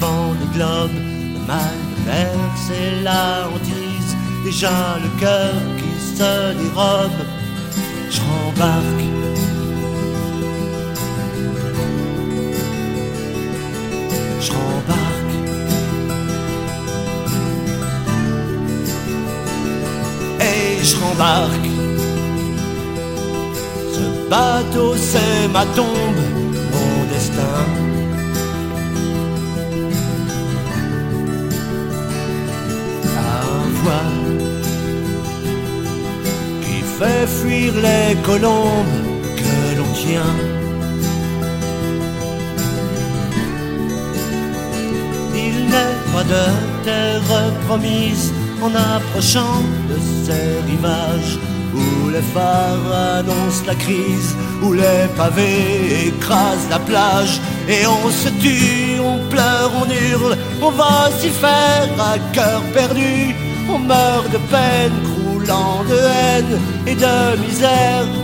vent 0.00 0.32
de 0.40 0.46
globe, 0.54 0.94
le 1.34 1.40
mal 1.46 1.76
de 1.90 2.10
mer, 2.10 2.32
c'est 2.66 3.02
la 3.02 3.48
hantise, 3.48 4.16
déjà 4.44 4.98
le 5.02 5.20
cœur 5.20 5.54
qui 5.78 5.92
se 6.16 6.54
dérobe. 6.60 7.20
Je 8.10 8.20
rembarque. 8.20 9.04
Je. 14.40 14.52
Et 20.40 20.84
je 20.84 20.96
rembarque. 20.96 21.68
Ce 23.94 24.28
bateau, 24.28 24.94
c'est 24.96 25.48
ma 25.48 25.64
tombe, 25.66 26.20
Qui 36.62 36.80
fait 36.98 37.26
fuir 37.26 37.72
les 37.74 38.16
colombes 38.22 38.98
que 39.36 39.78
l'on 39.78 39.92
tient. 39.94 40.36
Il 45.34 45.66
n'est 45.72 45.98
pas 46.12 46.24
de 46.24 46.44
terre 46.84 47.52
promise 47.66 48.32
en 48.62 48.72
approchant 48.74 49.62
de 49.90 49.96
ces 50.24 50.48
rivages 50.70 51.38
où 51.74 52.08
les 52.08 52.22
phares 52.34 53.18
annoncent 53.18 53.64
la 53.66 53.74
crise, 53.74 54.34
où 54.62 54.72
les 54.72 55.08
pavés 55.16 56.08
écrasent 56.08 56.68
la 56.70 56.78
plage, 56.78 57.40
et 57.68 57.86
on 57.86 58.10
se 58.10 58.28
tue, 58.42 59.00
on 59.00 59.18
pleure, 59.28 59.72
on 59.82 59.90
on 60.62 60.70
va 60.70 61.10
s'y 61.18 61.30
faire 61.30 61.88
à 61.98 62.18
cœur 62.32 62.62
perdu, 62.72 63.34
on 63.68 63.78
meurt 63.78 64.30
de 64.30 64.38
peine, 64.52 64.92
croulant 65.04 65.84
de 65.84 65.96
haine 65.96 66.60
et 66.86 66.94
de 66.94 67.40
misère. 67.40 68.23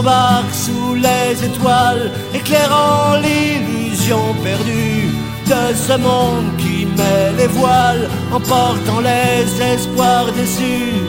Rembarque 0.00 0.54
sous 0.54 0.94
les 0.94 1.44
étoiles, 1.44 2.10
éclairant 2.32 3.16
l'illusion 3.20 4.34
perdue 4.42 5.10
de 5.44 5.74
ce 5.76 5.92
monde 5.98 6.56
qui 6.56 6.86
met 6.86 7.32
les 7.36 7.48
voiles, 7.48 8.08
emportant 8.32 9.00
les 9.00 9.44
espoirs 9.62 10.32
déçus. 10.32 11.02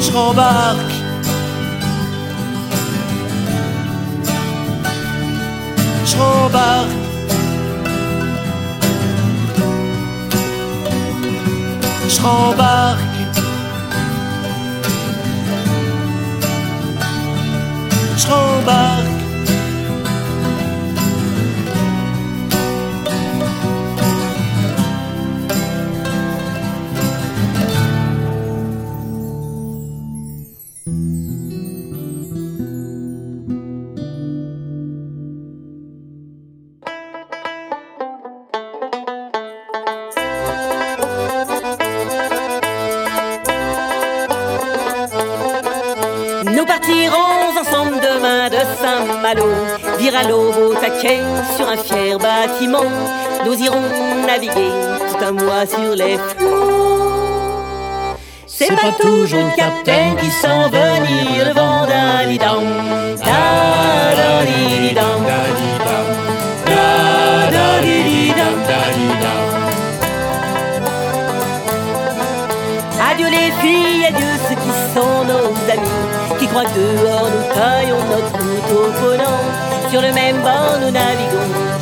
Je 0.00 0.10
rembarque. 0.10 0.96
Je 6.04 6.16
rembarque. 6.16 6.90
Je 12.08 12.20
rembarque. 12.20 13.05
Je 18.26 18.32
rembarque. 18.32 19.15
Bâtiment. 52.56 52.84
Nous 53.44 53.54
irons 53.54 53.82
naviguer 54.26 54.70
tout 54.98 55.24
un 55.24 55.32
mois 55.32 55.66
sur 55.66 55.94
les 55.94 56.16
flots. 56.16 58.14
C'est 58.46 58.74
pas 58.74 58.92
toujours 58.98 59.44
le 59.44 59.54
capitaine 59.56 60.16
qui 60.16 60.30
sent 60.30 60.70
venir 60.70 61.46
le 61.46 61.52
vent 61.52 61.86
d'Alidam. 61.86 62.64
Da-da-di-di-dam. 63.24 65.26
Adieu 73.10 73.28
les 73.28 73.52
filles, 73.60 74.06
adieu 74.06 74.32
ceux 74.48 74.54
qui 74.54 74.72
sont 74.94 75.24
nos 75.24 75.52
amis, 75.70 76.06
qui 76.38 76.46
croient 76.48 76.64
que 76.64 76.78
dehors 76.78 77.28
nous 77.30 77.44
taillons 77.54 78.04
notre 78.10 78.38
route 78.38 78.72
au 78.72 78.90
ponant. 79.00 79.44
Sur 79.90 80.00
le 80.02 80.12
même 80.12 80.38
bord 80.42 80.78
nous 80.80 80.90
naviguons 80.90 81.75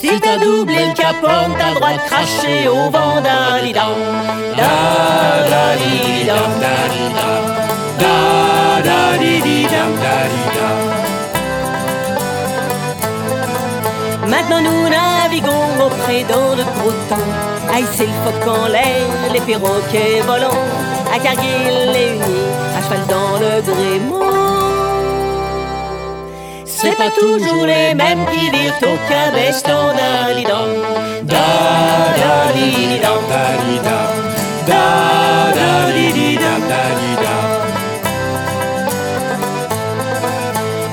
Si 0.00 0.20
t'as 0.20 0.38
doublé 0.38 0.86
le 0.88 0.94
capot, 0.94 1.52
t'as 1.58 1.70
le 1.70 1.74
droit 1.74 1.92
de 1.92 1.98
cracher 2.08 2.68
au 2.68 2.90
vent 2.90 3.20
d'Alidam. 3.20 3.96
Da-da-di-di-dam. 4.56 6.52
Da-da-di-di-dam. 7.98 9.92
Maintenant 14.28 14.60
nous 14.60 14.88
naviguons 14.88 15.86
auprès 15.86 16.22
dans 16.24 16.54
le 16.54 16.62
gros 16.62 16.92
temps 17.08 17.30
À 17.74 17.80
hisser 17.80 18.06
le 18.06 18.12
phoque 18.24 18.46
en 18.46 18.66
l'air, 18.68 19.06
les 19.32 19.40
perroquets 19.40 20.20
volants 20.26 20.66
À 21.14 21.18
Cargill 21.18 21.92
les 21.94 22.10
unis, 22.16 22.52
à 22.76 22.82
cheval 22.82 23.06
dans 23.08 23.38
le 23.40 23.62
gréement 23.62 24.57
C'est 26.80 26.96
pas 26.96 27.10
toujours 27.10 27.66
les 27.66 27.92
mêmes 27.92 28.24
qui 28.30 28.50
virent 28.50 28.78
au 28.82 28.96
cabestan 29.08 29.92
d'Alidam 29.96 30.70
Da-da-di-di-dam 31.24 33.22
Da-da-di-di-dam 34.64 36.62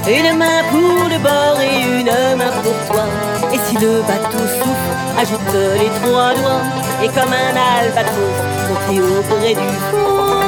Une 0.07 0.31
main 0.37 0.63
pour 0.71 1.07
le 1.07 1.17
bord 1.19 1.59
et 1.61 1.99
une 1.99 2.13
main 2.35 2.53
pour 2.63 2.77
toi. 2.89 3.05
Et 3.53 3.59
si 3.67 3.75
le 3.75 4.01
bateau 4.01 4.43
souffle, 4.57 4.91
ajoute 5.21 5.53
les 5.79 5.91
trois 6.01 6.33
doigts. 6.33 6.63
Et 7.03 7.09
comme 7.09 7.31
un 7.31 7.55
albatros, 7.77 8.37
monter 8.69 8.99
auprès 9.01 9.53
du 9.53 9.69
fond. 9.91 10.44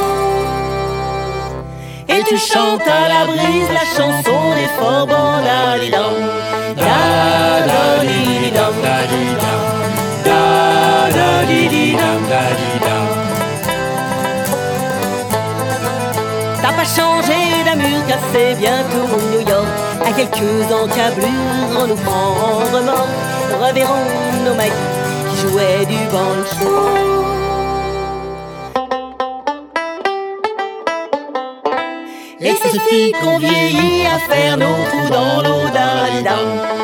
Et 2.10 2.24
tu 2.24 2.38
chantes 2.38 2.88
à 2.88 3.08
la 3.10 3.26
brise 3.26 3.70
la 3.74 3.86
chanson 3.96 4.40
des 4.56 4.70
forts 4.80 5.08
bandalidam. 5.08 6.16
Da-da-di-di-dam. 6.76 8.74
Da-da-di-di-dam. 10.26 12.22
T'as 16.62 16.74
pas 16.74 16.86
changé 16.86 17.40
d'amur 17.66 18.00
car 18.08 18.20
c'est 18.32 18.56
bientôt 18.56 19.08
New 19.32 19.42
York 19.42 19.68
À 20.06 20.12
quelques 20.12 20.72
encablures 20.72 21.80
on 21.80 21.88
nous 21.88 21.96
prend 21.96 22.30
en 22.30 22.58
remorque 22.76 23.18
Reverrons 23.62 24.12
nos 24.46 24.56
maquis 24.56 24.72
qui 25.30 25.36
jouaient 25.42 25.86
du 25.86 26.00
banjo 26.12 27.37
Et 32.40 32.52
ça 32.52 32.70
suffit 32.70 33.12
qu'on 33.14 33.40
vieillit 33.40 34.06
à 34.06 34.20
faire 34.20 34.58
nos 34.58 34.66
trous 34.66 35.10
dans 35.10 35.42
l'eau 35.42 35.70
da-di-dam. 35.74 36.78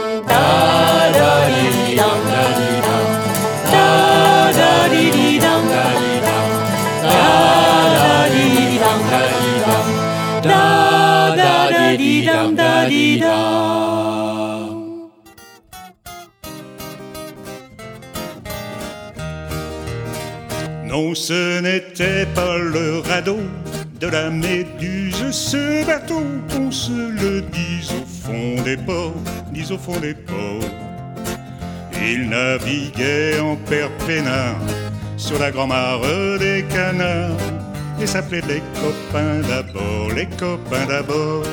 Non, 20.86 21.16
ce 21.16 21.60
n'était 21.60 22.28
pas 22.36 22.58
le 22.58 23.00
radeau 23.00 23.40
de 24.04 24.10
la 24.10 24.30
méduse, 24.30 25.32
ce 25.32 25.86
bateau, 25.86 26.24
qu'on 26.52 26.72
se 26.72 26.92
le 26.92 27.42
dise 27.42 27.92
au 27.92 28.06
fond 28.06 28.62
des 28.64 28.76
ports, 28.76 29.16
dise 29.54 29.72
au 29.72 29.78
fond 29.78 29.98
des 29.98 30.14
ports. 30.14 30.70
Il 32.06 32.28
naviguait 32.28 33.40
en 33.40 33.56
père 33.56 33.90
peinard 34.06 34.60
sur 35.16 35.40
la 35.40 35.52
grand-mare 35.52 36.02
des 36.38 36.66
canards 36.70 37.38
et 38.02 38.06
s'appelait 38.06 38.42
les 38.50 38.62
copains 38.82 39.40
d'abord, 39.48 40.12
les 40.14 40.28
copains 40.38 40.86
d'abord. 40.86 41.44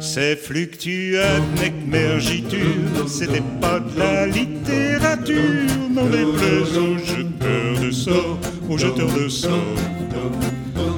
Ces 0.00 0.36
fluctuates 0.36 1.42
mergiture, 1.86 3.06
c'était 3.06 3.42
pas 3.60 3.80
de 3.80 3.98
la 3.98 4.26
littérature, 4.26 5.90
non 5.90 6.06
déplaise 6.06 6.78
aux 6.78 6.96
jeteurs 6.96 7.80
de 7.82 7.90
sorts, 7.90 8.38
aux 8.70 8.78
jeteurs 8.78 9.12
de 9.12 9.28
sorts. 9.28 9.76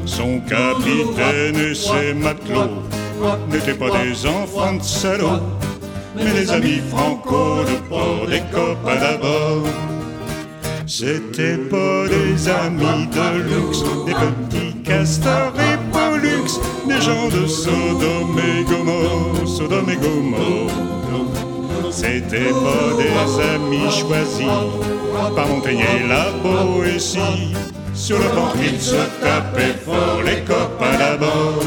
Son 0.08 0.40
capitaine 0.40 1.56
et 1.70 1.74
ses 1.74 2.14
matelots 2.14 2.82
n'étaient 3.50 3.74
pas 3.74 3.90
des 3.90 4.26
enfants 4.26 4.74
de 4.74 4.82
salauds, 4.82 5.42
mais 6.16 6.32
des 6.32 6.50
amis 6.50 6.80
franco 6.90 7.62
de 7.62 7.88
port, 7.88 8.26
des 8.26 8.40
copains 8.50 8.98
d'abord. 8.98 9.64
C'était 10.86 11.58
pas 11.58 12.08
des 12.08 12.48
amis 12.48 13.06
de 13.12 13.42
luxe, 13.42 13.84
des 14.06 14.14
petits 14.14 14.82
castors 14.82 15.52
et 15.58 15.76
pollux, 15.92 16.50
des 16.88 17.00
gens 17.02 17.28
de 17.28 17.46
Sodome 17.46 18.38
et 18.38 18.64
Gomorre, 18.64 19.46
Sodome 19.46 19.90
et 19.90 19.96
Gomorre. 19.96 20.72
C'était 21.90 22.50
pas 22.50 22.96
des 22.96 23.44
amis 23.54 23.90
choisis 23.90 24.46
par 25.36 25.46
Montaigne 25.48 25.84
et 26.00 26.08
la 26.08 26.30
Boétie. 26.42 27.54
Sur 27.98 28.16
le 28.18 28.26
ventre 28.26 28.56
ils 28.62 28.80
se 28.80 28.94
tapaient 29.20 29.76
fort, 29.84 30.22
les 30.24 30.40
copains 30.44 30.96
d'abord. 30.98 31.62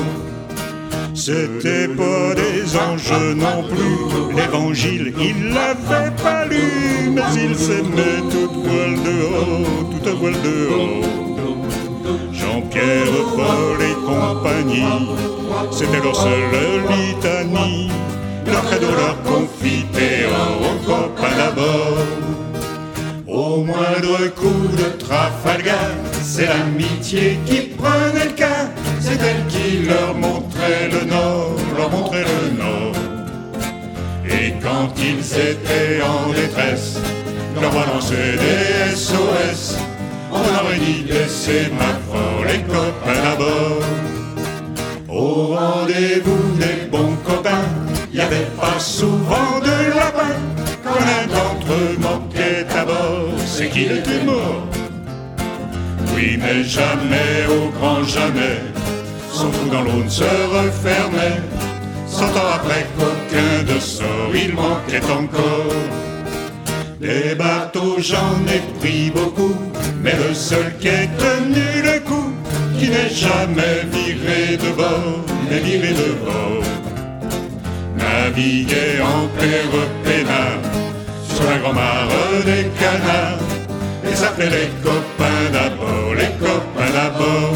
C'était 1.13 1.89
pas 1.89 2.33
des 2.33 2.75
anges 2.77 3.35
non 3.35 3.63
plus, 3.69 4.35
l'évangile 4.35 5.13
il 5.19 5.49
l'avait 5.49 6.09
pas 6.23 6.45
lu, 6.45 7.11
mais 7.13 7.21
ils 7.35 7.55
s'aimaient 7.55 8.23
toute 8.31 8.65
voile 8.65 8.97
dehors, 9.03 9.89
toute 9.91 10.13
voile 10.19 10.41
dehors. 10.41 11.03
Jean-Pierre, 12.31 13.11
Paul 13.35 13.81
et 13.81 13.97
compagnie, 14.05 14.85
c'était 15.69 15.99
leur 16.01 16.15
seule 16.15 16.81
litanie, 16.89 17.91
leur 18.47 18.63
credo, 18.63 18.87
leur 18.87 19.21
confiteor, 19.23 20.31
aux 20.61 20.85
copains 20.87 21.35
d'abord. 21.37 22.30
Au 23.51 23.65
moindre 23.65 24.17
coup 24.33 24.67
de 24.77 24.97
Trafalgar, 24.97 25.89
c'est 26.23 26.47
l'amitié 26.47 27.37
qui 27.45 27.63
prenait 27.77 28.23
le 28.23 28.31
cas, 28.31 28.69
c'est 29.01 29.19
elle 29.21 29.45
qui 29.49 29.79
leur 29.89 30.15
montrait 30.15 30.87
le 30.89 31.03
nord, 31.03 31.55
leur 31.77 31.91
montrait 31.91 32.23
le 32.23 32.57
nord. 32.57 32.95
Et 34.25 34.53
quand 34.63 34.93
ils 34.97 35.25
étaient 35.49 36.01
en 36.01 36.31
détresse, 36.31 36.97
leur 37.59 37.71
balançait 37.73 38.37
des 38.37 38.95
SOS, 38.95 39.75
on 40.31 40.39
leur 40.39 40.71
une 40.73 40.83
idée, 40.83 41.27
c'est 41.27 41.69
ma 41.73 41.93
fort, 42.07 42.45
les 42.47 42.61
copains 42.61 43.21
d'abord. 43.21 43.83
Au 45.09 45.55
rendez-vous 45.57 46.55
des 46.57 46.87
bons 46.89 47.17
copains, 47.25 47.67
y 48.13 48.21
avait 48.21 48.49
pas 48.57 48.79
souvent 48.79 49.59
de 49.61 49.93
lapin. 49.93 50.37
Quand 50.83 50.99
l'un 50.99 51.27
d'entre 51.27 51.73
eux 51.73 51.97
manquait 51.99 52.65
à 52.75 52.85
bord, 52.85 53.30
c'est 53.51 53.69
qu'il 53.69 53.91
était 53.91 54.23
mort. 54.25 54.65
Oui, 56.15 56.37
mais 56.39 56.63
jamais, 56.63 57.33
au 57.49 57.69
grand 57.77 58.03
jamais, 58.03 58.59
son 59.31 59.49
trou 59.51 59.67
dans 59.69 59.81
l'eau 59.81 60.03
ne 60.03 60.09
se 60.09 60.31
refermait. 60.57 61.41
Cent 62.07 62.31
ans 62.41 62.51
après 62.55 62.85
qu'aucun 62.95 63.73
de 63.73 63.79
sort, 63.79 64.31
il 64.33 64.53
manquait 64.53 65.05
encore. 65.19 65.81
Des 66.99 67.35
bateaux, 67.35 67.97
j'en 67.99 68.35
ai 68.55 68.61
pris 68.79 69.11
beaucoup, 69.11 69.55
mais 70.03 70.15
le 70.15 70.33
seul 70.33 70.77
qui 70.79 70.87
ait 70.87 71.09
tenu 71.17 71.67
le 71.89 71.99
coup, 72.09 72.31
qui 72.77 72.87
n'est 72.89 73.13
jamais 73.25 73.77
viré 73.91 74.57
de 74.57 74.71
bord, 74.75 75.21
n'est 75.49 75.59
viré 75.59 75.93
de 76.03 76.11
bord. 76.25 76.63
Naviguer 77.97 79.01
en 79.01 79.27
père 79.39 79.73
peinard, 80.03 80.61
sur 81.33 81.49
la 81.49 81.57
grand-mare 81.57 82.07
des 82.45 82.65
canards, 82.79 83.40
et 84.21 84.23
s'appelait 84.23 84.49
les 84.49 84.69
copains 84.83 85.49
d'abord, 85.51 86.13
les 86.15 86.31
copains 86.39 86.91
d'abord. 86.93 87.50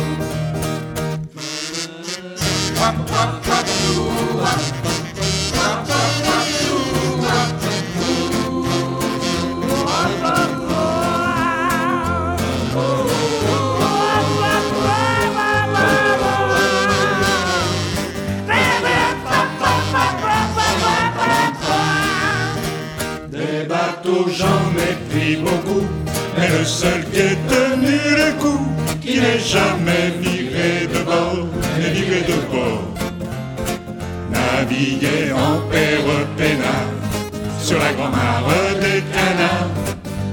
Seul 26.86 27.04
qui 27.12 27.20
ait 27.20 27.40
tenu 27.54 27.98
le 28.22 28.30
coup, 28.42 28.64
qui 29.02 29.20
n'est 29.20 29.40
jamais 29.40 30.06
viré 30.22 30.72
de 30.94 31.02
bord, 31.10 31.48
n'est 31.80 31.94
viré 31.98 32.22
de 32.32 32.38
bord. 32.52 32.88
Naviguer 34.36 35.32
en 35.32 35.56
père 35.72 36.10
peinard, 36.38 36.92
sur 37.60 37.80
la 37.80 37.92
grand-mare 37.94 38.50
des 38.84 39.02
canards, 39.14 39.74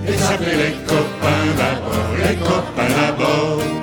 et 0.09 0.17
s'appeler 0.25 0.57
les 0.65 0.75
copains 0.91 1.49
d'abord, 1.61 2.13
les 2.25 2.37
copains 2.49 2.93
d'abord. 2.99 3.82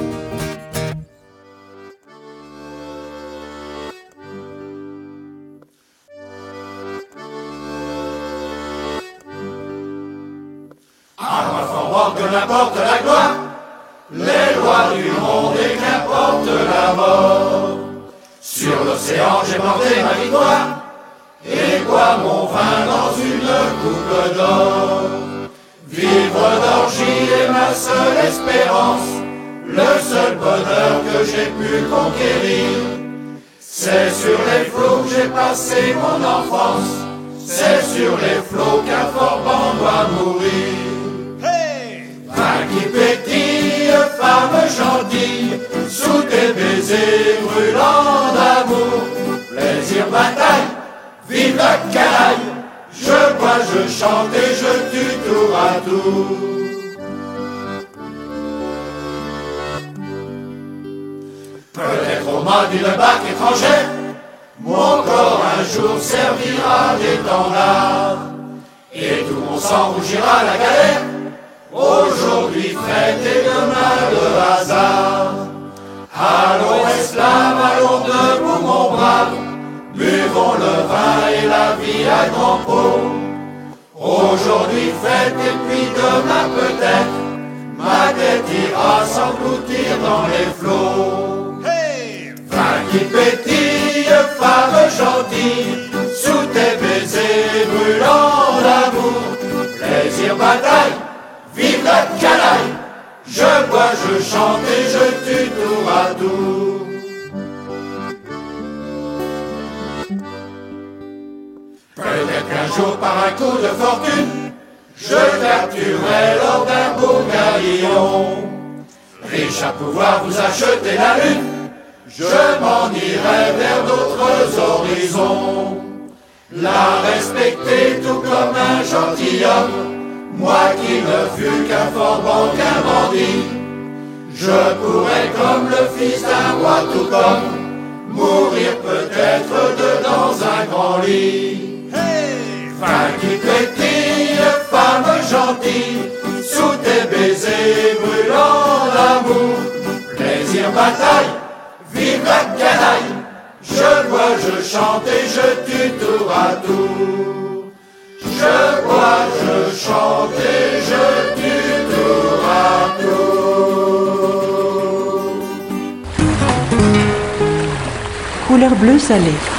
Tour. 169.10 169.15
Couleur 169.18 169.26
bleue 169.26 169.40
salée. 169.40 169.59